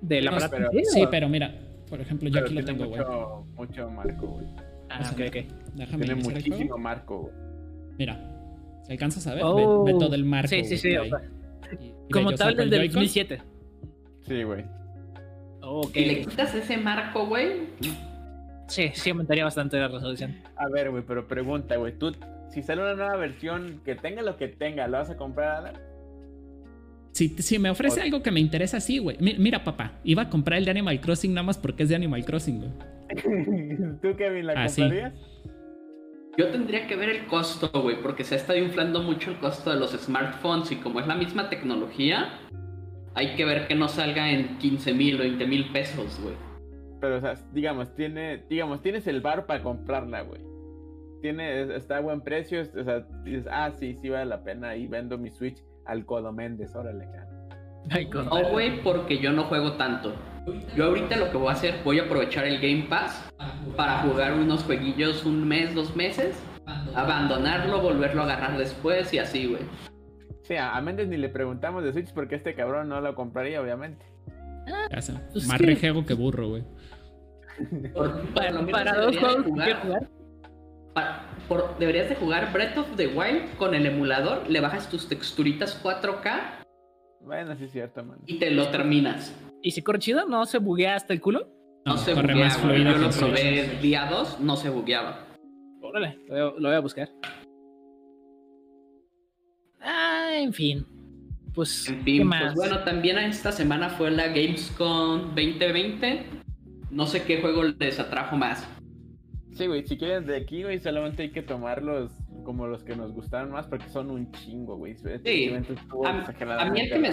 del 0.00 0.24
No, 0.24 0.30
aparato? 0.32 0.56
pero- 0.56 0.70
Sí, 0.84 1.04
pero 1.10 1.28
mira, 1.28 1.54
por 1.88 2.00
ejemplo, 2.00 2.28
yo 2.28 2.40
aquí 2.40 2.54
lo 2.54 2.64
tengo, 2.64 2.86
güey. 2.86 3.00
mucho, 3.00 3.46
mucho 3.56 3.90
marco, 3.90 4.26
güey. 4.26 4.46
Ah, 4.88 5.10
ok, 5.12 5.20
ok. 5.28 5.36
Déjame 5.74 6.04
Tiene 6.06 6.22
muchísimo 6.22 6.78
marco, 6.78 7.18
güey. 7.20 7.34
Mira, 7.98 8.18
si 8.86 8.92
alcanzas 8.92 9.26
a 9.26 9.34
ver, 9.34 9.42
Oh. 9.44 9.84
ve, 9.84 9.92
ve 9.92 9.98
todo 9.98 10.14
el 10.14 10.24
marco. 10.24 10.48
Sí, 10.48 10.64
sí, 10.64 10.76
sí. 10.78 10.96
o 10.96 11.04
sea, 11.04 11.20
Y- 11.80 11.92
como 12.12 12.30
tal 12.30 12.38
saco 12.38 12.50
el 12.52 12.60
el 12.62 12.70
del 12.70 12.80
Joy-Con. 12.80 12.94
2007. 13.02 13.42
Sí, 14.26 14.42
güey. 14.42 14.64
Oh, 15.62 15.82
ok. 15.82 15.92
Si 15.92 16.04
le 16.06 16.20
quitas 16.22 16.54
ese 16.54 16.76
marco, 16.78 17.26
güey, 17.26 17.68
Sí, 18.70 18.90
sí 18.94 19.10
aumentaría 19.10 19.44
bastante 19.44 19.78
la 19.78 19.88
resolución. 19.88 20.36
A 20.56 20.68
ver, 20.68 20.90
güey, 20.90 21.02
pero 21.06 21.26
pregunta, 21.26 21.76
güey. 21.76 21.92
Tú, 21.98 22.14
si 22.48 22.62
sale 22.62 22.80
una 22.82 22.94
nueva 22.94 23.16
versión 23.16 23.80
que 23.84 23.94
tenga 23.96 24.22
lo 24.22 24.36
que 24.36 24.48
tenga, 24.48 24.86
¿lo 24.88 24.98
vas 24.98 25.10
a 25.10 25.16
comprar? 25.16 25.74
Si, 27.12 27.28
si 27.30 27.58
me 27.58 27.68
ofrece 27.70 28.00
O- 28.00 28.02
algo 28.04 28.22
que 28.22 28.30
me 28.30 28.40
interesa, 28.40 28.80
sí, 28.80 28.98
güey. 28.98 29.16
Mi- 29.20 29.34
Mira, 29.38 29.64
papá, 29.64 29.98
iba 30.04 30.22
a 30.22 30.30
comprar 30.30 30.58
el 30.58 30.64
de 30.64 30.70
Animal 30.70 31.00
Crossing 31.00 31.34
nada 31.34 31.44
más 31.44 31.58
porque 31.58 31.82
es 31.82 31.88
de 31.88 31.96
Animal 31.96 32.24
Crossing, 32.24 32.58
güey. 32.60 32.70
¿Tú, 34.02 34.16
Kevin, 34.16 34.46
la 34.46 34.52
Ah, 34.56 34.68
sí. 34.68 34.82
comprarías? 34.82 35.14
yo 36.38 36.46
tendría 36.48 36.86
que 36.86 36.96
ver 36.96 37.10
el 37.10 37.26
costo, 37.26 37.68
güey, 37.82 38.00
porque 38.00 38.24
se 38.24 38.34
ha 38.34 38.38
estado 38.38 38.58
inflando 38.58 39.02
mucho 39.02 39.30
el 39.32 39.36
costo 39.38 39.70
de 39.70 39.76
los 39.78 39.90
smartphones 39.90 40.70
y 40.72 40.76
como 40.76 41.00
es 41.00 41.06
la 41.06 41.14
misma 41.16 41.50
tecnología, 41.50 42.28
hay 43.14 43.34
que 43.34 43.44
ver 43.44 43.66
que 43.66 43.74
no 43.74 43.88
salga 43.88 44.30
en 44.30 44.56
15 44.58 44.94
mil 44.94 45.16
o 45.16 45.18
20 45.18 45.44
mil 45.46 45.70
pesos, 45.72 46.18
güey. 46.22 46.34
Pero, 47.00 47.16
o 47.16 47.20
sea, 47.20 47.34
digamos, 47.52 47.94
tiene, 47.94 48.44
digamos, 48.48 48.82
tienes 48.82 49.06
el 49.06 49.20
bar 49.20 49.46
para 49.46 49.62
comprarla, 49.62 50.22
güey. 50.22 50.40
Tiene, 51.22 51.62
es- 51.62 51.70
está 51.70 51.98
a 51.98 52.00
buen 52.00 52.20
precio, 52.20 52.60
es- 52.60 52.74
o 52.74 52.84
sea, 52.84 53.00
dices, 53.24 53.46
ah, 53.50 53.70
sí, 53.78 53.96
sí 54.00 54.08
vale 54.08 54.26
la 54.26 54.42
pena, 54.42 54.76
y 54.76 54.86
vendo 54.86 55.18
mi 55.18 55.30
Switch 55.30 55.62
al 55.86 56.04
Codo 56.04 56.32
Méndez, 56.32 56.74
órale, 56.74 57.06
cara. 57.06 57.26
No, 58.24 58.48
güey, 58.50 58.82
porque 58.82 59.18
yo 59.18 59.32
no 59.32 59.44
juego 59.44 59.72
tanto. 59.72 60.12
Yo 60.76 60.84
ahorita 60.86 61.16
lo 61.16 61.30
que 61.30 61.36
voy 61.36 61.48
a 61.48 61.52
hacer, 61.52 61.74
voy 61.84 61.98
a 61.98 62.04
aprovechar 62.04 62.46
el 62.46 62.60
Game 62.60 62.86
Pass 62.88 63.30
para 63.76 64.00
jugar 64.00 64.34
unos 64.34 64.64
jueguillos 64.64 65.24
un 65.24 65.46
mes, 65.46 65.74
dos 65.74 65.94
meses, 65.96 66.38
abandonarlo, 66.94 67.80
volverlo 67.80 68.22
a 68.22 68.24
agarrar 68.24 68.58
después 68.58 69.12
y 69.14 69.18
así, 69.18 69.46
güey. 69.46 69.62
Sí, 70.42 70.56
a, 70.56 70.78
Méndez 70.80 71.08
ni 71.08 71.16
le 71.16 71.28
preguntamos 71.28 71.84
de 71.84 71.92
Switch 71.92 72.12
porque 72.12 72.34
este 72.34 72.54
cabrón 72.54 72.88
no 72.88 73.00
lo 73.00 73.14
compraría, 73.14 73.60
obviamente. 73.60 74.04
Pues 75.32 75.46
Más 75.46 75.60
rejego 75.60 76.04
que 76.04 76.14
burro, 76.14 76.48
güey. 76.48 76.64
Por, 77.94 78.22
Para, 78.34 78.94
dos 79.00 79.12
deberías 79.12 79.12
de 79.12 79.18
juegos 79.20 79.64
que 79.64 79.74
jugar. 79.74 80.08
pa- 80.94 81.26
por- 81.48 81.78
deberías 81.78 82.08
de 82.08 82.14
jugar 82.16 82.52
Breath 82.52 82.78
of 82.78 82.96
the 82.96 83.08
Wild 83.08 83.56
con 83.56 83.74
el 83.74 83.86
emulador, 83.86 84.48
le 84.48 84.60
bajas 84.60 84.88
tus 84.88 85.08
texturitas 85.08 85.80
4K 85.82 86.40
Bueno, 87.22 87.54
sí 87.56 87.64
es 87.64 87.72
cierto, 87.72 88.04
man. 88.04 88.18
y 88.26 88.38
te 88.38 88.50
lo 88.50 88.68
terminas. 88.68 89.34
¿Y 89.62 89.72
si 89.72 89.82
corre 89.82 89.98
chido? 89.98 90.26
¿No 90.26 90.46
se 90.46 90.58
buguea 90.58 90.94
hasta 90.94 91.12
el 91.12 91.20
culo? 91.20 91.48
No, 91.84 91.92
No, 91.94 91.98
se 91.98 92.12
corre 92.14 92.28
buguea, 92.34 92.46
más 92.46 92.62
güey. 92.62 92.74
fluido 92.76 92.92
Yo 92.92 92.98
lo 92.98 93.10
probé 93.10 93.78
día 93.82 94.06
2, 94.10 94.40
no 94.40 94.56
se 94.56 94.70
bugueaba. 94.70 95.26
Órale, 95.82 96.18
lo 96.28 96.34
voy, 96.34 96.38
a- 96.40 96.60
lo 96.60 96.68
voy 96.68 96.76
a 96.76 96.80
buscar. 96.80 97.10
Ah, 99.80 100.30
en 100.34 100.52
fin. 100.52 100.86
Pues, 101.54 101.88
En 101.88 101.98
¿qué 101.98 102.04
fin, 102.04 102.26
más? 102.26 102.54
pues 102.54 102.54
bueno, 102.54 102.84
también 102.84 103.18
esta 103.18 103.50
semana 103.50 103.88
fue 103.90 104.10
la 104.10 104.28
Gamescom 104.28 105.34
2020. 105.34 106.24
No 106.90 107.06
sé 107.06 107.22
qué 107.22 107.40
juego 107.40 107.62
les 107.64 107.98
atrajo 108.00 108.36
más. 108.36 108.66
Sí, 109.52 109.66
güey, 109.66 109.86
si 109.86 109.96
quieren 109.96 110.26
de 110.26 110.36
aquí, 110.36 110.62
güey, 110.62 110.78
solamente 110.78 111.22
hay 111.22 111.30
que 111.30 111.42
tomarlos 111.42 112.12
como 112.44 112.66
los 112.66 112.82
que 112.82 112.96
nos 112.96 113.12
gustaron 113.12 113.50
más 113.52 113.66
porque 113.66 113.88
son 113.88 114.10
un 114.10 114.30
chingo, 114.32 114.76
güey. 114.76 114.92
Estuvo 114.92 116.06
A, 116.06 116.24
a 116.58 116.70
mí 116.70 116.80
el 116.80 116.88
que 116.90 116.98
me, 116.98 117.10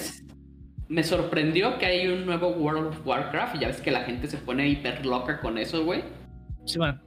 me 0.87 1.03
sorprendió 1.03 1.77
que 1.77 1.85
hay 1.85 2.07
un 2.07 2.25
nuevo 2.25 2.49
World 2.49 2.87
of 2.87 3.05
Warcraft. 3.05 3.55
y 3.55 3.59
Ya 3.59 3.67
ves 3.67 3.81
que 3.81 3.91
la 3.91 4.01
gente 4.01 4.27
se 4.27 4.37
pone 4.37 4.67
hiper 4.67 5.05
loca 5.05 5.39
con 5.41 5.57
eso, 5.57 5.83
güey. 5.83 6.03
Sí, 6.65 6.77
bueno. 6.77 6.99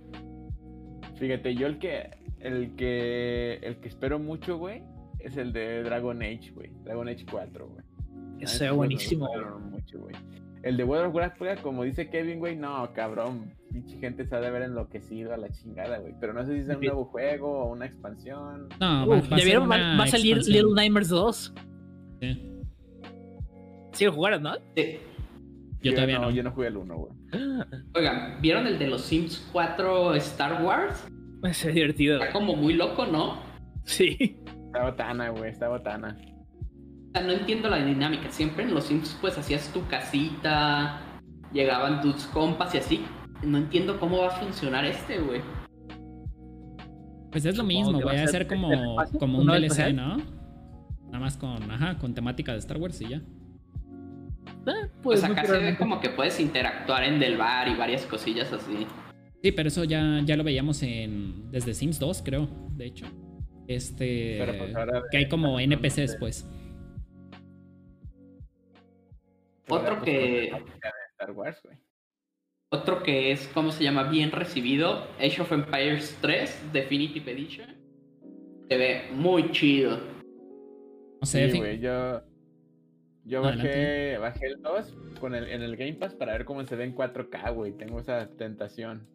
Fíjate, 1.16 1.54
yo 1.54 1.66
el 1.66 1.78
que 1.78 2.10
el 2.40 2.74
que 2.76 3.54
el 3.62 3.76
que 3.76 3.88
espero 3.88 4.18
mucho, 4.18 4.56
güey, 4.56 4.82
es 5.18 5.36
el 5.36 5.52
de 5.52 5.82
Dragon 5.82 6.22
Age, 6.22 6.50
güey. 6.54 6.70
Dragon 6.84 7.08
Age 7.08 7.26
4, 7.30 7.68
güey. 7.68 7.84
Ese 8.40 8.64
esos 8.64 8.76
buenísimo. 8.76 9.28
mucho, 9.70 10.00
güey. 10.00 10.14
El 10.62 10.76
de 10.76 10.84
World 10.84 11.06
of 11.08 11.14
Warcraft, 11.14 11.62
como 11.62 11.84
dice 11.84 12.10
Kevin, 12.10 12.38
güey, 12.38 12.54
no, 12.56 12.92
cabrón. 12.92 13.54
Pinche 13.72 13.96
gente 13.98 14.26
se 14.26 14.34
ha 14.36 14.40
de 14.40 14.48
haber 14.48 14.62
enloquecido 14.62 15.32
a 15.32 15.36
la 15.38 15.48
chingada, 15.50 15.98
güey. 15.98 16.14
Pero 16.20 16.32
no 16.34 16.44
sé 16.44 16.52
si 16.54 16.60
es 16.60 16.68
un 16.68 16.80
Sí. 16.80 16.86
nuevo 16.86 17.04
juego 17.06 17.60
o 17.64 17.72
una 17.72 17.86
expansión. 17.86 18.68
No, 18.80 19.06
va, 19.06 19.16
Uf, 19.18 19.24
va 19.24 19.26
a 19.26 19.30
¿Ya 19.30 19.36
ser 19.38 19.44
vieron? 19.46 19.70
Va, 19.70 20.02
a 20.02 20.06
salir 20.06 20.36
expansión. 20.36 20.54
Little 20.66 20.74
Nightmares 20.74 21.08
2. 21.08 21.54
Sí. 22.20 22.46
Sí, 23.92 24.04
lo 24.04 24.12
jugaron, 24.12 24.42
¿no? 24.42 24.54
Sí. 24.76 24.98
Yo 25.82 25.94
todavía 25.94 26.18
no. 26.18 26.30
Yo 26.30 26.42
no 26.42 26.50
jugué 26.50 26.66
el 26.68 26.76
1, 26.76 26.94
güey. 26.96 27.12
Oigan, 27.94 28.40
¿vieron 28.42 28.66
el 28.66 28.78
de 28.78 28.86
los 28.88 29.02
Sims 29.02 29.48
4 29.52 30.14
Star 30.16 30.62
Wars? 30.62 31.06
Es 31.42 31.64
divertido. 31.74 32.20
Está 32.20 32.32
como 32.32 32.54
muy 32.54 32.74
loco, 32.74 33.06
¿no? 33.06 33.40
Sí. 33.84 34.36
Está 34.66 34.84
botana, 34.84 35.30
güey, 35.30 35.50
está 35.50 35.68
botana. 35.68 36.16
O 37.10 37.12
sea, 37.12 37.22
no 37.26 37.32
entiendo 37.32 37.68
la 37.68 37.84
dinámica. 37.84 38.30
Siempre 38.30 38.64
en 38.64 38.72
los 38.72 38.84
Sims 38.84 39.18
pues 39.20 39.36
hacías 39.36 39.72
tu 39.72 39.84
casita, 39.88 41.00
llegaban 41.52 42.00
tus 42.00 42.24
compas 42.26 42.72
y 42.74 42.78
así. 42.78 43.04
No 43.42 43.58
entiendo 43.58 43.98
cómo 43.98 44.18
va 44.18 44.28
a 44.28 44.30
funcionar 44.30 44.84
este, 44.84 45.18
güey. 45.18 45.40
Pues 47.32 47.44
es 47.44 47.56
lo 47.56 47.64
mismo, 47.64 48.00
güey. 48.00 48.16
a 48.16 48.20
Va 48.20 48.24
a 48.24 48.28
ser 48.28 48.46
como, 48.46 48.72
espacio, 48.72 49.18
como 49.18 49.38
un 49.38 49.46
DLC. 49.46 49.92
¿no? 49.92 50.18
Nada 51.06 51.18
más 51.18 51.36
con, 51.36 51.68
ajá, 51.68 51.98
con 51.98 52.14
temática 52.14 52.52
de 52.52 52.58
Star 52.58 52.78
Wars 52.78 53.00
y 53.00 53.08
ya. 53.08 53.22
Ah, 54.66 54.88
Pues, 55.02 55.20
pues 55.20 55.24
acá 55.24 55.44
se 55.46 55.58
ve 55.58 55.76
como 55.76 56.00
que 56.00 56.10
puedes 56.10 56.38
interactuar 56.38 57.02
en 57.02 57.18
del 57.18 57.36
bar 57.36 57.66
y 57.66 57.74
varias 57.74 58.04
cosillas 58.04 58.52
así. 58.52 58.86
Sí, 59.42 59.52
pero 59.52 59.68
eso 59.68 59.82
ya, 59.82 60.20
ya 60.24 60.36
lo 60.36 60.44
veíamos 60.44 60.82
en 60.84 61.50
desde 61.50 61.74
Sims 61.74 61.98
2, 61.98 62.22
creo, 62.22 62.48
de 62.76 62.86
hecho. 62.86 63.06
Este. 63.66 64.36
Pero, 64.38 64.58
pues, 64.58 64.76
ahora 64.76 65.02
que 65.10 65.16
hay 65.16 65.28
como 65.28 65.58
NPCs, 65.58 66.16
pues. 66.20 66.46
Otro 69.70 70.02
que- 70.02 70.52
Star 71.12 71.32
Wars, 71.32 71.60
güey. 71.62 71.76
Otro 72.72 73.02
que 73.02 73.32
es, 73.32 73.48
¿cómo 73.48 73.72
se 73.72 73.82
llama? 73.84 74.04
Bien 74.04 74.30
recibido. 74.30 75.06
Age 75.18 75.42
of 75.42 75.50
Empires 75.52 76.16
3 76.20 76.72
Definitive 76.72 77.30
Edition. 77.32 77.68
Se 78.68 78.76
ve 78.76 79.02
muy 79.12 79.50
chido. 79.50 79.98
No 81.20 81.26
sé, 81.26 81.50
Sí, 81.50 81.58
güey, 81.58 81.80
yo. 81.80 82.22
Yo 83.24 83.42
bajé, 83.42 84.16
bajé 84.18 84.46
el 84.46 84.62
2 84.62 84.94
con 85.20 85.34
el, 85.34 85.44
en 85.50 85.62
el 85.62 85.76
Game 85.76 85.94
Pass 85.94 86.14
para 86.14 86.32
ver 86.32 86.44
cómo 86.44 86.64
se 86.64 86.74
ve 86.76 86.84
en 86.84 86.94
4K, 86.94 87.50
güey. 87.54 87.72
Tengo 87.72 88.00
esa 88.00 88.28
tentación. 88.36 89.06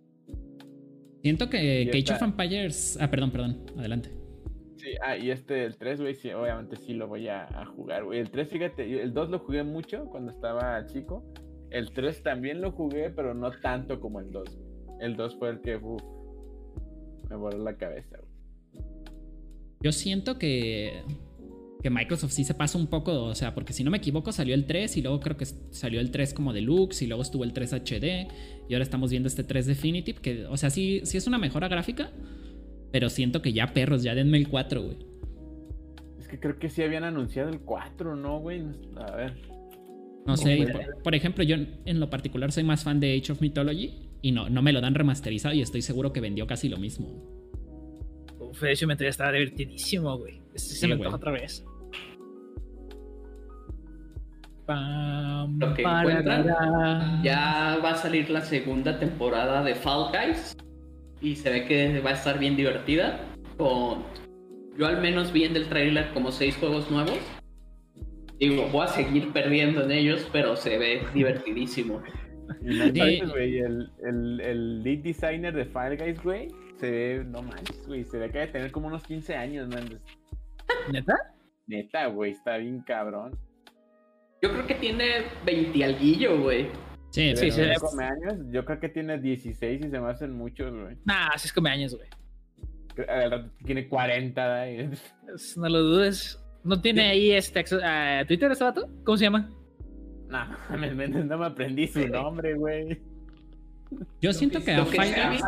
siento 1.22 1.50
que, 1.50 1.90
Age 1.92 2.14
of 2.14 2.22
Empires. 2.22 2.98
Ah, 3.02 3.10
perdón, 3.10 3.32
perdón. 3.32 3.66
Adelante. 3.78 4.12
Sí, 4.78 4.90
ah, 5.02 5.18
y 5.18 5.32
este, 5.32 5.64
el 5.66 5.78
3, 5.78 6.02
güey, 6.02 6.16
sí, 6.16 6.32
obviamente 6.32 6.76
sí 6.76 6.94
lo 6.94 7.08
voy 7.08 7.28
a, 7.28 7.46
a 7.46 7.66
jugar, 7.66 8.04
güey. 8.04 8.20
El 8.20 8.30
3, 8.30 8.50
fíjate, 8.50 9.02
el 9.02 9.14
2 9.14 9.30
lo 9.30 9.40
jugué 9.40 9.64
mucho 9.64 10.06
cuando 10.06 10.32
estaba 10.32 10.86
chico. 10.86 11.24
El 11.72 11.92
3 11.92 12.24
también 12.24 12.62
lo 12.62 12.72
jugué, 12.72 13.10
pero 13.10 13.34
no 13.34 13.52
tanto 13.52 14.00
como 14.00 14.20
el 14.20 14.32
2, 14.32 14.58
güey. 14.58 14.76
El 15.02 15.16
2 15.16 15.36
fue 15.38 15.50
el 15.50 15.62
que, 15.62 15.78
uf, 15.78 16.02
me 17.30 17.36
voló 17.36 17.58
la 17.64 17.76
cabeza, 17.78 18.18
güey. 18.18 18.36
Yo 19.82 19.92
siento 19.92 20.38
que. 20.38 21.04
Que 21.84 21.92
Microsoft 21.92 22.32
sí 22.32 22.44
se 22.44 22.56
pasa 22.56 22.80
un 22.80 22.88
poco, 22.88 23.26
o 23.26 23.36
sea, 23.36 23.54
porque 23.54 23.72
si 23.72 23.84
no 23.84 23.92
me 23.92 23.98
equivoco 23.98 24.32
salió 24.32 24.56
el 24.56 24.66
3 24.66 24.98
y 24.98 25.04
luego 25.04 25.20
creo 25.20 25.38
que 25.38 25.46
salió 25.46 26.02
el 26.02 26.10
3 26.10 26.34
como 26.34 26.52
deluxe 26.52 27.04
y 27.04 27.08
luego 27.08 27.22
estuvo 27.22 27.44
el 27.44 27.54
3 27.54 27.74
HD 27.74 28.28
y 28.68 28.74
ahora 28.74 28.82
estamos 28.82 29.12
viendo 29.12 29.28
este 29.28 29.44
3 29.44 29.68
Definitive, 29.68 30.20
que, 30.20 30.46
o 30.48 30.58
sea, 30.58 30.72
sí, 30.72 31.02
sí 31.04 31.18
es 31.18 31.28
una 31.28 31.38
mejora 31.38 31.68
gráfica, 31.68 32.12
pero 32.96 33.10
siento 33.10 33.42
que 33.42 33.52
ya 33.52 33.74
perros, 33.74 34.04
ya 34.04 34.16
denme 34.16 34.38
el 34.38 34.48
4, 34.48 34.82
güey. 34.82 34.96
Es 36.18 36.30
que 36.30 36.40
creo 36.40 36.58
que 36.58 36.70
sí 36.70 36.82
habían 36.82 37.04
anunciado 37.04 37.50
el 37.50 37.60
4, 37.60 38.16
¿no, 38.16 38.40
güey? 38.40 38.64
A 38.96 39.12
ver. 39.18 39.34
No 40.26 40.38
sé, 40.38 40.66
por, 40.72 41.04
por 41.04 41.14
ejemplo, 41.14 41.44
yo 41.44 41.58
en 41.58 42.00
lo 42.00 42.10
particular 42.10 42.54
soy 42.54 42.64
más 42.64 42.86
fan 42.86 43.02
de 43.02 43.18
Age 43.18 43.34
of 43.34 43.42
Mythology 43.42 44.08
y 44.22 44.32
no, 44.32 44.48
no 44.50 44.62
me 44.62 44.72
lo 44.72 44.80
dan 44.80 44.96
remasterizado 44.96 45.54
y 45.54 45.62
estoy 45.62 45.82
seguro 45.82 46.14
que 46.14 46.22
vendió 46.22 46.48
casi 46.48 46.70
lo 46.70 46.78
mismo. 46.78 47.22
Uf, 48.40 48.62
de 48.62 48.72
hecho, 48.72 48.88
me 48.88 48.94
estaba 48.98 49.34
divertidísimo, 49.34 50.18
güey. 50.18 50.42
Este 50.54 50.70
se 50.70 50.76
Sí, 50.76 50.88
me 50.88 50.96
güey. 50.96 51.08
antoja 51.08 51.18
otra 51.18 51.32
vez. 51.34 51.66
Pam, 54.66 55.60
Lo 55.60 55.74
que 55.74 55.82
encuentran, 55.82 57.22
Ya 57.24 57.78
va 57.84 57.92
a 57.92 57.96
salir 57.98 58.30
la 58.30 58.40
segunda 58.40 58.98
temporada 58.98 59.62
de 59.64 59.76
Fall 59.76 60.14
Guys 60.14 60.56
y 61.26 61.36
se 61.36 61.50
ve 61.50 61.66
que 61.66 62.00
va 62.02 62.12
a 62.12 62.14
estar 62.14 62.38
bien 62.38 62.56
divertida. 62.56 63.20
Con... 63.58 64.04
Yo 64.78 64.86
al 64.86 65.02
menos 65.02 65.34
vi 65.34 65.46
en 65.46 65.56
el 65.56 65.68
trailer 65.68 66.14
como 66.14 66.32
seis 66.32 66.56
juegos 66.58 66.92
nuevos. 66.92 67.18
Digo, 68.40 68.68
voy 68.72 68.84
a 68.84 68.88
seguir 68.88 69.34
perdiendo 69.34 69.84
en 69.84 69.92
ellos, 69.92 70.30
pero 70.32 70.56
se 70.56 70.78
ve 70.78 71.02
divertidísimo. 71.14 72.04
Y 72.62 73.22
güey, 73.26 73.58
el, 73.58 73.90
el, 74.04 74.42
el 74.42 74.84
lead 74.84 75.00
designer 75.00 75.54
de 75.56 75.66
Fall 75.66 75.98
Guys, 75.98 76.22
güey, 76.22 76.50
se 76.78 76.92
ve, 76.92 77.24
no 77.26 77.42
manches, 77.42 77.88
güey, 77.88 78.04
se 78.04 78.20
ve 78.20 78.30
que 78.30 78.40
debe 78.40 78.52
tener 78.52 78.72
como 78.72 78.88
unos 78.88 79.04
15 79.04 79.36
años, 79.36 79.68
man. 79.70 80.00
¿Neta? 80.92 81.16
Neta, 81.66 82.06
güey, 82.08 82.34
está 82.34 82.58
bien 82.58 82.82
cabrón. 82.82 83.36
Yo 84.44 84.52
creo 84.52 84.68
que 84.68 84.76
tiene 84.76 85.24
20 85.44 85.86
alguillo, 85.86 86.40
güey. 86.40 86.68
Sí, 87.16 87.30
Sí, 87.36 87.48
pero 87.50 87.54
sí, 87.54 87.62
es- 87.62 87.80
come 87.80 88.04
años, 88.04 88.34
yo 88.52 88.66
creo 88.66 88.80
que 88.80 88.90
tiene 88.90 89.18
16 89.20 89.86
y 89.86 89.90
se 89.90 90.00
me 90.00 90.10
hacen 90.10 90.34
muchos, 90.34 90.72
güey. 90.72 90.98
Nah, 91.06 91.30
así 91.34 91.48
es 91.48 91.54
como 91.54 91.68
años, 91.70 91.96
güey. 91.96 92.10
Tiene 93.66 93.88
40, 93.88 94.58
güey. 94.66 94.90
No 95.56 95.70
lo 95.70 95.82
dudes. 95.82 96.40
¿No 96.64 96.82
tiene 96.82 97.04
ahí 97.10 97.32
este 97.32 97.60
acceso 97.60 97.82
a 97.86 98.24
Twitter 98.28 98.52
este 98.52 98.64
vato? 98.64 98.90
¿Cómo 99.04 99.18
se 99.18 99.26
llama? 99.26 99.50
No, 100.30 100.40
mames, 100.70 100.96
me- 100.96 101.08
no 101.08 101.38
me 101.38 101.46
aprendí 101.46 101.88
su 101.88 102.08
nombre, 102.08 102.54
güey. 102.56 103.00
yo 104.22 104.34
siento 104.34 104.62
que 104.64 104.72
a 104.74 104.84
Guys 104.84 105.42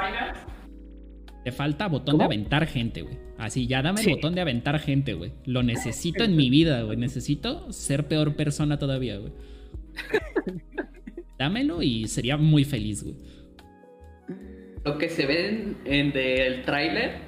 le 1.44 1.52
falta 1.52 1.88
botón 1.88 2.14
¿Cómo? 2.18 2.20
de 2.30 2.36
aventar 2.36 2.68
gente, 2.68 3.02
güey. 3.02 3.18
Así, 3.38 3.68
ya 3.68 3.82
dame 3.82 4.02
Sí. 4.02 4.10
el 4.10 4.16
botón 4.18 4.36
de 4.36 4.42
aventar 4.42 4.78
gente, 4.80 5.14
güey. 5.14 5.32
Lo 5.46 5.64
necesito 5.64 6.24
en 6.26 6.36
mi 6.36 6.50
vida, 6.50 6.82
güey. 6.84 6.98
Necesito 6.98 7.72
ser 7.74 8.08
peor 8.08 8.36
persona 8.36 8.78
todavía, 8.78 9.18
güey. 9.18 9.32
Dámelo 11.38 11.82
y 11.82 12.08
sería 12.08 12.38
muy 12.38 12.64
feliz, 12.66 13.04
güey. 13.04 13.16
Lo 14.84 14.98
que 14.98 15.10
se 15.10 15.26
ve 15.26 15.76
en, 15.86 16.12
del 16.12 16.64
tráiler 16.64 17.20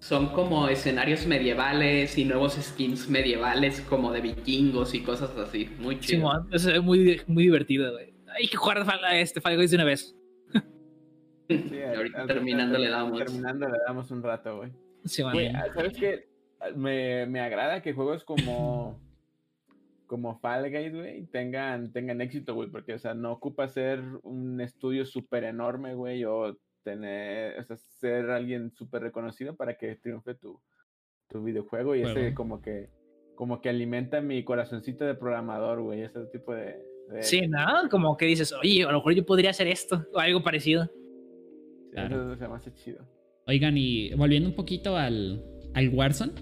son 0.00 0.28
como 0.28 0.68
escenarios 0.68 1.26
medievales 1.26 2.18
y 2.18 2.24
nuevos 2.24 2.54
skins 2.54 3.08
medievales 3.08 3.80
como 3.82 4.12
de 4.12 4.20
vikingos 4.20 4.94
y 4.94 5.00
cosas 5.02 5.30
así. 5.38 5.70
Muy 5.78 5.98
chido. 6.00 6.18
Simón, 6.18 6.48
eso 6.52 6.70
es 6.70 6.82
muy, 6.82 7.20
muy 7.26 7.44
divertido, 7.44 7.92
güey. 7.92 8.12
Hay 8.36 8.48
que 8.48 8.56
jugar 8.56 8.78
a 9.04 9.18
este 9.18 9.40
Fall 9.40 9.56
Guys 9.56 9.70
de 9.70 9.76
una 9.76 9.84
vez. 9.84 10.14
Sí, 11.48 11.82
ahorita 11.94 12.22
al- 12.22 12.26
terminando 12.26 12.76
al- 12.76 12.82
le 12.82 12.88
damos. 12.88 13.18
Terminando 13.18 13.68
le 13.68 13.78
damos 13.86 14.10
un 14.10 14.22
rato, 14.22 14.56
güey. 14.58 14.72
Simón. 15.04 15.34
Güey, 15.34 15.52
¿sabes 15.74 15.92
qué? 15.96 16.28
Me, 16.74 17.26
me 17.26 17.40
agrada 17.40 17.82
que 17.82 17.92
juegos 17.92 18.24
como 18.24 18.98
como 20.06 20.38
Fall 20.40 20.70
Guys, 20.70 20.92
güey, 20.94 21.26
tengan, 21.26 21.92
tengan 21.92 22.20
éxito, 22.20 22.54
güey, 22.54 22.68
porque, 22.70 22.94
o 22.94 22.98
sea, 22.98 23.14
no 23.14 23.32
ocupa 23.32 23.68
ser 23.68 24.02
un 24.22 24.60
estudio 24.60 25.04
súper 25.06 25.44
enorme, 25.44 25.94
güey, 25.94 26.24
o 26.24 26.56
tener, 26.82 27.58
o 27.58 27.64
sea, 27.64 27.76
ser 27.76 28.30
alguien 28.30 28.70
súper 28.72 29.02
reconocido 29.02 29.56
para 29.56 29.76
que 29.78 29.96
triunfe 29.96 30.34
tu, 30.34 30.60
tu 31.28 31.42
videojuego 31.42 31.94
y 31.94 32.02
ese 32.02 32.34
como 32.34 32.60
que, 32.60 32.90
como 33.34 33.60
que 33.60 33.70
alimenta 33.70 34.20
mi 34.20 34.44
corazoncito 34.44 35.04
de 35.04 35.14
programador, 35.14 35.80
güey, 35.82 36.02
ese 36.02 36.24
tipo 36.26 36.54
de... 36.54 36.76
de- 37.10 37.22
Sí, 37.22 37.46
¿no? 37.48 37.88
Como 37.90 38.16
que 38.16 38.26
dices, 38.26 38.52
oye, 38.52 38.82
a 38.84 38.92
lo 38.92 38.98
mejor 38.98 39.14
yo 39.14 39.24
podría 39.24 39.50
hacer 39.50 39.66
esto 39.68 40.06
o 40.12 40.18
algo 40.18 40.42
parecido. 40.42 40.84
sí, 40.86 41.90
Claro. 41.92 42.32
Eso 42.32 42.36
se 42.36 42.48
me 42.48 42.54
hace 42.54 42.72
chido. 42.74 43.06
Oigan, 43.46 43.76
y 43.78 44.12
volviendo 44.14 44.48
un 44.48 44.54
poquito 44.54 44.96
al, 44.96 45.42
al 45.74 45.88
Warzone, 45.90 46.32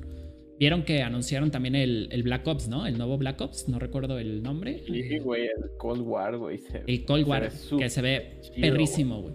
vieron 0.62 0.84
que 0.84 1.02
anunciaron 1.02 1.50
también 1.50 1.74
el, 1.74 2.06
el 2.12 2.22
Black 2.22 2.46
Ops, 2.46 2.68
¿no? 2.68 2.86
El 2.86 2.96
nuevo 2.96 3.18
Black 3.18 3.40
Ops, 3.40 3.68
no 3.68 3.80
recuerdo 3.80 4.16
el 4.20 4.44
nombre. 4.44 4.84
Sí, 4.86 5.18
güey, 5.18 5.46
el 5.46 5.76
Cold 5.76 6.02
War, 6.02 6.36
güey. 6.38 6.58
se- 6.58 6.84
el 6.86 7.04
Cold 7.04 7.24
se 7.24 7.30
War, 7.30 7.42
ve 7.42 7.78
que 7.78 7.90
se 7.90 8.00
ve 8.00 8.38
chido, 8.42 8.60
perrísimo, 8.60 9.22
güey. 9.22 9.34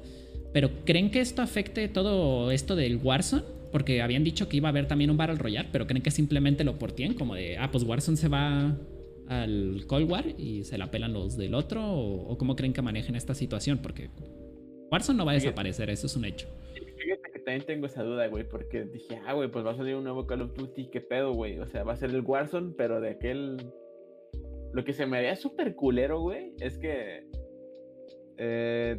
Pero 0.54 0.70
¿creen 0.86 1.12
que 1.12 1.20
esto 1.20 1.42
afecte 1.42 1.90
todo 1.90 2.50
esto 2.52 2.78
del 2.78 2.96
Warzone? 3.04 3.44
Porque 3.74 4.02
habían 4.02 4.24
dicho 4.24 4.48
que 4.48 4.56
iba 4.56 4.70
a 4.70 4.72
haber 4.72 4.88
también 4.88 5.10
un 5.12 5.18
Battle 5.18 5.36
Royale, 5.36 5.68
pero 5.70 5.86
¿creen 5.86 6.02
que 6.02 6.12
simplemente 6.12 6.64
lo 6.64 6.80
portien? 6.80 7.14
Como 7.14 7.36
de, 7.36 7.58
ah, 7.58 7.70
pues 7.72 7.84
Warzone 7.84 8.16
se 8.16 8.30
va 8.30 8.78
al 9.28 9.84
Cold 9.86 10.10
War 10.10 10.26
y 10.38 10.64
se 10.64 10.78
la 10.78 10.90
pelan 10.90 11.12
los 11.12 11.36
del 11.36 11.54
otro, 11.56 11.84
o, 11.86 12.32
o 12.32 12.38
cómo 12.38 12.56
creen 12.56 12.72
que 12.72 12.82
manejen 12.82 13.16
esta 13.18 13.36
situación? 13.36 13.80
Porque 13.80 14.10
Warzone 14.90 15.18
no 15.18 15.26
va 15.26 15.34
a 15.34 15.36
desaparecer, 15.36 15.90
eso 15.90 16.08
es 16.08 16.16
un 16.16 16.24
hecho. 16.24 16.48
También 17.48 17.66
tengo 17.66 17.86
esa 17.86 18.04
duda, 18.04 18.28
güey, 18.28 18.43
porque 18.43 18.84
dije, 18.84 19.22
ah, 19.26 19.32
güey, 19.32 19.50
pues 19.50 19.66
va 19.66 19.72
a 19.72 19.76
salir 19.78 19.95
un 19.95 20.04
nuevo 20.04 20.28
Call 20.28 20.41
of 20.41 20.54
Duty, 20.54 20.88
¿qué 20.88 21.00
pedo, 21.00 21.32
güey? 21.32 21.58
O 21.60 21.66
sea, 21.66 21.86
va 21.86 21.93
a 21.93 21.95
ser 21.95 22.10
el 22.10 22.20
Warzone, 22.20 22.74
pero 22.78 23.00
de 23.00 23.12
aquel... 23.12 23.56
Lo 24.74 24.84
que 24.84 24.91
se 24.91 25.06
me 25.06 25.18
haría 25.18 25.34
súper 25.38 25.74
culero, 25.74 26.20
güey, 26.20 26.52
es 26.60 26.78
que... 26.78 27.26
Eh, 28.38 28.98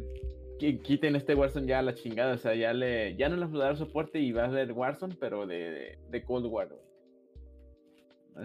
qui- 0.57 0.81
quiten 0.81 1.15
este 1.15 1.35
Warzone 1.35 1.67
ya 1.67 1.77
a 1.77 1.83
la 1.83 1.93
chingada, 1.93 2.33
o 2.33 2.37
sea, 2.39 2.55
ya 2.55 2.73
le... 2.73 3.15
Ya 3.17 3.29
no 3.29 3.35
les 3.35 3.53
va 3.53 3.65
a 3.65 3.67
dar 3.67 3.77
soporte 3.77 4.19
y 4.19 4.31
va 4.31 4.45
a 4.45 4.51
ser 4.51 4.71
Warzone, 4.71 5.15
pero 5.19 5.45
de, 5.45 5.99
de 6.09 6.23
Cold 6.23 6.47
War, 6.47 6.69
güey. 6.69 6.81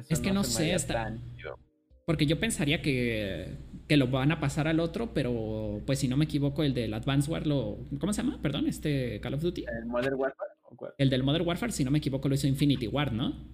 Eso 0.01 0.13
Es 0.13 0.21
que 0.21 0.33
no 0.33 0.45
sé, 0.45 0.77
tan 0.87 1.25
chido. 1.35 1.59
Porque 2.05 2.27
yo 2.27 2.39
pensaría 2.39 2.83
que, 2.83 3.57
que 3.89 3.97
lo 3.97 4.09
van 4.09 4.33
a 4.33 4.41
pasar 4.41 4.67
al 4.67 4.81
otro, 4.81 5.13
pero 5.13 5.83
pues 5.87 5.99
si 5.99 6.09
no 6.09 6.17
me 6.17 6.25
equivoco, 6.25 6.63
el 6.63 6.75
del 6.75 6.95
Advanced 6.95 7.31
War 7.31 7.47
lo... 7.47 7.79
¿Cómo 8.01 8.13
se 8.13 8.23
llama? 8.23 8.41
Perdón, 8.41 8.67
este 8.67 9.21
Call 9.21 9.35
of 9.35 9.43
Duty. 9.43 9.65
¿El 9.81 9.87
Modern 9.87 10.15
Warfare? 10.15 10.51
El 10.99 11.11
del 11.11 11.23
Modern 11.23 11.47
Warfare, 11.47 11.73
si 11.73 11.85
no 11.85 11.91
me 11.91 11.99
equivoco, 11.99 12.29
lo 12.29 12.35
hizo 12.35 12.47
Infinity 12.47 12.87
War, 12.89 13.13
¿no? 13.13 13.47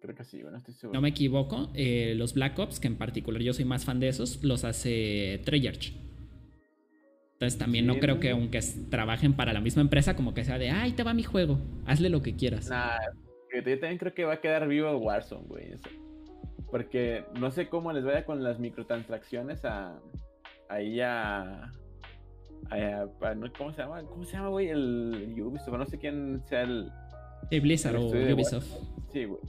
Creo 0.00 0.14
que 0.14 0.24
sí, 0.24 0.42
bueno, 0.42 0.56
estoy 0.56 0.74
seguro. 0.74 0.96
No 0.96 1.02
me 1.02 1.10
equivoco. 1.10 1.70
eh, 1.74 2.14
los 2.16 2.32
Black 2.34 2.58
Ops, 2.58 2.80
que 2.80 2.88
en 2.88 2.96
particular 2.96 3.42
yo 3.42 3.52
soy 3.52 3.66
más 3.66 3.84
fan 3.84 4.00
de 4.00 4.08
esos, 4.08 4.42
los 4.42 4.64
hace 4.64 5.42
Treyarch. 5.44 5.92
Entonces 7.34 7.58
también 7.58 7.86
no 7.86 7.98
creo 7.98 8.20
que 8.20 8.30
aunque 8.30 8.60
trabajen 8.90 9.34
para 9.34 9.52
la 9.52 9.60
misma 9.60 9.82
empresa, 9.82 10.14
como 10.16 10.34
que 10.34 10.44
sea 10.44 10.58
de, 10.58 10.70
ay, 10.70 10.92
te 10.92 11.02
va 11.02 11.14
mi 11.14 11.22
juego, 11.22 11.58
hazle 11.86 12.10
lo 12.10 12.22
que 12.22 12.34
quieras. 12.36 12.68
Nah, 12.68 12.98
yo 13.54 13.62
también 13.62 13.98
creo 13.98 14.12
que 14.12 14.24
va 14.24 14.34
a 14.34 14.40
quedar 14.40 14.68
vivo 14.68 14.94
Warzone, 14.98 15.46
güey. 15.46 15.70
Porque 16.70 17.24
no 17.38 17.50
sé 17.50 17.68
cómo 17.68 17.92
les 17.92 18.04
vaya 18.04 18.24
con 18.24 18.42
las 18.44 18.58
microtransacciones 18.58 19.64
a. 19.64 19.98
Ahí 20.68 21.00
a. 21.00 21.72
a- 22.70 23.06
a- 23.22 23.34
no, 23.34 23.52
¿Cómo 23.56 23.72
se 23.72 23.82
llama? 23.82 24.02
¿Cómo 24.04 24.24
se 24.24 24.32
llama, 24.36 24.48
güey? 24.50 24.68
El 24.68 25.34
Ubisoft. 25.42 25.76
No 25.76 25.86
sé 25.86 25.98
quién 25.98 26.42
sea 26.46 26.62
el. 26.62 26.90
Sí, 27.50 27.58
Blizzard 27.60 27.96
el 27.96 28.02
o 28.02 28.34
Ubisoft. 28.34 28.68
Sí, 29.12 29.24
güey. 29.24 29.40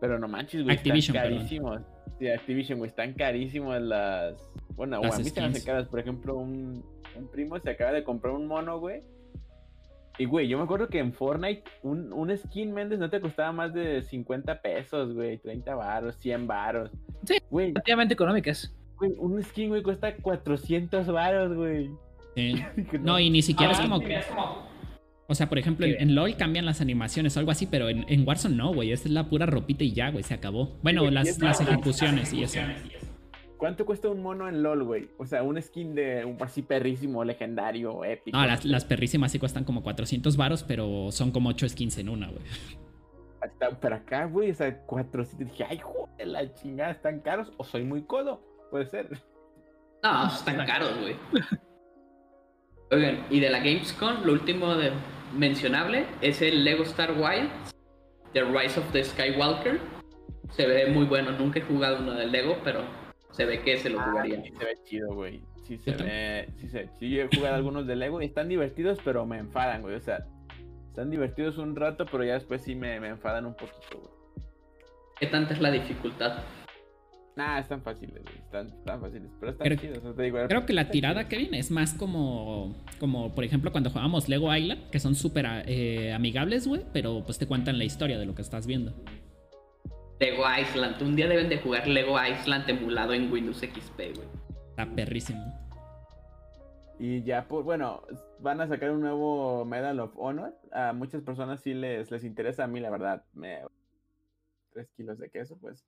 Pero 0.00 0.18
no 0.18 0.28
manches, 0.28 0.62
güey. 0.64 0.76
Activision, 0.76 1.16
están 1.16 1.28
perdón. 1.30 1.38
carísimos. 1.38 1.82
Sí, 2.18 2.28
Activision, 2.28 2.78
güey. 2.78 2.88
Están 2.88 3.12
carísimos 3.14 3.80
las. 3.82 4.36
Bueno, 4.76 5.00
Las 5.02 5.14
a 5.16 5.18
mí 5.18 5.24
se 5.24 5.40
me 5.40 5.46
hacen 5.48 5.64
caras. 5.64 5.86
Por 5.88 6.00
ejemplo, 6.00 6.36
un, 6.36 6.84
un 7.16 7.28
primo 7.28 7.58
se 7.58 7.70
acaba 7.70 7.92
de 7.92 8.02
comprar 8.02 8.32
un 8.34 8.46
mono, 8.46 8.78
güey. 8.80 9.02
Y, 10.18 10.26
güey, 10.26 10.46
yo 10.46 10.58
me 10.58 10.64
acuerdo 10.64 10.88
que 10.88 10.98
en 11.00 11.12
Fortnite 11.12 11.64
un, 11.82 12.12
un 12.12 12.36
skin, 12.36 12.72
Méndez, 12.72 12.98
no 13.00 13.10
te 13.10 13.20
costaba 13.20 13.50
más 13.52 13.74
de 13.74 14.02
50 14.02 14.60
pesos, 14.62 15.12
güey. 15.12 15.38
30 15.38 15.74
varos, 15.74 16.14
100 16.16 16.46
varos. 16.46 16.90
Sí. 17.24 17.36
Güey, 17.50 17.68
Relativamente 17.68 18.14
económicas. 18.14 18.72
güey, 18.96 19.12
un 19.18 19.42
skin, 19.42 19.70
güey, 19.70 19.82
cuesta 19.82 20.14
400 20.16 21.06
varos, 21.08 21.54
güey. 21.56 21.90
Sí. 22.36 22.54
No, 23.00 23.18
y 23.18 23.30
ni 23.30 23.42
siquiera 23.42 23.72
es 23.72 23.80
como... 23.80 23.98
sí, 23.98 24.06
O 25.26 25.34
sea, 25.34 25.48
por 25.48 25.58
ejemplo, 25.58 25.84
en, 25.86 25.92
Sí. 25.92 25.98
en 26.00 26.14
LOL 26.14 26.36
cambian 26.36 26.64
las 26.66 26.80
animaciones 26.80 27.36
o 27.36 27.40
algo 27.40 27.50
así, 27.50 27.66
pero 27.66 27.88
en, 27.88 28.04
en 28.08 28.26
Warzone 28.26 28.54
no, 28.56 28.72
güey. 28.72 28.92
Esa 28.92 29.08
es 29.08 29.10
la 29.14 29.28
pura 29.28 29.46
ropita 29.46 29.82
y 29.82 29.92
ya, 29.92 30.10
güey, 30.10 30.22
se 30.22 30.34
acabó. 30.34 30.78
Bueno, 30.82 31.10
las, 31.10 31.38
las 31.40 31.60
ejecuciones 31.60 32.32
y 32.32 32.44
eso. 32.44 32.60
¿Cuánto 33.64 33.86
cuesta 33.86 34.10
un 34.10 34.22
mono 34.22 34.46
en 34.46 34.62
LOL, 34.62 34.84
güey? 34.84 35.08
O 35.16 35.24
sea, 35.24 35.42
un 35.42 35.58
skin 35.62 35.94
de 35.94 36.22
un 36.26 36.36
así 36.42 36.60
perrísimo, 36.60 37.24
legendario, 37.24 38.04
épico. 38.04 38.36
No, 38.36 38.44
las, 38.44 38.62
las 38.66 38.84
perrísimas 38.84 39.32
sí 39.32 39.38
cuestan 39.38 39.64
como 39.64 39.82
400 39.82 40.36
varos, 40.36 40.62
pero 40.62 41.10
son 41.10 41.30
como 41.30 41.48
8 41.48 41.70
skins 41.70 41.96
en 41.96 42.10
una, 42.10 42.26
güey. 42.26 42.42
Hasta, 43.40 43.70
pero 43.80 43.96
acá, 43.96 44.26
güey, 44.26 44.50
o 44.50 44.54
sea, 44.54 44.82
400. 44.82 45.48
Dije, 45.48 45.64
ay, 45.66 45.78
joder, 45.78 46.26
la 46.26 46.52
chingada, 46.52 46.90
¿están 46.90 47.20
caros? 47.20 47.52
O 47.56 47.64
soy 47.64 47.84
muy 47.84 48.02
codo. 48.02 48.42
Puede 48.70 48.84
ser. 48.84 49.08
No, 50.02 50.26
están 50.26 50.66
caros, 50.66 51.00
güey. 51.00 51.16
Oigan, 52.90 53.24
y 53.30 53.40
de 53.40 53.48
la 53.48 53.60
Gamescom, 53.60 54.26
lo 54.26 54.34
último 54.34 54.74
de 54.74 54.90
mencionable 55.34 56.04
es 56.20 56.42
el 56.42 56.64
Lego 56.64 56.82
Star 56.82 57.18
Wars, 57.18 57.48
The 58.34 58.44
Rise 58.44 58.78
of 58.78 58.92
the 58.92 59.02
Skywalker. 59.02 59.80
Se 60.50 60.66
ve 60.66 60.88
muy 60.88 61.06
bueno, 61.06 61.32
nunca 61.32 61.60
he 61.60 61.62
jugado 61.62 62.00
uno 62.00 62.12
del 62.12 62.30
Lego, 62.30 62.58
pero 62.62 62.82
se 63.34 63.44
ve 63.44 63.62
que 63.62 63.78
se 63.78 63.90
lo 63.90 64.00
jugaría. 64.00 64.42
Sí 64.42 64.50
se 64.56 64.64
ve 64.64 64.78
chido, 64.84 65.14
güey. 65.14 65.42
Sí 65.66 65.78
se 65.78 65.90
ve, 65.92 66.48
sí 66.58 66.68
se 66.68 66.88
Sí, 66.98 67.10
yo 67.10 67.22
he 67.22 67.36
jugado 67.36 67.56
algunos 67.56 67.86
de 67.86 67.96
Lego 67.96 68.20
y 68.22 68.26
están 68.26 68.48
divertidos, 68.48 68.98
pero 69.04 69.26
me 69.26 69.38
enfadan, 69.38 69.82
güey. 69.82 69.94
O 69.94 70.00
sea, 70.00 70.26
están 70.88 71.10
divertidos 71.10 71.58
un 71.58 71.74
rato, 71.74 72.06
pero 72.10 72.24
ya 72.24 72.34
después 72.34 72.62
sí 72.62 72.74
me, 72.74 73.00
me 73.00 73.08
enfadan 73.08 73.46
un 73.46 73.54
poquito, 73.54 73.98
güey. 74.00 74.46
¿Qué 75.18 75.26
tanta 75.26 75.54
es 75.54 75.60
la 75.60 75.70
dificultad? 75.70 76.38
Nah, 77.36 77.58
están 77.58 77.82
fáciles, 77.82 78.22
güey. 78.22 78.36
Están, 78.36 78.68
están 78.68 79.00
fáciles. 79.00 79.28
Pero 79.40 79.52
están 79.52 79.66
Creo- 79.66 79.78
chidos. 79.80 79.98
o 79.98 80.02
sea, 80.02 80.12
te 80.14 80.22
digo, 80.22 80.38
Creo 80.48 80.66
que 80.66 80.72
la 80.72 80.90
tirada, 80.90 81.26
Kevin, 81.28 81.54
es 81.54 81.70
más 81.72 81.94
como, 81.94 82.76
como 83.00 83.34
por 83.34 83.42
ejemplo, 83.42 83.72
cuando 83.72 83.90
jugamos 83.90 84.28
Lego 84.28 84.54
Island, 84.54 84.90
que 84.90 85.00
son 85.00 85.16
súper 85.16 85.46
eh, 85.66 86.12
amigables, 86.12 86.68
güey, 86.68 86.82
pero 86.92 87.24
pues 87.24 87.38
te 87.38 87.46
cuentan 87.48 87.78
la 87.78 87.84
historia 87.84 88.18
de 88.18 88.26
lo 88.26 88.34
que 88.36 88.42
estás 88.42 88.66
viendo. 88.68 88.92
Lego 90.20 90.44
Island. 90.60 91.02
Un 91.02 91.16
día 91.16 91.28
deben 91.28 91.48
de 91.48 91.58
jugar 91.58 91.86
Lego 91.86 92.16
Island 92.22 92.68
emulado 92.68 93.12
en 93.12 93.30
Windows 93.32 93.58
XP, 93.58 93.96
güey. 94.16 94.28
Está 94.70 94.86
perrísimo. 94.94 95.42
Y 96.98 97.22
ya, 97.24 97.46
por, 97.48 97.64
bueno, 97.64 98.02
van 98.40 98.60
a 98.60 98.68
sacar 98.68 98.90
un 98.92 99.00
nuevo 99.00 99.64
Medal 99.64 99.98
of 100.00 100.12
Honor. 100.16 100.54
A 100.72 100.92
muchas 100.92 101.22
personas 101.22 101.60
sí 101.60 101.74
les, 101.74 102.10
les 102.10 102.24
interesa. 102.24 102.64
A 102.64 102.66
mí, 102.68 102.80
la 102.80 102.90
verdad, 102.90 103.24
me. 103.34 103.58
Tres 104.72 104.88
kilos 104.96 105.18
de 105.18 105.28
queso, 105.30 105.58
pues. 105.60 105.84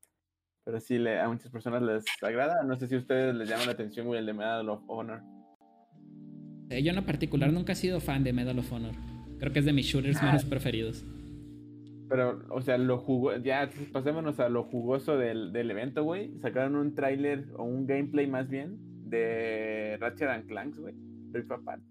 Pero 0.64 0.80
sí, 0.80 0.98
le, 0.98 1.20
a 1.20 1.28
muchas 1.28 1.50
personas 1.50 1.80
les 1.82 2.04
agrada. 2.22 2.64
No 2.64 2.76
sé 2.76 2.88
si 2.88 2.96
a 2.96 2.98
ustedes 2.98 3.34
les 3.36 3.48
llama 3.48 3.66
la 3.66 3.72
atención, 3.72 4.06
güey, 4.08 4.18
el 4.18 4.26
de 4.26 4.32
Medal 4.34 4.68
of 4.68 4.82
Honor. 4.88 5.22
Eh, 6.70 6.82
yo 6.82 6.90
en 6.90 6.96
lo 6.96 7.06
particular 7.06 7.52
nunca 7.52 7.72
he 7.72 7.76
sido 7.76 8.00
fan 8.00 8.24
de 8.24 8.32
Medal 8.32 8.58
of 8.58 8.72
Honor. 8.72 8.94
Creo 9.38 9.52
que 9.52 9.60
es 9.60 9.64
de 9.64 9.72
mis 9.72 9.86
shooters 9.86 10.18
Ah. 10.20 10.26
menos 10.26 10.44
preferidos. 10.44 11.04
Pero, 12.08 12.42
o 12.50 12.60
sea, 12.60 12.78
lo 12.78 12.98
jugó. 12.98 13.36
Ya, 13.36 13.68
pasémonos 13.92 14.38
a 14.38 14.48
lo 14.48 14.62
jugoso 14.64 15.16
del, 15.18 15.52
del 15.52 15.70
evento, 15.70 16.04
güey. 16.04 16.38
Sacaron 16.40 16.76
un 16.76 16.94
tráiler 16.94 17.46
o 17.56 17.64
un 17.64 17.86
gameplay 17.86 18.26
más 18.28 18.48
bien 18.48 18.76
de 19.08 19.96
Ratchet 20.00 20.28
and 20.28 20.46
Clanks, 20.46 20.78
güey. 20.78 20.94
Rift 21.32 21.50
Apart. 21.50 21.82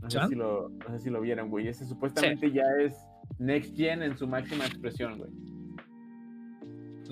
No 0.00 0.10
sé, 0.10 0.18
si 0.28 0.34
lo, 0.34 0.68
no 0.68 0.90
sé 0.90 0.98
si 1.00 1.10
lo 1.10 1.20
vieron, 1.20 1.50
güey. 1.50 1.68
Ese 1.68 1.86
supuestamente 1.86 2.50
ya 2.52 2.64
es 2.80 2.94
Next 3.38 3.76
Gen 3.76 4.02
en 4.02 4.16
su 4.16 4.26
máxima 4.26 4.64
expresión, 4.66 5.18
güey. 5.18 5.30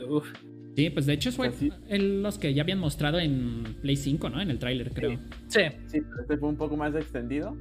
Uf. 0.08 0.26
Sí, 0.76 0.88
pues 0.90 1.06
de 1.06 1.12
hecho 1.14 1.32
fue 1.32 1.50
sí. 1.52 1.70
el- 1.88 2.22
los 2.22 2.38
que 2.38 2.54
ya 2.54 2.62
habían 2.62 2.78
mostrado 2.78 3.18
en 3.18 3.64
Play 3.82 3.96
5, 3.96 4.30
¿no? 4.30 4.40
En 4.40 4.50
el 4.50 4.58
tráiler, 4.58 4.92
creo. 4.92 5.18
Sí. 5.48 5.62
Sí, 5.86 6.00
pero 6.00 6.22
este 6.22 6.36
fue 6.38 6.48
un 6.48 6.56
poco 6.56 6.76
más 6.76 6.94
extendido. 6.94 7.56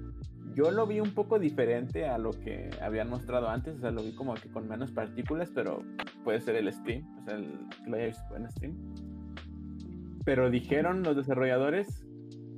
Yo 0.59 0.71
lo 0.71 0.85
vi 0.85 0.99
un 0.99 1.11
poco 1.11 1.39
diferente 1.39 2.05
a 2.05 2.17
lo 2.17 2.31
que 2.31 2.69
habían 2.81 3.09
mostrado 3.09 3.47
antes, 3.47 3.77
o 3.77 3.79
sea, 3.79 3.91
lo 3.91 4.03
vi 4.03 4.11
como 4.11 4.33
que 4.33 4.49
con 4.49 4.67
menos 4.67 4.91
partículas, 4.91 5.49
pero 5.55 5.85
puede 6.25 6.41
ser 6.41 6.57
el 6.57 6.69
stream, 6.73 7.05
o 7.17 7.23
sea, 7.23 7.35
el, 7.37 7.45
que 7.81 7.89
lo 7.89 7.95
haya 7.95 8.07
visto 8.07 8.35
en 8.35 8.51
stream. 8.51 8.73
Pero 10.25 10.49
dijeron 10.49 11.01
los 11.03 11.15
desarrolladores 11.15 12.05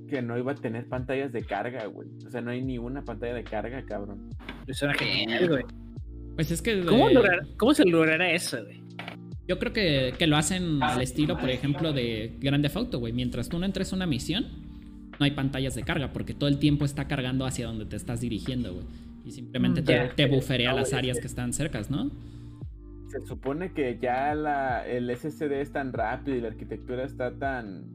que 0.10 0.24
no 0.24 0.36
iba 0.36 0.54
a 0.54 0.56
tener 0.56 0.88
pantallas 0.88 1.32
de 1.32 1.44
carga, 1.44 1.86
güey. 1.86 2.10
O 2.26 2.32
sea, 2.32 2.42
no 2.42 2.50
hay 2.50 2.64
ni 2.64 2.80
una 2.80 3.04
pantalla 3.04 3.36
de 3.36 3.44
carga, 3.44 3.84
cabrón. 3.86 4.30
Eso 4.66 4.80
suena 4.80 4.96
genial, 4.96 5.48
güey. 5.48 5.64
Pues 6.34 6.50
es 6.50 6.64
que. 6.64 6.84
¿Cómo, 6.84 7.08
eh, 7.08 7.14
lograr- 7.14 7.46
¿Cómo 7.58 7.76
se 7.76 7.86
logrará 7.86 8.32
eso, 8.32 8.64
güey? 8.64 8.82
Yo 9.48 9.60
creo 9.60 9.74
que, 9.74 10.16
que 10.18 10.26
lo 10.26 10.38
hacen 10.38 10.82
al 10.82 11.04
estilo, 11.04 11.38
por 11.38 11.52
ejemplo, 11.52 11.94
de 11.94 12.36
Grande 12.40 12.72
Auto, 12.74 12.98
güey. 12.98 13.14
Mientras 13.14 13.48
tú 13.48 13.60
no 13.60 13.66
entres 13.68 13.94
a 13.94 13.96
una 13.96 14.08
misión, 14.08 14.46
no 15.22 15.26
hay 15.26 15.32
pantallas 15.32 15.76
de 15.76 15.84
carga, 15.84 16.12
porque 16.12 16.34
todo 16.34 16.50
el 16.50 16.58
tiempo 16.58 16.84
está 16.84 17.08
cargando 17.08 17.46
hacia 17.46 17.68
donde 17.68 17.86
te 17.86 17.96
estás 17.96 18.22
dirigiendo, 18.22 18.74
güey. 18.74 18.86
Y 19.24 19.30
simplemente 19.30 19.82
Mm, 19.82 20.16
te, 20.16 20.26
buferea 20.26 20.72
No, 20.72 20.78
las 20.78 20.94
áreas 20.94 21.20
que 21.20 21.28
están 21.28 21.54
cercas, 21.54 21.92
¿no? 21.92 22.10
Se 23.06 23.22
supone 23.22 23.72
que 23.72 24.00
ya 24.02 24.34
la, 24.34 24.84
el 24.88 25.16
SSD 25.16 25.62
es 25.62 25.72
tan 25.72 25.94
rápido 25.94 26.36
y 26.36 26.42
la 26.42 26.48
arquitectura 26.48 27.04
está 27.04 27.38
tan, 27.38 27.86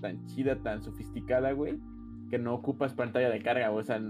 tan 0.00 0.24
chida, 0.26 0.54
tan 0.62 0.84
sofisticada, 0.84 1.50
güey, 1.50 1.80
que 2.30 2.38
no 2.38 2.54
ocupas 2.54 2.94
pantalla 2.94 3.28
de 3.28 3.42
carga, 3.42 3.72
o 3.72 3.82
sea, 3.82 4.00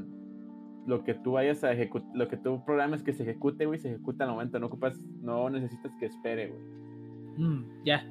lo 0.86 1.02
que 1.04 1.14
tú 1.14 1.32
vayas 1.32 1.64
a 1.64 1.72
ejecutar, 1.72 2.10
lo 2.14 2.28
que 2.28 2.36
tú 2.36 2.62
programas 2.66 3.02
que 3.02 3.14
se 3.14 3.22
ejecute, 3.22 3.64
güey, 3.64 3.78
se 3.78 3.88
ejecuta 3.88 4.24
al 4.24 4.30
momento, 4.32 4.58
no 4.58 4.66
ocupas, 4.66 5.00
no 5.22 5.48
necesitas 5.48 5.90
que 5.98 6.04
espere, 6.04 6.48
güey. 6.48 7.48
Mm, 7.48 7.64
ya. 7.86 8.06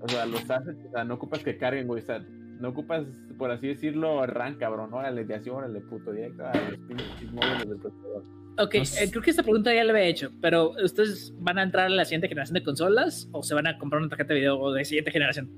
O 0.00 0.08
sea, 0.08 0.26
los 0.26 0.50
assets, 0.50 0.84
o 0.88 0.90
sea, 0.90 1.04
no 1.04 1.14
ocupas 1.14 1.44
que 1.44 1.56
carguen, 1.56 1.86
güey, 1.86 2.02
o 2.02 2.04
sea, 2.04 2.20
no 2.60 2.68
ocupas, 2.68 3.04
por 3.38 3.50
así 3.50 3.68
decirlo, 3.68 4.24
RAN, 4.26 4.56
cabrón, 4.56 4.92
órale, 4.92 5.24
de 5.24 5.34
así, 5.34 5.50
órale, 5.50 5.80
puto, 5.80 6.12
directo 6.12 6.44
a 6.46 6.52
los 6.54 6.78
pinches 6.88 7.32
móviles 7.32 7.68
del 7.68 7.78
procesador. 7.78 8.24
Ok, 8.58 8.74
No 8.74 8.82
eh, 8.82 9.10
creo 9.10 9.22
que 9.22 9.30
esta 9.30 9.42
pregunta 9.42 9.74
ya 9.74 9.82
la 9.84 9.92
había 9.92 10.04
hecho, 10.04 10.30
pero 10.40 10.72
¿ustedes 10.82 11.34
van 11.38 11.58
a 11.58 11.62
entrar 11.62 11.86
a 11.86 11.88
la 11.90 12.04
siguiente 12.04 12.28
generación 12.28 12.54
de 12.54 12.62
consolas 12.62 13.28
o 13.32 13.42
se 13.42 13.54
van 13.54 13.66
a 13.66 13.78
comprar 13.78 14.00
una 14.00 14.08
tarjeta 14.08 14.34
de 14.34 14.40
video 14.40 14.72
de 14.72 14.84
siguiente 14.84 15.10
generación? 15.10 15.50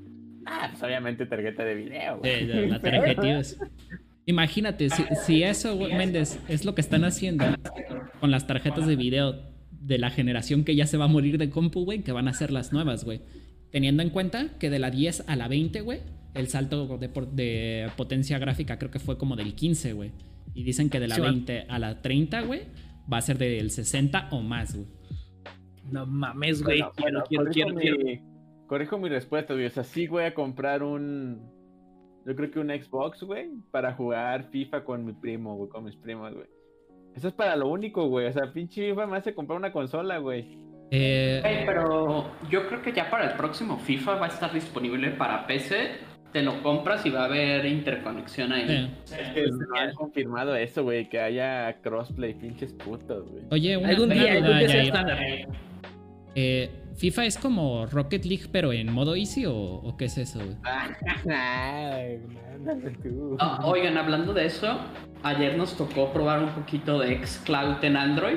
Ah, 0.46 0.68
pues 0.70 0.82
obviamente 0.82 1.26
tarjeta 1.26 1.64
de 1.64 1.74
video, 1.74 2.18
güey. 2.18 2.46
De, 2.46 2.54
de 2.54 2.66
la 2.68 2.80
tarjeta. 2.80 3.42
Imagínate, 4.24 4.90
si, 4.90 5.04
si 5.24 5.42
eso, 5.42 5.76
güey, 5.76 5.94
Méndez, 5.94 6.40
es 6.48 6.64
lo 6.64 6.74
que 6.74 6.80
están 6.80 7.04
haciendo 7.04 7.44
con 8.20 8.30
las 8.30 8.46
tarjetas 8.46 8.86
de 8.86 8.96
video 8.96 9.34
de 9.70 9.98
la 9.98 10.10
generación 10.10 10.64
que 10.64 10.74
ya 10.74 10.86
se 10.86 10.96
va 10.96 11.04
a 11.04 11.08
morir 11.08 11.38
de 11.38 11.50
compu, 11.50 11.84
güey, 11.84 12.02
que 12.02 12.12
van 12.12 12.26
a 12.28 12.32
ser 12.32 12.50
las 12.50 12.72
nuevas, 12.72 13.04
güey. 13.04 13.20
Teniendo 13.70 14.02
en 14.02 14.10
cuenta 14.10 14.50
que 14.58 14.70
de 14.70 14.78
la 14.78 14.90
10 14.90 15.24
a 15.28 15.36
la 15.36 15.48
20, 15.48 15.80
güey, 15.82 16.00
el 16.36 16.48
salto 16.48 16.98
de, 16.98 17.08
por- 17.08 17.28
de 17.28 17.88
potencia 17.96 18.38
gráfica 18.38 18.78
creo 18.78 18.90
que 18.90 18.98
fue 18.98 19.16
como 19.18 19.36
del 19.36 19.54
15, 19.54 19.92
güey. 19.92 20.12
Y 20.54 20.62
dicen 20.64 20.88
que 20.90 21.00
de 21.00 21.08
la 21.08 21.16
Sí, 21.16 21.20
man. 21.20 21.32
20 21.34 21.66
a 21.68 21.78
la 21.78 22.00
30, 22.02 22.42
güey, 22.42 22.62
va 23.12 23.18
a 23.18 23.22
ser 23.22 23.36
del 23.38 23.70
60 23.70 24.28
o 24.30 24.40
más, 24.40 24.74
güey. 24.74 24.86
No 25.90 26.06
mames, 26.06 26.62
güey. 26.62 26.80
Bueno, 26.80 26.92
quiero, 26.96 27.12
bueno, 27.12 27.24
quiero, 27.28 27.44
corrijo, 27.44 27.52
quiero, 27.54 27.74
mi, 27.96 28.04
quiero. 28.04 28.22
corrijo 28.66 28.98
mi 28.98 29.08
respuesta, 29.08 29.54
güey. 29.54 29.66
O 29.66 29.70
sea, 29.70 29.84
sí 29.84 30.06
voy 30.08 30.24
a 30.24 30.34
comprar 30.34 30.82
un. 30.82 31.54
Yo 32.26 32.34
creo 32.34 32.50
que 32.50 32.58
un 32.58 32.70
Xbox, 32.70 33.22
güey, 33.22 33.50
para 33.70 33.92
jugar 33.94 34.50
FIFA 34.50 34.82
con 34.84 35.04
mi 35.04 35.12
primo, 35.12 35.54
güey, 35.56 35.68
con 35.68 35.84
mis 35.84 35.94
primos, 35.96 36.34
güey. 36.34 36.46
Eso 37.14 37.28
es 37.28 37.34
para 37.34 37.54
lo 37.56 37.68
único, 37.68 38.08
güey. 38.08 38.26
O 38.26 38.32
sea, 38.32 38.52
pinche 38.52 38.88
FIFA 38.90 39.06
me 39.06 39.16
hace 39.18 39.32
comprar 39.34 39.58
una 39.58 39.72
consola, 39.72 40.18
güey. 40.18 40.58
Eh, 40.90 41.40
Ey, 41.44 41.64
pero 41.66 42.30
yo 42.50 42.66
creo 42.68 42.82
que 42.82 42.92
ya 42.92 43.08
para 43.10 43.30
el 43.30 43.36
próximo 43.36 43.78
FIFA 43.78 44.16
va 44.16 44.26
a 44.26 44.28
estar 44.28 44.52
disponible 44.52 45.10
para 45.12 45.46
PC. 45.46 45.90
Te 46.32 46.42
lo 46.42 46.62
compras 46.62 47.06
y 47.06 47.10
va 47.10 47.22
a 47.22 47.24
haber 47.26 47.64
interconexión 47.64 48.52
ahí. 48.52 48.64
eh. 48.68 48.90
Es 49.04 49.28
que 49.34 49.46
no 49.50 49.74
han 49.78 49.94
confirmado 49.94 50.54
eso, 50.54 50.82
güey, 50.82 51.08
que 51.08 51.18
haya 51.20 51.72
crossplay, 51.82 52.34
pinches 52.34 52.72
putos, 52.74 53.28
güey. 53.30 53.44
Oye, 53.50 53.76
una, 53.76 53.88
Algún 53.88 54.10
día, 54.10 54.32
algún 54.32 54.58
día 54.58 54.68
Jair. 54.68 54.84
estándar. 54.86 55.18
Eh, 56.34 56.70
¿FIFA 56.96 57.24
es 57.24 57.38
como 57.38 57.86
Rocket 57.86 58.24
League 58.26 58.44
pero 58.52 58.70
en 58.72 58.92
modo 58.92 59.16
easy 59.16 59.46
o, 59.46 59.54
o 59.54 59.96
qué 59.96 60.06
es 60.06 60.18
eso, 60.18 60.38
güey? 60.38 60.56
Ay, 61.34 62.18
mándale 62.64 62.90
tú. 63.02 63.36
Ah, 63.38 63.60
oigan, 63.64 63.96
hablando 63.96 64.34
de 64.34 64.44
eso, 64.46 64.78
ayer 65.22 65.56
nos 65.56 65.76
tocó 65.76 66.12
probar 66.12 66.42
un 66.42 66.50
poquito 66.50 66.98
de 66.98 67.24
Xcloud 67.26 67.82
en 67.82 67.96
Android. 67.96 68.36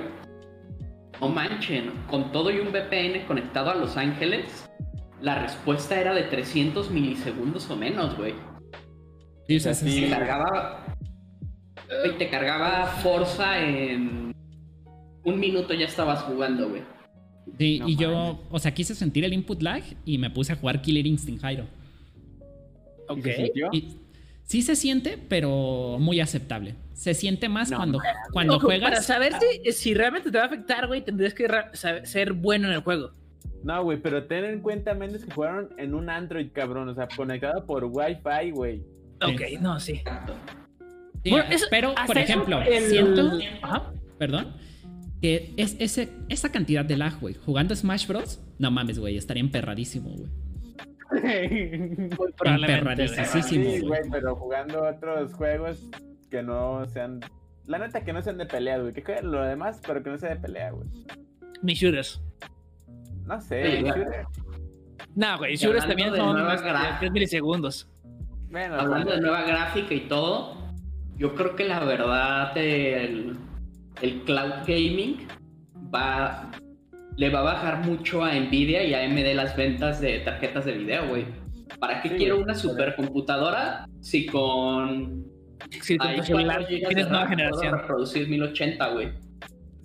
No 1.20 1.28
manchen, 1.28 1.92
con 2.10 2.32
todo 2.32 2.50
y 2.52 2.60
un 2.60 2.70
VPN 2.72 3.26
conectado 3.28 3.72
a 3.72 3.76
Los 3.76 3.98
Ángeles, 3.98 4.70
la 5.22 5.36
respuesta 5.40 6.00
era 6.00 6.14
de 6.14 6.24
300 6.24 6.92
milisegundos 6.92 7.70
o 7.70 7.76
menos, 7.76 8.16
güey. 8.18 8.34
Sí, 9.48 9.56
o 9.58 9.60
sea, 9.60 9.74
Sí. 9.74 9.90
sí, 9.92 10.02
Te 10.04 10.10
cargaba. 10.10 10.86
güey, 12.04 12.18
te 12.18 12.30
cargaba 12.30 12.86
Forza 12.88 13.60
en. 13.64 14.34
Un 15.24 15.40
minuto 15.40 15.74
ya 15.74 15.86
estabas 15.86 16.22
jugando, 16.24 16.70
güey. 16.70 16.82
Sí, 17.58 17.80
No 17.80 17.90
y 17.90 17.96
yo, 17.96 18.40
o 18.50 18.60
sea, 18.60 18.74
quise 18.74 18.96
sentir 18.96 19.26
el 19.26 19.34
input 19.34 19.62
lag 19.62 19.84
y 20.06 20.18
me 20.18 20.30
puse 20.30 20.54
a 20.54 20.56
jugar 20.56 20.82
Killer 20.82 21.06
Instinct 21.06 21.44
Hyro. 21.44 21.66
¿Y 23.10 23.12
Ok. 23.12 23.24
se 23.24 23.36
sintió? 23.36 23.70
Y 23.72 23.98
sí 24.44 24.62
se 24.62 24.76
siente, 24.76 25.18
pero 25.18 25.98
muy 26.00 26.20
aceptable. 26.20 26.76
Se 26.94 27.14
siente 27.14 27.50
más 27.50 27.72
No 27.72 27.78
cuando, 27.78 28.00
cuando 28.32 28.58
Ojo, 28.58 28.68
Para 28.68 28.80
juegas. 28.80 29.06
saber 29.06 29.34
si, 29.64 29.72
si 29.72 29.94
realmente 29.94 30.32
te 30.32 30.38
va 30.38 30.44
a 30.44 30.48
afectar, 30.48 30.88
güey, 30.88 31.04
tendrías 31.04 31.34
que 31.34 31.48
ser 32.04 32.34
bueno 32.34 32.68
en 32.68 32.74
el 32.76 32.82
juego. 32.82 33.12
No, 33.64 33.84
güey, 33.84 33.98
pero 34.02 34.26
ten 34.26 34.46
en 34.46 34.62
cuenta, 34.62 34.94
Méndez, 34.94 35.26
que 35.26 35.32
jugaron 35.34 35.70
en 35.78 35.94
un 35.94 36.10
Android, 36.10 36.50
cabrón. 36.54 36.88
O 36.90 36.94
sea, 36.96 37.08
conectado 37.16 37.66
por 37.66 37.84
Wi-Fi, 37.86 38.52
güey. 38.52 38.80
Sí. 39.22 39.34
Ok, 39.34 39.42
no, 39.62 39.80
sí. 39.80 40.02
Sí, 41.24 41.32
Bueno, 41.32 41.46
eso- 41.50 41.66
pero, 41.70 41.94
por 42.08 42.18
ejemplo, 42.18 42.62
el- 42.62 42.84
siento, 42.86 43.30
Ajá. 43.62 43.92
perdón, 44.18 44.54
que 45.22 45.54
es 45.58 45.76
ese, 45.80 46.10
esa 46.30 46.50
cantidad 46.52 46.86
de 46.86 46.96
lag, 46.96 47.20
güey. 47.20 47.34
Jugando 47.34 47.76
Smash 47.76 48.08
Bros. 48.08 48.42
No 48.58 48.72
mames, 48.72 48.98
güey, 49.00 49.18
estaría 49.18 49.42
emperradísimo, 49.42 50.10
güey. 50.12 50.30
Emperradísimo. 52.46 53.26
Sí, 53.26 53.42
Sí, 53.44 53.80
güey. 53.82 54.02
pero 54.12 54.36
jugando 54.36 54.84
otros 54.88 55.34
juegos 55.34 55.90
que 56.30 56.44
no 56.44 56.86
sean. 56.88 57.20
La 57.66 57.78
neta, 57.80 58.04
que 58.04 58.14
no 58.14 58.22
sean 58.22 58.38
de 58.38 58.46
pelea, 58.46 58.78
güey. 58.80 58.94
Que 58.94 59.22
lo 59.22 59.44
demás, 59.44 59.82
pero 59.86 60.02
que 60.04 60.10
no 60.10 60.18
sea 60.18 60.30
de 60.30 60.36
pelea, 60.38 60.72
güey. 60.72 60.88
Mis 61.62 61.78
shooters. 61.80 62.22
No 63.30 63.40
sé. 63.42 63.82
Güey. 63.82 63.94
No, 65.16 65.38
güey, 65.38 65.54
Y 65.54 65.58
shooters 65.58 65.88
también 65.88 66.16
son 66.16 66.34
nuevas 66.34 66.56
este, 66.56 66.70
gráficas. 66.70 67.00
3 67.00 67.12
milisegundos. 67.12 67.90
Bueno, 68.50 68.76
Hablando 68.76 69.12
de 69.12 69.22
nueva 69.22 69.44
gráfica 69.44 69.94
y 69.94 70.02
todo, 70.02 70.58
yo 71.18 71.36
creo 71.36 71.56
que 71.56 71.66
la 71.66 71.80
verdad 71.84 72.58
el, 72.58 73.38
el 74.02 74.22
cloud 74.24 74.66
gaming 74.68 75.28
va 75.94 76.50
le 77.18 77.30
va 77.30 77.40
a 77.40 77.44
bajar 77.44 77.86
mucho 77.86 78.24
a 78.24 78.34
Nvidia 78.34 78.84
y 78.84 78.94
a 78.94 79.04
AMD 79.04 79.36
las 79.36 79.56
ventas 79.58 80.00
de 80.00 80.20
tarjetas 80.20 80.64
de 80.66 80.72
video, 80.72 81.08
güey. 81.10 81.26
¿Para 81.80 82.02
qué 82.02 82.10
Sí, 82.10 82.16
quiero 82.16 82.36
güey. 82.36 82.46
una 82.46 82.56
supercomputadora 82.56 83.86
si 84.00 84.26
con 84.26 85.26
Si 85.82 85.98
tu 85.98 86.24
celular 86.24 86.66
tienes 86.66 87.10
nueva 87.10 87.28
generación. 87.28 87.78
reproducir 87.78 88.28
1080, 88.30 88.88
güey? 88.94 89.10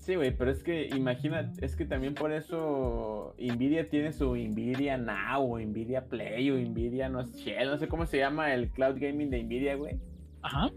Sí, 0.04 0.16
güey, 0.16 0.36
pero 0.36 0.50
es 0.50 0.62
que 0.62 0.88
imagina, 0.94 1.50
es 1.62 1.76
que 1.76 1.86
también 1.86 2.12
por 2.12 2.30
eso 2.30 3.34
Nvidia 3.38 3.88
tiene 3.88 4.12
su 4.12 4.36
Nvidia 4.36 4.98
Now, 4.98 5.50
o 5.50 5.58
Nvidia 5.58 6.04
Play, 6.04 6.50
o 6.50 6.58
Nvidia, 6.58 7.08
no 7.08 7.24
sé, 7.24 7.64
no 7.64 7.78
sé 7.78 7.88
cómo 7.88 8.04
se 8.04 8.18
llama 8.18 8.52
el 8.52 8.68
cloud 8.68 8.96
gaming 9.00 9.30
de 9.30 9.42
Nvidia, 9.42 9.76
güey. 9.76 9.98
Ajá. 10.42 10.70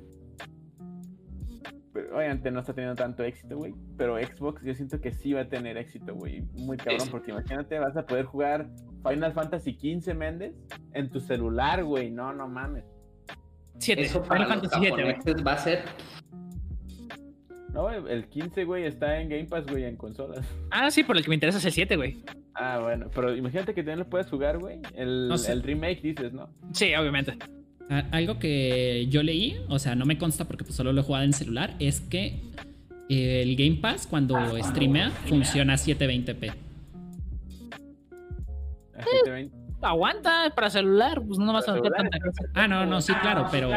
Pero 1.91 2.15
obviamente 2.15 2.51
no 2.51 2.61
está 2.61 2.73
teniendo 2.73 2.95
tanto 2.95 3.21
éxito, 3.23 3.57
güey. 3.57 3.73
Pero 3.97 4.17
Xbox 4.17 4.63
yo 4.63 4.73
siento 4.73 5.01
que 5.01 5.11
sí 5.11 5.34
va 5.34 5.41
a 5.41 5.49
tener 5.49 5.75
éxito, 5.75 6.15
güey. 6.15 6.43
Muy 6.53 6.78
cabrón, 6.78 7.09
porque 7.11 7.32
imagínate, 7.32 7.80
vas 7.80 7.97
a 7.97 8.05
poder 8.05 8.23
jugar 8.23 8.69
Final 9.05 9.34
Fantasy 9.34 9.73
XV, 9.73 10.15
Méndez, 10.15 10.55
en 10.93 11.09
tu 11.09 11.19
celular, 11.19 11.84
güey. 11.84 12.11
No, 12.11 12.32
no 12.32 12.47
mames. 12.47 12.86
7. 13.80 14.03
Eso 14.03 14.23
para 14.23 14.45
Final 14.45 14.59
los 14.61 14.69
Fantasy 14.69 14.86
7, 14.86 14.89
güey. 14.89 15.15
japoneses 15.15 15.45
va 15.45 15.51
a 15.51 15.57
ser 15.57 15.80
No, 17.78 17.91
el 17.91 18.25
15, 18.25 18.63
güey, 18.63 18.86
está 18.86 19.21
en 19.21 19.30
Game 19.30 19.45
Pass, 19.45 19.67
güey, 19.67 19.84
en 19.84 19.97
consolas. 19.97 20.43
Ah, 20.71 20.89
sí, 20.89 21.03
por 21.03 21.15
el 21.15 21.21
que 21.23 21.30
me 21.30 21.36
interesa 21.36 21.59
es 21.59 21.65
el 21.65 21.71
7, 21.73 21.95
güey. 21.95 22.17
Ah, 22.55 22.80
bueno, 22.82 23.05
pero 23.13 23.36
imagínate 23.36 23.75
que 23.75 23.82
también 23.84 23.99
lo 23.99 24.09
puedes 24.09 24.25
jugar, 24.32 24.57
güey. 24.57 24.80
El, 24.95 25.28
No 25.28 25.38
sé. 25.38 25.51
el 25.51 25.61
remake, 25.61 26.01
dices, 26.01 26.34
¿no? 26.34 26.49
Sí, 26.73 26.95
obviamente. 26.95 27.38
A- 27.88 28.07
Algo 28.11 28.39
que 28.39 29.05
yo 29.11 29.21
leí, 29.21 29.57
o 29.69 29.78
sea, 29.78 29.93
no 29.93 30.05
me 30.07 30.17
consta 30.17 30.45
porque 30.45 30.63
pues, 30.63 30.75
solo 30.75 30.91
lo 30.91 31.01
he 31.01 31.03
jugado 31.03 31.23
en 31.25 31.34
celular, 31.34 31.75
es 31.78 32.01
que 32.01 32.39
eh, 33.09 33.43
el 33.43 33.55
Game 33.55 33.75
Pass 33.80 34.07
cuando 34.07 34.36
streamea 34.63 35.11
funciona 35.11 35.73
a 35.73 35.78
720p. 35.78 36.53
Así 38.95 39.09
te 39.23 39.30
ven. 39.30 39.51
Aguanta 39.82 40.51
para 40.55 40.69
celular, 40.69 41.21
pues 41.25 41.38
no 41.38 41.53
vas 41.53 41.69
a 41.69 41.73
celular, 41.73 41.93
tanta 41.95 42.19
cosa. 42.19 42.43
Ah, 42.55 42.67
no, 42.67 42.86
no, 42.86 42.99
sí, 43.01 43.13
claro, 43.21 43.45
pero... 43.51 43.69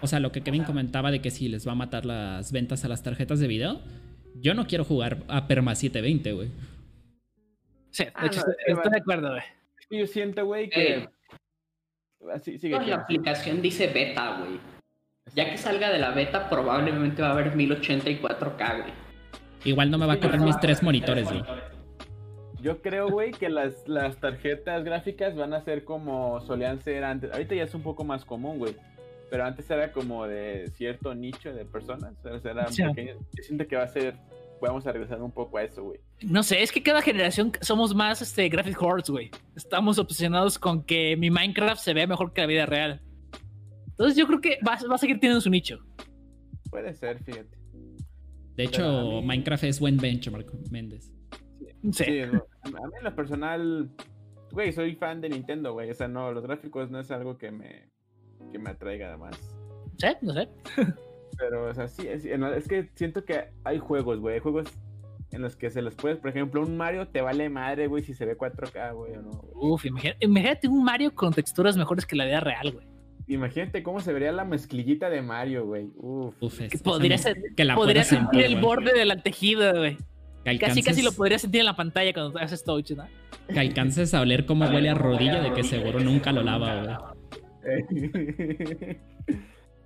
O 0.00 0.06
sea, 0.06 0.20
lo 0.20 0.30
que 0.30 0.42
Kevin 0.42 0.62
comentaba 0.64 1.10
de 1.10 1.20
que 1.20 1.30
si 1.32 1.48
les 1.48 1.66
va 1.66 1.72
a 1.72 1.74
matar 1.74 2.06
las 2.06 2.52
ventas 2.52 2.84
a 2.84 2.88
las 2.88 3.02
tarjetas 3.02 3.40
de 3.40 3.48
video, 3.48 3.80
yo 4.36 4.54
no 4.54 4.66
quiero 4.68 4.84
jugar 4.84 5.18
a 5.28 5.48
Perma 5.48 5.74
720, 5.74 6.32
güey. 6.32 6.50
Sí, 7.90 8.04
de 8.04 8.12
Ah, 8.14 8.26
hecho, 8.26 8.42
no, 8.46 8.52
estoy, 8.76 8.92
de 8.92 8.98
acuerdo, 8.98 9.30
güey. 9.30 9.42
Es 9.80 9.86
que 9.88 9.98
yo 9.98 10.06
siento, 10.06 10.44
güey, 10.46 10.70
que. 10.70 10.94
Eh. 10.98 11.08
Así, 12.32 12.58
sigue. 12.58 12.78
La 12.86 12.96
aplicación 12.96 13.60
dice 13.60 13.88
beta, 13.88 14.38
güey. 14.38 14.60
Ya 15.34 15.50
que 15.50 15.58
salga 15.58 15.90
de 15.90 15.98
la 15.98 16.10
beta, 16.10 16.48
probablemente 16.48 17.22
va 17.22 17.28
a 17.28 17.32
haber 17.32 17.54
1084K, 17.54 18.82
güey. 18.82 18.92
Igual 19.64 19.90
no 19.90 19.98
me 19.98 20.06
va 20.06 20.12
a 20.14 20.20
correr 20.20 20.40
mis 20.40 20.58
tres 20.60 20.82
monitores, 20.82 21.28
güey. 21.28 21.42
Yo 22.60 22.82
creo, 22.82 23.08
güey, 23.10 23.30
que 23.32 23.48
las, 23.48 23.86
las 23.86 24.16
tarjetas 24.18 24.84
gráficas 24.84 25.36
van 25.36 25.52
a 25.54 25.62
ser 25.62 25.84
como 25.84 26.40
solían 26.40 26.80
ser 26.82 27.04
antes. 27.04 27.30
Ahorita 27.32 27.54
ya 27.54 27.62
es 27.64 27.74
un 27.74 27.82
poco 27.82 28.02
más 28.04 28.24
común, 28.24 28.58
güey. 28.58 28.74
Pero 29.30 29.44
antes 29.44 29.70
era 29.70 29.92
como 29.92 30.26
de 30.26 30.70
cierto 30.76 31.14
nicho 31.14 31.52
de 31.52 31.64
personas. 31.64 32.14
o 32.24 32.38
sea, 32.40 32.50
era 32.52 32.66
Sí. 32.68 32.82
pequeño- 32.82 33.14
Yo 33.36 33.42
siento 33.42 33.66
que 33.66 33.76
va 33.76 33.84
a 33.84 33.88
ser. 33.88 34.16
Vamos 34.60 34.84
a 34.88 34.92
regresar 34.92 35.22
un 35.22 35.30
poco 35.30 35.56
a 35.58 35.62
eso, 35.62 35.84
güey. 35.84 36.00
No 36.22 36.42
sé, 36.42 36.62
es 36.62 36.72
que 36.72 36.82
cada 36.82 37.00
generación 37.00 37.52
somos 37.60 37.94
más 37.94 38.20
este, 38.22 38.48
graphic 38.48 38.82
hordes, 38.82 39.08
güey. 39.08 39.30
Estamos 39.54 40.00
obsesionados 40.00 40.58
con 40.58 40.82
que 40.82 41.16
mi 41.16 41.30
Minecraft 41.30 41.80
se 41.80 41.94
vea 41.94 42.08
mejor 42.08 42.32
que 42.32 42.40
la 42.40 42.46
vida 42.48 42.66
real. 42.66 43.00
Entonces 43.90 44.16
yo 44.16 44.26
creo 44.26 44.40
que 44.40 44.58
va, 44.66 44.76
va 44.90 44.96
a 44.96 44.98
seguir 44.98 45.20
teniendo 45.20 45.40
su 45.40 45.50
nicho. 45.50 45.78
Puede 46.70 46.92
ser, 46.94 47.22
fíjate. 47.22 47.56
De 48.56 48.64
hecho, 48.64 48.82
Pero 48.82 49.18
a 49.18 49.20
mí- 49.20 49.26
Minecraft 49.28 49.62
es 49.64 49.78
buen 49.78 49.96
benchmark, 49.96 50.52
Méndez. 50.72 51.12
Sí. 51.92 52.04
Sí, 52.04 52.20
no, 52.32 52.44
a 52.62 52.68
mí 52.86 52.92
en 52.98 53.04
lo 53.04 53.14
personal, 53.14 53.90
güey, 54.52 54.72
soy 54.72 54.94
fan 54.96 55.20
de 55.20 55.28
Nintendo, 55.28 55.72
güey. 55.72 55.90
O 55.90 55.94
sea, 55.94 56.08
no, 56.08 56.32
los 56.32 56.42
gráficos 56.44 56.90
no 56.90 56.98
es 57.00 57.10
algo 57.10 57.38
que 57.38 57.50
me, 57.50 57.88
que 58.52 58.58
me 58.58 58.70
atraiga 58.70 59.08
además. 59.08 59.38
¿Sí? 59.96 60.08
No 60.22 60.32
sé. 60.32 60.48
Pero, 61.38 61.66
o 61.70 61.74
sea, 61.74 61.86
sí, 61.88 62.06
es, 62.08 62.24
es 62.24 62.68
que 62.68 62.90
siento 62.94 63.24
que 63.24 63.50
hay 63.64 63.78
juegos, 63.78 64.18
güey. 64.20 64.34
Hay 64.36 64.40
juegos 64.40 64.66
en 65.30 65.42
los 65.42 65.56
que 65.56 65.70
se 65.70 65.82
los 65.82 65.94
puedes, 65.94 66.18
por 66.18 66.30
ejemplo, 66.30 66.62
un 66.62 66.76
Mario 66.76 67.08
te 67.08 67.20
vale 67.20 67.48
madre, 67.50 67.86
güey, 67.86 68.02
si 68.02 68.14
se 68.14 68.24
ve 68.24 68.36
4K, 68.36 68.94
güey, 68.94 69.12
o 69.14 69.22
no. 69.22 69.30
güey. 69.30 69.52
Uf, 69.72 69.84
imagínate, 69.84 70.24
imagínate 70.24 70.68
un 70.68 70.82
Mario 70.84 71.14
con 71.14 71.32
texturas 71.34 71.76
mejores 71.76 72.06
que 72.06 72.16
la 72.16 72.24
vida 72.24 72.40
real, 72.40 72.72
güey. 72.72 72.86
Imagínate 73.28 73.82
cómo 73.82 74.00
se 74.00 74.12
vería 74.14 74.32
la 74.32 74.44
mezclillita 74.46 75.10
de 75.10 75.20
Mario, 75.20 75.66
güey. 75.66 75.90
Uf. 75.96 76.34
Uf, 76.40 76.60
es- 76.62 76.72
Que 76.72 76.78
podría 76.78 77.16
no- 77.18 77.22
ser- 77.22 77.36
que 77.54 77.64
la 77.64 77.74
Podría 77.74 77.94
puedas 78.02 78.08
sentir 78.08 78.40
el 78.40 78.52
güey. 78.52 78.64
borde 78.64 78.92
de 78.94 79.04
la 79.04 79.22
tejida, 79.22 79.72
güey. 79.76 79.98
Que 80.52 80.58
Casi, 80.58 80.82
casi 80.82 81.02
lo 81.02 81.12
podría 81.12 81.38
sentir 81.38 81.60
en 81.60 81.66
la 81.66 81.76
pantalla 81.76 82.12
cuando 82.12 82.38
haces 82.38 82.64
touch, 82.64 82.90
¿no? 82.92 83.06
Que 83.52 83.58
alcances 83.60 84.14
a 84.14 84.20
oler 84.20 84.46
cómo 84.46 84.64
huele 84.66 84.90
a 84.90 84.94
rodilla 84.94 85.40
de 85.40 85.52
que 85.52 85.62
seguro 85.64 86.00
nunca 86.00 86.32
lo 86.32 86.42
lava, 86.42 86.82
güey. 86.82 86.96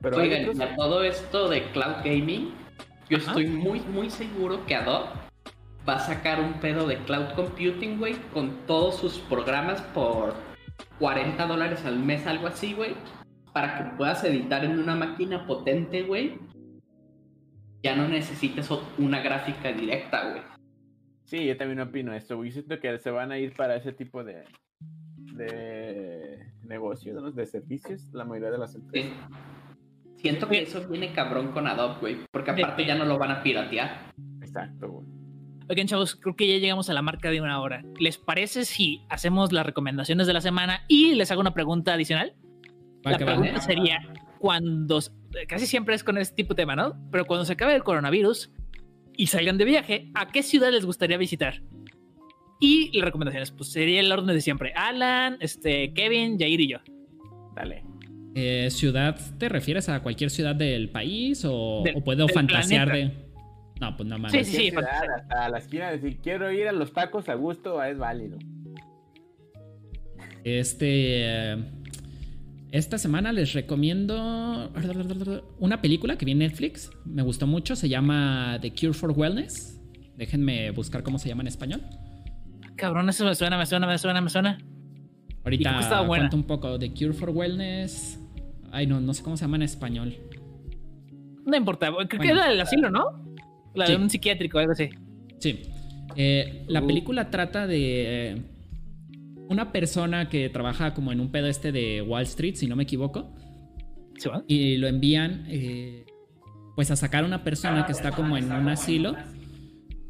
Pero 0.00 0.16
Oigan, 0.16 0.42
otros- 0.48 0.58
y 0.58 0.62
a 0.62 0.76
todo 0.76 1.04
esto 1.04 1.48
de 1.48 1.62
cloud 1.70 1.96
gaming, 2.04 2.52
yo 3.08 3.18
Ajá. 3.18 3.28
estoy 3.28 3.46
muy, 3.46 3.80
muy 3.80 4.10
seguro 4.10 4.64
que 4.66 4.74
Adobe 4.74 5.06
va 5.88 5.94
a 5.96 6.00
sacar 6.00 6.40
un 6.40 6.54
pedo 6.54 6.86
de 6.86 6.96
cloud 6.98 7.32
computing, 7.34 7.98
güey, 7.98 8.14
con 8.32 8.66
todos 8.66 8.96
sus 8.96 9.18
programas 9.18 9.80
por 9.94 10.34
40 10.98 11.46
dólares 11.46 11.84
al 11.84 11.98
mes, 11.98 12.26
algo 12.26 12.46
así, 12.48 12.72
güey, 12.74 12.94
para 13.52 13.78
que 13.78 13.96
puedas 13.96 14.22
editar 14.24 14.64
en 14.64 14.78
una 14.78 14.94
máquina 14.96 15.46
potente, 15.46 16.02
güey. 16.02 16.38
Ya 17.82 17.96
no 17.96 18.06
necesites 18.08 18.68
una 18.98 19.20
gráfica 19.20 19.72
directa, 19.72 20.30
güey. 20.30 20.42
Sí, 21.32 21.46
yo 21.46 21.56
también 21.56 21.80
opino 21.80 22.12
esto, 22.12 22.36
güey. 22.36 22.50
Yo 22.50 22.56
siento 22.56 22.78
que 22.78 22.98
se 22.98 23.10
van 23.10 23.32
a 23.32 23.38
ir 23.38 23.54
para 23.54 23.74
ese 23.74 23.94
tipo 23.94 24.22
de, 24.22 24.44
de 25.16 26.52
negocios, 26.64 27.22
¿no? 27.22 27.30
de 27.30 27.46
servicios, 27.46 28.02
la 28.12 28.26
mayoría 28.26 28.50
de 28.50 28.58
las 28.58 28.74
empresas. 28.74 29.14
Sí. 30.14 30.20
Siento 30.20 30.46
que 30.46 30.60
eso 30.60 30.86
viene 30.86 31.14
cabrón 31.14 31.52
con 31.52 31.66
Adobe, 31.66 32.00
güey, 32.00 32.16
porque 32.30 32.50
aparte 32.50 32.84
ya 32.84 32.96
no 32.96 33.06
lo 33.06 33.16
van 33.16 33.30
a 33.30 33.42
piratear. 33.42 34.12
Exacto, 34.42 34.90
güey. 34.90 35.06
Oigan, 35.70 35.86
chavos, 35.86 36.16
creo 36.16 36.36
que 36.36 36.46
ya 36.46 36.58
llegamos 36.58 36.90
a 36.90 36.92
la 36.92 37.00
marca 37.00 37.30
de 37.30 37.40
una 37.40 37.62
hora. 37.62 37.82
¿Les 37.98 38.18
parece 38.18 38.66
si 38.66 39.00
hacemos 39.08 39.52
las 39.52 39.64
recomendaciones 39.64 40.26
de 40.26 40.34
la 40.34 40.42
semana 40.42 40.84
y 40.86 41.14
les 41.14 41.30
hago 41.30 41.40
una 41.40 41.54
pregunta 41.54 41.94
adicional? 41.94 42.34
Va 43.06 43.12
la 43.12 43.16
pregunta 43.16 43.58
sería, 43.62 44.06
cuando, 44.38 45.00
casi 45.48 45.66
siempre 45.66 45.94
es 45.94 46.04
con 46.04 46.18
este 46.18 46.34
tipo 46.34 46.52
de 46.52 46.56
tema, 46.56 46.76
¿no? 46.76 46.94
Pero 47.10 47.24
cuando 47.24 47.46
se 47.46 47.54
acabe 47.54 47.74
el 47.74 47.82
coronavirus 47.82 48.50
y 49.16 49.26
salgan 49.28 49.58
de 49.58 49.64
viaje, 49.64 50.10
¿a 50.14 50.28
qué 50.28 50.42
ciudad 50.42 50.70
les 50.70 50.84
gustaría 50.84 51.16
visitar? 51.18 51.62
Y 52.60 52.90
las 52.96 53.04
recomendaciones, 53.06 53.50
pues 53.50 53.72
sería 53.72 54.00
el 54.00 54.10
orden 54.12 54.34
de 54.34 54.40
siempre. 54.40 54.72
Alan, 54.74 55.36
este, 55.40 55.92
Kevin, 55.94 56.38
Jair 56.38 56.60
y 56.60 56.68
yo. 56.68 56.78
Dale. 57.56 57.84
Eh, 58.34 58.68
¿Ciudad 58.70 59.18
te 59.38 59.48
refieres 59.48 59.88
a 59.88 60.00
cualquier 60.02 60.30
ciudad 60.30 60.54
del 60.54 60.88
país 60.90 61.44
o, 61.44 61.82
Del- 61.84 61.96
o 61.96 62.04
puedo 62.04 62.28
fantasear 62.28 62.88
planeta. 62.88 63.14
de.? 63.14 63.22
No, 63.80 63.96
pues 63.96 64.08
no 64.08 64.16
mames. 64.16 64.32
Sí, 64.32 64.44
sí, 64.44 64.56
sí. 64.64 64.70
Ciudad, 64.70 65.04
hasta 65.16 65.48
la 65.48 65.58
esquina, 65.58 65.90
de 65.90 66.00
si 66.00 66.16
quiero 66.16 66.50
ir 66.52 66.68
a 66.68 66.72
los 66.72 66.92
tacos 66.92 67.28
a 67.28 67.34
gusto, 67.34 67.82
es 67.82 67.98
válido. 67.98 68.38
Este. 70.44 71.52
eh, 71.52 71.56
Esta 72.72 72.96
semana 72.96 73.32
les 73.32 73.52
recomiendo 73.52 74.72
una 75.58 75.82
película 75.82 76.16
que 76.16 76.24
vi 76.24 76.32
en 76.32 76.38
Netflix. 76.38 76.90
Me 77.04 77.20
gustó 77.22 77.46
mucho. 77.46 77.76
Se 77.76 77.88
llama 77.88 78.58
The 78.62 78.72
Cure 78.72 78.94
for 78.94 79.10
Wellness. 79.10 79.78
Déjenme 80.16 80.70
buscar 80.70 81.02
cómo 81.02 81.18
se 81.18 81.28
llama 81.28 81.42
en 81.42 81.48
español. 81.48 81.82
Cabrón, 82.76 83.08
eso 83.10 83.26
me 83.26 83.34
suena, 83.34 83.58
me 83.58 83.66
suena, 83.66 83.86
me 83.86 83.98
suena, 83.98 84.20
me 84.22 84.30
suena. 84.30 84.58
Ahorita 85.44 86.04
cuento 86.06 86.34
un 86.36 86.44
poco. 86.44 86.78
The 86.78 86.90
Cure 86.94 87.12
for 87.12 87.28
Wellness. 87.30 88.18
Ay, 88.70 88.86
no, 88.86 89.00
no 89.02 89.12
sé 89.12 89.22
cómo 89.22 89.36
se 89.36 89.44
llama 89.44 89.56
en 89.56 89.62
español. 89.64 90.16
No 91.44 91.54
importa, 91.56 91.88
creo 91.94 92.08
que 92.08 92.16
Bueno. 92.16 92.32
era 92.40 92.48
del 92.48 92.60
asilo, 92.60 92.90
¿no? 92.90 93.34
La 93.74 93.86
de 93.86 93.96
un 93.96 94.08
psiquiátrico, 94.08 94.58
algo 94.58 94.72
así. 94.72 94.88
Sí. 95.40 95.60
Eh, 96.16 96.64
la 96.68 96.82
Uh. 96.82 96.86
película 96.86 97.28
trata 97.30 97.66
de 97.66 98.30
eh, 98.32 98.42
una 99.52 99.72
persona 99.72 100.28
que 100.28 100.48
trabaja 100.48 100.94
como 100.94 101.12
en 101.12 101.20
un 101.20 101.30
pedo 101.30 101.46
este 101.46 101.72
de 101.72 102.02
Wall 102.02 102.24
Street, 102.24 102.54
si 102.56 102.66
no 102.66 102.76
me 102.76 102.82
equivoco. 102.82 103.34
¿Sí, 104.18 104.28
va? 104.28 104.44
y 104.46 104.76
lo 104.76 104.88
envían 104.88 105.46
eh, 105.48 106.04
pues 106.76 106.90
a 106.90 106.96
sacar 106.96 107.24
a 107.24 107.26
una 107.26 107.42
persona 107.42 107.86
que 107.86 107.92
está 107.92 108.12
como 108.12 108.36
en 108.36 108.52
un 108.52 108.68
asilo 108.68 109.16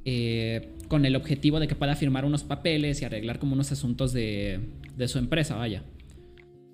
eh, 0.05 0.75
con 0.89 1.07
el 1.07 1.17
objetivo 1.17 1.61
de 1.61 1.69
que 1.69 1.75
pueda 1.75 1.95
firmar 1.95 2.25
unos 2.25 2.43
papeles 2.43 3.01
y 3.01 3.05
arreglar 3.05 3.39
como 3.39 3.55
unos 3.55 3.73
asuntos 3.73 4.13
de, 4.13 4.61
de 4.97 5.09
su 5.09 5.19
empresa, 5.19 5.57
vaya. 5.57 5.83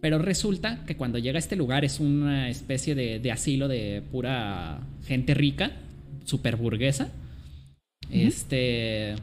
Pero 0.00 0.18
resulta 0.18 0.84
que 0.86 0.96
cuando 0.96 1.18
llega 1.18 1.36
a 1.36 1.38
este 1.38 1.56
lugar 1.56 1.84
es 1.84 2.00
una 2.00 2.48
especie 2.48 2.94
de, 2.94 3.18
de 3.18 3.32
asilo 3.32 3.68
de 3.68 4.02
pura 4.10 4.80
gente 5.06 5.34
rica, 5.34 5.72
super 6.24 6.56
burguesa. 6.56 7.12
Este. 8.10 9.14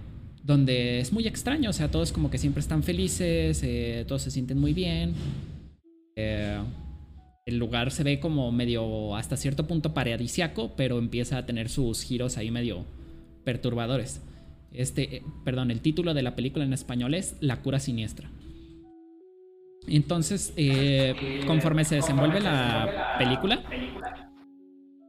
Donde 0.45 0.99
es 0.99 1.11
muy 1.11 1.25
extraño, 1.25 1.71
o 1.71 1.73
sea, 1.73 1.89
todos 1.89 2.11
como 2.11 2.29
que 2.29 2.37
siempre 2.37 2.61
están 2.61 2.83
felices, 2.83 3.63
eh, 3.63 4.05
todos 4.07 4.21
se 4.21 4.29
sienten 4.29 4.59
muy 4.59 4.73
bien. 4.73 5.15
Eh, 6.15 6.59
el 7.47 7.57
lugar 7.57 7.89
se 7.89 8.03
ve 8.03 8.19
como 8.19 8.51
medio 8.51 9.15
hasta 9.15 9.37
cierto 9.37 9.65
punto 9.65 9.95
paradisiaco, 9.95 10.75
pero 10.75 10.99
empieza 10.99 11.39
a 11.39 11.47
tener 11.47 11.67
sus 11.67 12.03
giros 12.03 12.37
ahí 12.37 12.51
medio 12.51 12.85
perturbadores. 13.43 14.21
Este, 14.71 15.15
eh, 15.15 15.23
perdón, 15.43 15.71
el 15.71 15.81
título 15.81 16.13
de 16.13 16.21
la 16.21 16.35
película 16.35 16.63
en 16.63 16.73
español 16.73 17.15
es 17.15 17.37
La 17.39 17.63
cura 17.63 17.79
siniestra. 17.79 18.29
Entonces, 19.87 20.53
conforme 21.47 21.85
se 21.85 21.95
desenvuelve 21.95 22.39
la 22.39 23.15
película, 23.17 23.63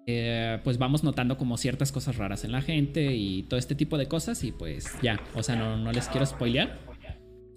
eh, 0.08 0.60
pues 0.62 0.78
vamos 0.78 1.02
notando 1.02 1.36
como 1.36 1.56
ciertas 1.56 1.90
cosas 1.90 2.16
raras 2.16 2.44
en 2.44 2.52
la 2.52 2.62
gente 2.62 3.16
y 3.16 3.42
todo 3.42 3.58
este 3.58 3.74
tipo 3.74 3.98
de 3.98 4.06
cosas 4.06 4.44
y 4.44 4.52
pues 4.52 4.86
ya, 5.02 5.20
o 5.34 5.42
sea, 5.42 5.56
no, 5.56 5.76
no 5.76 5.90
les 5.90 6.06
quiero 6.06 6.24
spoilear, 6.24 6.78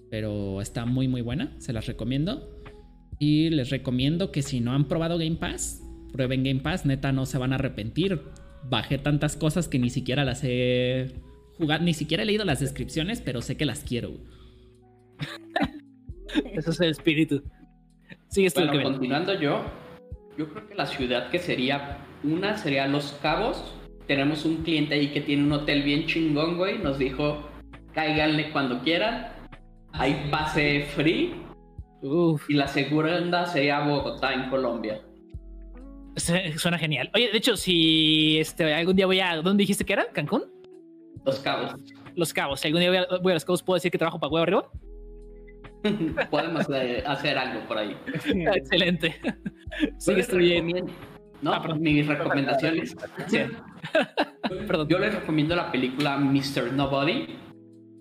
pero 0.10 0.60
está 0.60 0.86
muy 0.86 1.08
muy 1.08 1.22
buena, 1.22 1.54
se 1.60 1.74
las 1.74 1.86
recomiendo. 1.86 2.50
Y 3.20 3.50
les 3.50 3.70
recomiendo 3.70 4.32
que 4.32 4.42
si 4.42 4.62
no 4.62 4.72
han 4.72 4.88
probado 4.88 5.20
Game 5.20 5.36
Pass, 5.36 5.84
prueben 6.12 6.44
Game 6.44 6.62
Pass, 6.62 6.86
neta 6.86 7.12
no 7.12 7.28
se 7.28 7.38
van 7.38 7.52
a 7.52 7.56
arrepentir. 7.56 8.22
Bajé 8.64 8.98
tantas 8.98 9.36
cosas 9.36 9.68
que 9.68 9.78
ni 9.78 9.90
siquiera 9.90 10.26
las 10.26 10.42
he 10.44 11.14
jugado, 11.58 11.84
ni 11.84 11.94
siquiera 11.94 12.24
he 12.24 12.26
leído 12.26 12.46
las 12.46 12.62
descripciones, 12.62 13.22
pero 13.22 13.42
sé 13.42 13.58
que 13.58 13.66
las 13.66 13.84
quiero. 13.84 14.14
Ese 16.54 16.70
es 16.72 16.80
el 16.80 16.90
espíritu. 16.90 17.44
Sigue 18.30 18.50
Bueno, 18.56 18.84
continuando 18.84 19.40
yo, 19.40 19.66
yo 20.38 20.50
creo 20.50 20.68
que 20.68 20.76
la 20.76 20.86
ciudad 20.86 21.30
que 21.30 21.40
sería 21.40 22.06
una 22.24 22.58
sería 22.58 22.88
Los 22.88 23.14
Cabos. 23.22 23.64
Tenemos 24.08 24.46
un 24.46 24.64
cliente 24.64 24.96
ahí 24.96 25.10
que 25.10 25.22
tiene 25.22 25.44
un 25.44 25.52
hotel 25.52 25.84
bien 25.84 26.06
chingón, 26.08 26.58
güey. 26.58 26.80
Nos 26.80 26.98
dijo, 26.98 27.50
cáiganle 27.94 28.52
cuando 28.52 28.82
quieran. 28.82 29.28
Hay 29.94 30.28
pase 30.32 30.88
free. 30.96 31.36
Uf, 32.02 32.50
Y 32.50 32.54
la 32.54 32.68
segunda 32.68 33.46
sería 33.46 33.82
Bogotá, 33.82 34.34
en 34.34 34.50
Colombia. 34.50 35.02
suena 36.58 36.78
genial. 36.78 37.12
Oye, 37.14 37.30
de 37.32 37.38
hecho, 37.38 37.58
si 37.58 38.40
este, 38.40 38.74
algún 38.74 38.96
día 38.96 39.06
voy 39.06 39.20
a. 39.20 39.36
¿Dónde 39.36 39.62
dijiste 39.62 39.86
que 39.86 39.94
era? 39.94 40.08
¿Cancún? 40.12 40.44
Los 41.26 41.40
Cabos. 41.40 41.76
Los 42.16 42.34
Cabos. 42.34 42.62
Si 42.62 42.68
algún 42.68 42.82
día 42.82 42.90
voy 42.90 42.98
a, 42.98 43.06
voy 43.22 43.32
a 43.32 43.36
Los 43.36 43.46
Cabos, 43.46 43.64
¿puedo 43.64 43.76
decir 43.76 43.92
que 43.92 43.98
trabajo 43.98 44.20
para 44.20 44.32
huevo 44.32 44.44
arriba? 44.44 44.72
Podemos 46.30 46.66
eh, 46.74 47.04
hacer 47.06 47.38
algo 47.38 47.66
por 47.68 47.78
ahí. 47.78 47.96
Excelente. 48.56 49.16
Sigue 49.98 50.22
estudiando. 50.22 50.88
No, 51.42 51.54
Ah, 51.54 51.76
mis 51.80 52.06
recomendaciones. 52.08 52.96
Sí. 53.28 53.38
Perdón. 54.68 54.88
Yo 54.90 55.00
les 55.00 55.14
recomiendo 55.16 55.56
la 55.56 55.72
película 55.72 56.18
Mr. 56.18 56.74
Nobody. 56.74 57.28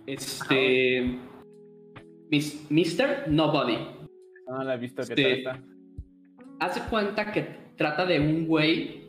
Este. 0.07 1.19
Mis- 2.31 2.67
Mr. 2.71 3.29
Nobody. 3.29 3.79
No 4.49 4.63
la 4.65 4.75
he 4.75 4.79
visto, 4.79 5.03
¿qué 5.03 5.15
Sí. 5.15 5.23
tal 5.23 5.33
está? 5.33 5.63
Hace 6.61 6.81
cuenta 6.91 7.33
que 7.33 7.47
trata 7.77 8.05
de 8.07 8.19
un 8.19 8.47
güey 8.47 9.09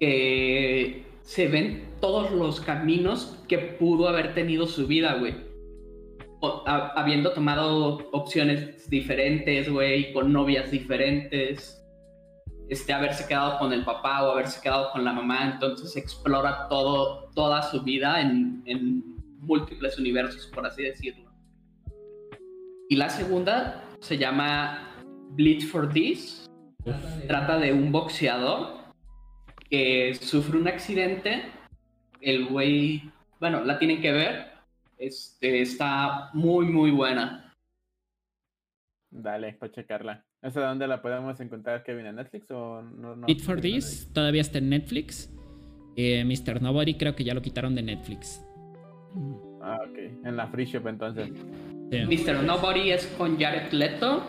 que 0.00 1.04
se 1.22 1.48
ven 1.48 1.84
todos 2.00 2.30
los 2.32 2.60
caminos 2.60 3.42
que 3.48 3.58
pudo 3.58 4.08
haber 4.08 4.34
tenido 4.34 4.66
su 4.66 4.86
vida, 4.86 5.14
güey. 5.14 5.34
O- 6.40 6.64
habiendo 6.66 7.32
tomado 7.32 8.08
opciones 8.12 8.88
diferentes, 8.88 9.70
güey, 9.70 10.12
con 10.12 10.32
novias 10.32 10.70
diferentes. 10.70 11.76
Este, 12.70 12.92
haberse 12.92 13.26
quedado 13.26 13.58
con 13.58 13.72
el 13.72 13.84
papá 13.84 14.22
o 14.22 14.30
haberse 14.30 14.60
quedado 14.60 14.92
con 14.92 15.04
la 15.04 15.12
mamá. 15.12 15.50
Entonces 15.54 15.96
explora 15.96 16.68
todo, 16.68 17.28
toda 17.34 17.62
su 17.62 17.82
vida 17.82 18.20
en, 18.20 18.62
en 18.64 19.02
múltiples 19.40 19.98
universos, 19.98 20.46
por 20.46 20.64
así 20.64 20.84
decirlo. 20.84 21.28
Y 22.88 22.94
la 22.94 23.08
segunda 23.08 23.82
se 23.98 24.16
llama 24.16 24.88
Bleed 25.30 25.62
for 25.62 25.92
This. 25.92 26.48
Trata 27.26 27.58
de 27.58 27.72
un 27.72 27.90
boxeador 27.90 28.84
que 29.68 30.14
sufre 30.14 30.56
un 30.56 30.68
accidente. 30.68 31.50
El 32.20 32.46
güey, 32.46 33.10
bueno, 33.40 33.64
la 33.64 33.80
tienen 33.80 34.00
que 34.00 34.12
ver. 34.12 34.52
Este, 34.96 35.60
está 35.60 36.30
muy, 36.34 36.66
muy 36.66 36.92
buena. 36.92 37.52
Dale, 39.10 39.54
para 39.54 39.72
checarla. 39.72 40.29
¿Esa 40.42 40.60
dónde 40.60 40.86
la 40.86 41.02
podemos 41.02 41.38
encontrar, 41.40 41.82
Kevin? 41.82 42.06
¿En 42.06 42.16
Netflix 42.16 42.50
o 42.50 42.80
no? 42.82 43.14
no 43.14 43.26
It 43.28 43.40
for 43.40 43.56
no, 43.56 43.62
This 43.62 44.10
todavía 44.12 44.40
está 44.40 44.58
en 44.58 44.70
Netflix. 44.70 45.30
Eh, 45.96 46.24
Mr. 46.24 46.62
Nobody 46.62 46.94
creo 46.94 47.14
que 47.14 47.24
ya 47.24 47.34
lo 47.34 47.42
quitaron 47.42 47.74
de 47.74 47.82
Netflix. 47.82 48.42
Ah, 49.60 49.78
ok. 49.86 49.98
En 50.24 50.36
la 50.36 50.46
Free 50.46 50.64
Shop 50.64 50.86
entonces. 50.86 51.28
Sí. 51.90 51.98
Mr. 52.06 52.42
Nobody 52.42 52.90
es 52.90 53.06
con 53.18 53.38
Jared 53.38 53.70
Leto. 53.72 54.22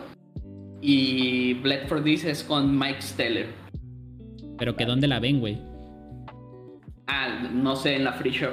Y 0.82 1.54
Bleed 1.54 1.86
for 1.86 2.02
This 2.02 2.24
es 2.24 2.42
con 2.42 2.78
Mike 2.78 3.00
Steller. 3.00 3.46
Pero 4.58 4.76
que 4.76 4.84
dónde 4.84 5.06
la 5.06 5.18
ven, 5.18 5.40
güey. 5.40 5.62
Ah, 7.06 7.48
no 7.54 7.74
sé, 7.76 7.96
en 7.96 8.04
la 8.04 8.12
Free 8.12 8.32
Shop. 8.32 8.52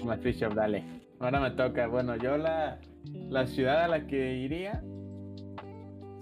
En 0.00 0.08
la 0.08 0.16
Free 0.16 0.32
Shop, 0.32 0.54
dale. 0.54 0.82
Ahora 1.20 1.40
me 1.40 1.50
toca. 1.52 1.86
Bueno, 1.86 2.16
yo 2.16 2.38
la, 2.38 2.80
la 3.28 3.46
ciudad 3.46 3.84
a 3.84 3.88
la 3.88 4.06
que 4.06 4.36
iría 4.38 4.82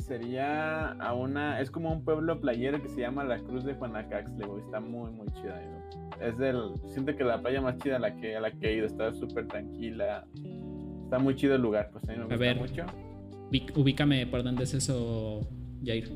sería 0.06 0.92
a 0.92 1.14
una. 1.14 1.60
Es 1.60 1.70
como 1.70 1.92
un 1.92 2.04
pueblo 2.04 2.40
playero 2.40 2.80
que 2.80 2.88
se 2.88 3.00
llama 3.00 3.24
la 3.24 3.38
Cruz 3.38 3.64
de 3.64 3.74
Juanacaxle, 3.74 4.46
güey. 4.46 4.62
Está 4.62 4.80
muy, 4.80 5.10
muy 5.10 5.26
chida. 5.28 5.60
güey. 5.60 6.28
Es 6.28 6.38
del. 6.38 6.72
Siento 6.92 7.14
que 7.16 7.24
la 7.24 7.40
playa 7.40 7.60
más 7.60 7.76
chida 7.78 7.96
a 7.96 7.98
la 7.98 8.14
que, 8.16 8.36
a 8.36 8.40
la 8.40 8.50
que 8.50 8.68
he 8.68 8.76
ido. 8.76 8.86
Está 8.86 9.12
súper 9.12 9.48
tranquila. 9.48 10.26
Está 11.04 11.18
muy 11.18 11.34
chido 11.36 11.54
el 11.54 11.62
lugar, 11.62 11.90
pues 11.92 12.04
a 12.08 12.12
mí 12.12 12.18
me 12.18 12.24
gusta 12.24 12.36
ver. 12.36 12.56
mucho. 12.56 12.84
Ubícame 13.76 14.26
por 14.26 14.42
dónde 14.42 14.64
es 14.64 14.74
eso, 14.74 15.40
Jair. 15.84 16.10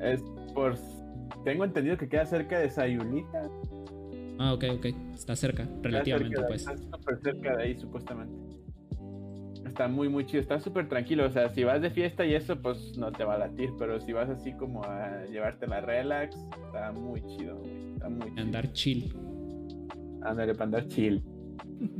Es 0.00 0.22
por. 0.54 0.76
Tengo 1.44 1.64
entendido 1.64 1.96
que 1.96 2.08
queda 2.08 2.24
cerca 2.26 2.58
de 2.58 2.70
Sayulita. 2.70 3.48
Ah, 4.38 4.52
ok, 4.54 4.64
ok. 4.76 4.86
Está 5.14 5.36
cerca, 5.36 5.68
relativamente, 5.82 6.36
cerca 6.36 6.48
pues. 6.48 6.66
Está 6.66 6.96
súper 6.96 7.18
cerca 7.22 7.56
de 7.56 7.62
ahí, 7.62 7.76
supuestamente. 7.76 8.61
Está 9.72 9.88
muy, 9.88 10.10
muy 10.10 10.26
chido. 10.26 10.42
Está 10.42 10.60
súper 10.60 10.86
tranquilo. 10.86 11.24
O 11.24 11.30
sea, 11.30 11.48
si 11.48 11.64
vas 11.64 11.80
de 11.80 11.88
fiesta 11.88 12.26
y 12.26 12.34
eso, 12.34 12.60
pues 12.60 12.98
no 12.98 13.10
te 13.10 13.24
va 13.24 13.36
a 13.36 13.38
latir. 13.38 13.70
Pero 13.78 13.98
si 14.00 14.12
vas 14.12 14.28
así 14.28 14.52
como 14.52 14.84
a 14.84 15.24
llevarte 15.24 15.66
la 15.66 15.80
relax, 15.80 16.36
está 16.66 16.92
muy 16.92 17.22
chido, 17.22 17.56
güey. 17.56 17.94
Está 17.94 18.10
muy 18.10 18.28
chido. 18.28 18.42
Andar 18.42 18.72
chill. 18.72 19.14
Ándale, 20.20 20.52
para 20.52 20.64
andar 20.64 20.88
chill. 20.88 21.24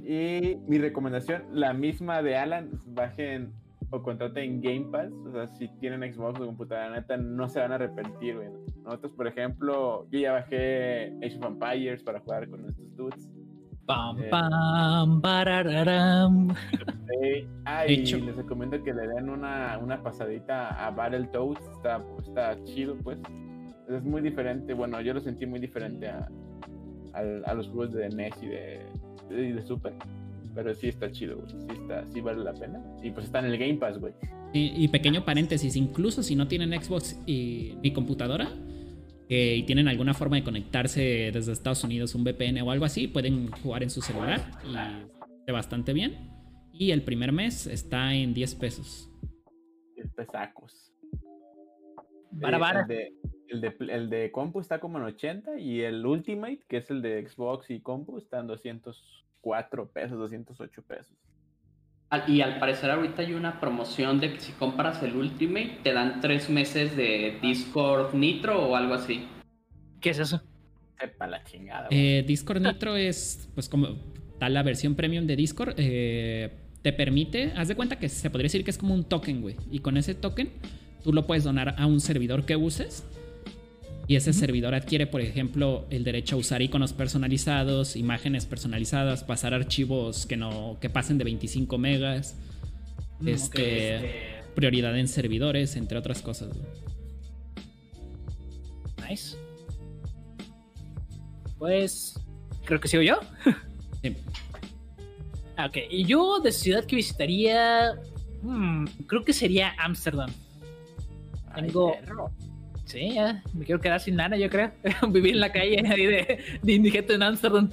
Y 0.04 0.58
mi 0.68 0.76
recomendación, 0.76 1.44
la 1.50 1.72
misma 1.72 2.22
de 2.22 2.36
Alan, 2.36 2.78
bajen 2.88 3.54
o 3.88 4.02
contraten 4.02 4.60
Game 4.60 4.88
Pass. 4.92 5.10
O 5.26 5.32
sea, 5.32 5.46
si 5.46 5.68
tienen 5.80 6.12
Xbox 6.12 6.40
o 6.40 6.44
computadora, 6.44 6.90
neta, 6.90 7.16
no 7.16 7.48
se 7.48 7.58
van 7.58 7.72
a 7.72 7.76
arrepentir, 7.76 8.36
güey. 8.36 8.48
Nosotros, 8.84 9.12
por 9.12 9.26
ejemplo, 9.26 10.06
yo 10.10 10.18
ya 10.18 10.32
bajé 10.32 11.14
Age 11.24 11.38
of 11.38 11.46
Empires 11.46 12.02
para 12.02 12.20
jugar 12.20 12.50
con 12.50 12.68
estos 12.68 12.94
dudes. 12.96 13.30
Pam, 13.94 14.18
Eh. 14.22 14.28
pam, 14.30 15.20
barararam. 15.20 16.48
Sí. 16.50 17.46
Ah, 17.64 17.86
y 17.86 17.96
les 18.04 18.36
recomiendo 18.36 18.82
que 18.82 18.92
le 18.92 19.06
den 19.08 19.28
una, 19.28 19.78
una 19.78 20.02
pasadita 20.02 20.68
a 20.86 20.90
Battletoads. 20.90 21.60
Está, 21.76 22.02
está 22.26 22.64
chido, 22.64 22.96
pues. 23.02 23.18
Es 23.88 24.02
muy 24.02 24.22
diferente. 24.22 24.74
Bueno, 24.74 25.00
yo 25.00 25.14
lo 25.14 25.20
sentí 25.20 25.46
muy 25.46 25.60
diferente 25.60 26.08
a, 26.08 26.28
a 27.14 27.54
los 27.54 27.68
juegos 27.68 27.92
de 27.92 28.08
NES 28.08 28.42
y 28.42 28.46
de, 28.46 29.52
de 29.52 29.62
Super. 29.62 29.92
Pero 30.54 30.74
sí 30.74 30.88
está 30.88 31.10
chido, 31.10 31.36
güey. 31.36 31.48
Sí, 31.50 31.66
está, 31.82 32.04
sí 32.10 32.20
vale 32.20 32.42
la 32.44 32.52
pena. 32.52 32.80
Y 33.02 33.10
pues 33.10 33.26
está 33.26 33.38
en 33.40 33.46
el 33.46 33.58
Game 33.58 33.74
Pass, 33.74 33.98
güey. 33.98 34.12
Y, 34.52 34.84
y 34.84 34.88
pequeño 34.88 35.24
paréntesis, 35.24 35.76
incluso 35.76 36.22
si 36.22 36.36
no 36.36 36.46
tienen 36.46 36.72
Xbox 36.80 37.18
y, 37.26 37.76
ni 37.82 37.92
computadora 37.92 38.48
eh, 39.34 39.56
y 39.56 39.62
tienen 39.62 39.88
alguna 39.88 40.12
forma 40.12 40.36
de 40.36 40.44
conectarse 40.44 41.30
desde 41.32 41.52
Estados 41.52 41.82
Unidos, 41.84 42.14
un 42.14 42.22
VPN 42.22 42.60
o 42.60 42.70
algo 42.70 42.84
así, 42.84 43.08
pueden 43.08 43.50
jugar 43.50 43.82
en 43.82 43.88
su 43.88 44.02
celular 44.02 44.42
y 44.62 44.76
esté 45.38 45.52
bastante 45.52 45.94
bien. 45.94 46.30
Y 46.70 46.90
el 46.90 47.02
primer 47.02 47.32
mes 47.32 47.66
está 47.66 48.12
en 48.12 48.34
10 48.34 48.54
pesos. 48.56 49.10
Es 49.96 50.12
pesacos. 50.12 50.92
Vara, 52.30 52.58
Eh, 52.58 52.60
vara. 52.60 52.80
El 52.82 52.88
de, 52.88 53.12
el, 53.48 53.60
de, 53.62 53.76
el 53.88 54.10
de 54.10 54.30
compu 54.32 54.60
está 54.60 54.80
como 54.80 54.98
en 54.98 55.04
80 55.04 55.58
y 55.58 55.80
el 55.80 56.04
Ultimate, 56.04 56.60
que 56.68 56.76
es 56.76 56.90
el 56.90 57.00
de 57.00 57.26
Xbox 57.26 57.70
y 57.70 57.80
compu, 57.80 58.18
está 58.18 58.40
en 58.40 58.48
204 58.48 59.92
pesos, 59.92 60.18
208 60.18 60.82
pesos. 60.82 61.16
Y 62.26 62.40
al 62.40 62.58
parecer 62.58 62.90
ahorita 62.90 63.22
hay 63.22 63.34
una 63.34 63.60
promoción 63.60 64.20
de 64.20 64.34
que 64.34 64.40
si 64.40 64.52
compras 64.52 65.02
el 65.02 65.16
Ultimate 65.16 65.78
te 65.82 65.92
dan 65.92 66.20
tres 66.20 66.50
meses 66.50 66.96
de 66.96 67.38
Discord 67.40 68.14
Nitro 68.14 68.68
o 68.68 68.76
algo 68.76 68.94
así. 68.94 69.26
¿Qué 70.00 70.10
es 70.10 70.18
eso? 70.18 70.42
Sepa 70.98 71.26
la 71.26 71.42
chingada. 71.44 71.88
Eh, 71.90 72.24
Discord 72.26 72.60
Nitro 72.60 72.96
es, 72.96 73.48
pues, 73.54 73.68
como 73.68 73.96
tal 74.38 74.54
la 74.54 74.62
versión 74.62 74.94
premium 74.94 75.26
de 75.26 75.36
Discord. 75.36 75.74
eh, 75.78 76.58
te 76.82 76.92
permite, 76.92 77.52
haz 77.56 77.68
de 77.68 77.76
cuenta 77.76 77.98
que 77.98 78.08
se 78.08 78.28
podría 78.28 78.46
decir 78.46 78.64
que 78.64 78.70
es 78.70 78.78
como 78.78 78.92
un 78.92 79.04
token, 79.04 79.40
güey. 79.40 79.56
Y 79.70 79.78
con 79.78 79.96
ese 79.96 80.14
token, 80.14 80.50
tú 81.02 81.12
lo 81.12 81.26
puedes 81.26 81.44
donar 81.44 81.76
a 81.78 81.86
un 81.86 82.00
servidor 82.00 82.44
que 82.44 82.56
uses. 82.56 83.04
Y 84.08 84.16
ese 84.16 84.32
servidor 84.32 84.74
adquiere, 84.74 85.06
por 85.06 85.20
ejemplo, 85.20 85.86
el 85.90 86.04
derecho 86.04 86.36
a 86.36 86.38
usar 86.38 86.60
iconos 86.60 86.92
personalizados, 86.92 87.96
imágenes 87.96 88.46
personalizadas, 88.46 89.22
pasar 89.24 89.54
archivos 89.54 90.26
que 90.26 90.36
no 90.36 90.76
que 90.80 90.90
pasen 90.90 91.18
de 91.18 91.24
25 91.24 91.78
megas, 91.78 92.36
Mm, 93.22 93.28
este, 93.28 94.42
prioridad 94.54 94.98
en 94.98 95.06
servidores, 95.06 95.76
entre 95.76 95.96
otras 95.96 96.20
cosas. 96.22 96.50
Nice. 99.08 99.36
Pues 101.58 102.18
creo 102.64 102.80
que 102.80 102.88
sigo 102.88 103.02
yo. 103.02 103.20
Sí. 104.02 104.16
Ah, 105.56 105.66
Ok, 105.66 105.76
y 105.90 106.04
yo 106.04 106.40
de 106.40 106.50
ciudad 106.50 106.84
que 106.84 106.96
visitaría, 106.96 107.92
hmm, 108.42 108.86
creo 109.06 109.24
que 109.24 109.32
sería 109.32 109.72
Ámsterdam. 109.78 110.30
Tengo-. 111.54 111.94
Sí, 112.92 113.14
ya, 113.14 113.42
me 113.54 113.64
quiero 113.64 113.80
quedar 113.80 114.00
sin 114.00 114.16
nada, 114.16 114.36
yo 114.36 114.50
creo. 114.50 114.70
Vivir 115.08 115.32
en 115.34 115.40
la 115.40 115.50
calle 115.50 115.82
ahí 115.88 116.04
de, 116.04 116.38
de 116.62 116.72
indigente 116.72 117.14
en 117.14 117.22
Amsterdam. 117.22 117.70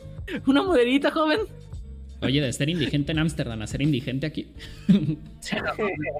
Una 0.47 0.63
modelita, 0.63 1.11
joven. 1.11 1.39
Oye, 2.21 2.41
de 2.41 2.53
ser 2.53 2.69
indigente 2.69 3.11
en 3.11 3.19
Ámsterdam 3.19 3.61
a 3.61 3.67
ser 3.67 3.81
indigente 3.81 4.25
aquí. 4.27 4.47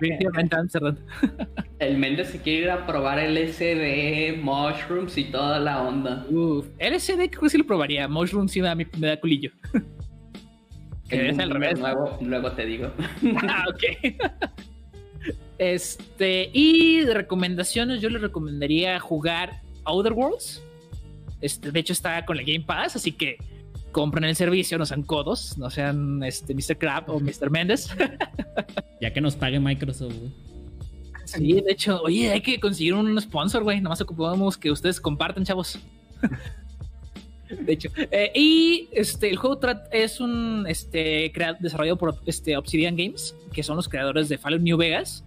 Definitivamente. 0.02 0.80
El 1.80 1.98
Méndez 1.98 2.30
se 2.30 2.42
quiere 2.42 2.64
ir 2.64 2.70
a 2.70 2.86
probar 2.86 3.20
LSD, 3.20 4.42
mushrooms 4.42 5.18
y 5.18 5.26
toda 5.26 5.60
la 5.60 5.82
onda. 5.82 6.26
Uf, 6.30 6.68
LSD 6.80 7.30
creo 7.30 7.42
que 7.42 7.50
sí 7.50 7.58
lo 7.58 7.66
probaría. 7.66 8.08
Mushroom 8.08 8.48
sí 8.48 8.62
me 8.62 8.68
da, 8.68 8.76
me 8.76 8.86
da 9.08 9.20
culillo. 9.20 9.52
Que 11.10 11.30
es 11.30 11.40
al 11.40 11.50
revés. 11.50 11.80
Luego, 11.80 12.18
luego 12.22 12.52
te 12.52 12.66
digo. 12.66 12.92
Ah, 13.48 13.66
ok. 13.70 14.16
Este, 15.60 16.50
y 16.54 17.02
de 17.02 17.14
recomendaciones, 17.14 18.02
yo 18.02 18.10
les 18.10 18.22
recomendaría 18.22 19.00
jugar 19.00 19.62
Outer 19.84 20.14
Worlds. 20.14 20.64
Este, 21.42 21.72
de 21.72 21.80
hecho, 21.80 21.94
está 21.94 22.26
con 22.26 22.38
la 22.38 22.44
Game 22.44 22.62
Pass, 22.62 22.96
así 22.96 23.12
que 23.12 23.38
compren 23.92 24.24
el 24.24 24.36
servicio, 24.36 24.78
no 24.78 24.86
sean 24.86 25.04
codos, 25.04 25.58
no 25.58 25.70
sean 25.70 26.24
este, 26.24 26.54
Mr. 26.56 26.78
Crab 26.78 27.10
o 27.10 27.20
Mr. 27.20 27.50
Méndez. 27.52 27.90
Ya 29.02 29.14
que 29.14 29.22
nos 29.22 29.36
pague 29.36 29.60
Microsoft, 29.60 30.14
güey. 30.14 30.32
Sí, 31.26 31.62
de 31.62 31.72
hecho, 31.72 32.02
oye, 32.02 32.32
hay 32.32 32.42
que 32.42 32.60
conseguir 32.60 32.96
un 32.96 33.20
sponsor, 33.22 33.64
güey. 33.64 33.80
Nomás 33.80 34.02
ocupamos 34.02 34.58
que 34.58 34.72
ustedes 34.72 35.00
compartan, 35.00 35.46
chavos. 35.46 35.80
De 37.50 37.74
hecho, 37.74 37.90
eh, 38.12 38.32
y 38.36 38.90
este, 38.92 39.30
el 39.30 39.38
juego 39.38 39.60
es 39.92 40.20
un 40.20 40.66
este, 40.68 41.32
desarrollado 41.60 41.98
por 41.98 42.16
este, 42.26 42.58
Obsidian 42.58 42.96
Games, 42.96 43.36
que 43.54 43.64
son 43.64 43.76
los 43.76 43.88
creadores 43.88 44.30
de 44.30 44.38
Fallout 44.38 44.62
New 44.62 44.78
Vegas, 44.78 45.24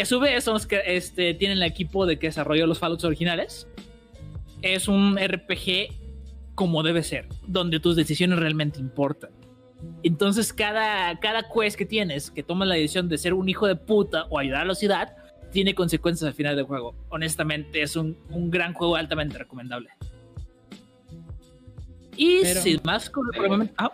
que 0.00 0.04
a 0.04 0.06
su 0.06 0.18
vez 0.18 0.44
son 0.44 0.54
los 0.54 0.66
que 0.66 0.80
este, 0.86 1.34
tienen 1.34 1.58
el 1.58 1.62
equipo 1.64 2.06
de 2.06 2.18
que 2.18 2.28
desarrolló 2.28 2.66
los 2.66 2.78
Fallouts 2.78 3.04
originales. 3.04 3.68
Es 4.62 4.88
un 4.88 5.18
RPG 5.18 5.94
como 6.54 6.82
debe 6.82 7.02
ser, 7.02 7.26
donde 7.46 7.80
tus 7.80 7.96
decisiones 7.96 8.38
realmente 8.38 8.80
importan. 8.80 9.28
Entonces, 10.02 10.54
cada, 10.54 11.20
cada 11.20 11.42
quest 11.52 11.76
que 11.76 11.84
tienes, 11.84 12.30
que 12.30 12.42
tomas 12.42 12.66
la 12.66 12.76
decisión 12.76 13.10
de 13.10 13.18
ser 13.18 13.34
un 13.34 13.46
hijo 13.50 13.66
de 13.66 13.76
puta 13.76 14.24
o 14.30 14.38
ayudar 14.38 14.62
a 14.62 14.64
la 14.64 14.74
ciudad, 14.74 15.14
tiene 15.52 15.74
consecuencias 15.74 16.26
al 16.28 16.34
final 16.34 16.56
del 16.56 16.64
juego. 16.64 16.94
Honestamente, 17.10 17.82
es 17.82 17.94
un, 17.94 18.16
un 18.30 18.50
gran 18.50 18.72
juego 18.72 18.96
altamente 18.96 19.36
recomendable. 19.36 19.90
Y 22.16 22.40
Pero- 22.40 22.62
sin 22.62 22.80
más, 22.84 23.10
con 23.10 23.24
el 23.34 23.48
momento- 23.50 23.74
ah, 23.76 23.92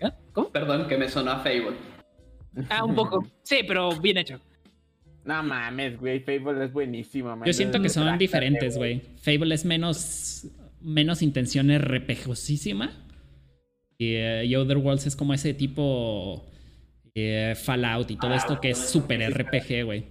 ¿eh? 0.00 0.10
¿Cómo? 0.34 0.50
Perdón, 0.50 0.86
que 0.86 0.98
me 0.98 1.08
sonó 1.08 1.30
a 1.30 1.36
Fable. 1.38 1.76
Ah, 2.68 2.84
un 2.84 2.94
poco. 2.94 3.24
Sí, 3.42 3.60
pero 3.66 3.90
bien 3.98 4.18
hecho. 4.18 4.38
No 5.24 5.42
mames, 5.42 5.98
güey. 5.98 6.20
Fable 6.20 6.64
es 6.64 6.72
buenísimo, 6.72 7.36
man. 7.36 7.46
Yo 7.46 7.52
siento 7.52 7.80
que 7.80 7.88
son 7.88 8.16
diferentes, 8.18 8.76
güey. 8.76 9.02
Fable 9.16 9.54
es 9.54 9.64
menos, 9.64 10.46
menos 10.80 11.22
intención 11.22 11.70
RPGosísima. 11.70 12.90
Y, 13.98 14.14
eh, 14.14 14.44
y 14.46 14.56
Other 14.56 14.78
Worlds 14.78 15.06
es 15.06 15.16
como 15.16 15.34
ese 15.34 15.52
tipo 15.52 16.46
eh, 17.14 17.54
Fallout 17.54 18.10
y 18.10 18.16
todo 18.16 18.34
esto 18.34 18.60
que 18.60 18.70
es 18.70 18.78
súper 18.78 19.20
RPG, 19.30 19.84
güey. 19.84 20.06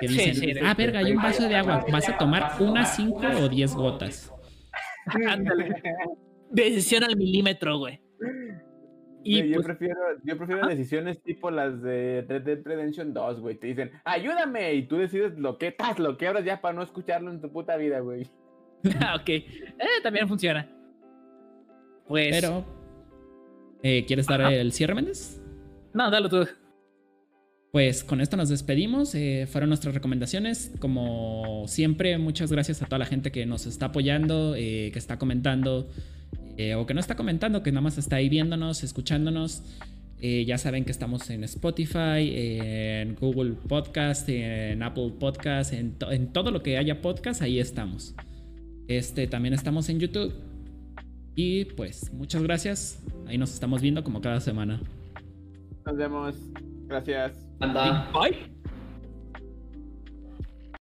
Que 0.00 0.08
Sí, 0.08 0.14
dicen, 0.14 0.34
sí, 0.34 0.52
ah, 0.64 0.74
verga, 0.74 1.00
hay 1.00 1.12
un 1.12 1.22
vaso 1.22 1.46
de 1.46 1.54
agua. 1.54 1.84
¿Vas 1.92 2.08
a 2.08 2.18
tomar 2.18 2.56
unas 2.58 2.96
5 2.96 3.20
o 3.42 3.48
10 3.48 3.74
gotas? 3.74 4.32
Ándale. 5.28 5.74
Decisión 6.50 7.04
al 7.04 7.16
milímetro, 7.16 7.78
güey. 7.78 8.00
Y 9.22 9.48
yo, 9.48 9.54
pues, 9.56 9.66
prefiero, 9.66 10.00
yo 10.24 10.36
prefiero 10.36 10.66
decisiones 10.66 11.22
tipo 11.22 11.50
las 11.50 11.82
de 11.82 12.24
Red 12.28 12.42
Dead 12.42 12.60
Redemption 12.64 13.12
2, 13.12 13.40
güey. 13.40 13.56
Te 13.56 13.66
dicen, 13.66 13.90
ayúdame, 14.04 14.74
y 14.74 14.86
tú 14.86 14.96
decides 14.96 15.38
lo 15.38 15.58
que 15.58 15.68
estás, 15.68 15.98
lo 15.98 16.16
que 16.16 16.26
abras 16.26 16.44
ya 16.44 16.60
para 16.60 16.74
no 16.74 16.82
escucharlo 16.82 17.30
en 17.30 17.40
tu 17.40 17.52
puta 17.52 17.76
vida, 17.76 18.00
güey. 18.00 18.22
ok. 18.84 19.28
Eh, 19.28 19.46
también 20.02 20.26
funciona. 20.26 20.68
Pues. 22.06 22.40
Pero, 22.40 22.64
eh, 23.82 24.04
¿quieres 24.06 24.26
dar 24.26 24.40
el 24.40 24.72
cierre, 24.72 24.94
Méndez? 24.94 25.40
No, 25.92 26.10
dalo 26.10 26.28
tú. 26.28 26.46
Pues 27.72 28.02
con 28.02 28.20
esto 28.20 28.36
nos 28.36 28.48
despedimos. 28.48 29.14
eh, 29.14 29.46
fueron 29.46 29.68
nuestras 29.70 29.94
recomendaciones. 29.94 30.72
Como 30.80 31.64
siempre, 31.68 32.18
muchas 32.18 32.50
gracias 32.50 32.82
a 32.82 32.86
toda 32.86 32.98
la 32.98 33.06
gente 33.06 33.30
que 33.30 33.46
nos 33.46 33.66
está 33.66 33.86
apoyando, 33.86 34.54
eh, 34.56 34.90
que 34.92 34.98
está 34.98 35.18
comentando 35.18 35.88
eh, 36.56 36.74
o 36.74 36.86
que 36.86 36.94
no 36.94 37.00
está 37.00 37.16
comentando, 37.16 37.62
que 37.62 37.72
nada 37.72 37.82
más 37.82 37.98
está 37.98 38.16
ahí 38.16 38.28
viéndonos, 38.28 38.82
escuchándonos. 38.84 39.62
Eh, 40.22 40.44
ya 40.44 40.58
saben 40.58 40.84
que 40.84 40.90
estamos 40.90 41.30
en 41.30 41.44
Spotify, 41.44 42.30
en 42.36 43.14
Google 43.14 43.52
Podcast, 43.52 44.28
en 44.28 44.82
Apple 44.82 45.14
Podcast, 45.18 45.72
en, 45.72 45.92
to- 45.94 46.12
en 46.12 46.32
todo 46.32 46.50
lo 46.50 46.62
que 46.62 46.76
haya 46.76 47.00
podcast, 47.00 47.40
ahí 47.40 47.58
estamos. 47.58 48.14
Este, 48.86 49.26
también 49.26 49.54
estamos 49.54 49.88
en 49.88 49.98
YouTube. 50.00 50.34
Y 51.36 51.64
pues 51.64 52.12
muchas 52.12 52.42
gracias. 52.42 53.02
Ahí 53.26 53.38
nos 53.38 53.54
estamos 53.54 53.80
viendo 53.80 54.04
como 54.04 54.20
cada 54.20 54.40
semana. 54.40 54.82
Nos 55.86 55.96
vemos. 55.96 56.34
Gracias. 56.86 57.32
Anda. 57.60 58.10
Bye. 58.12 58.59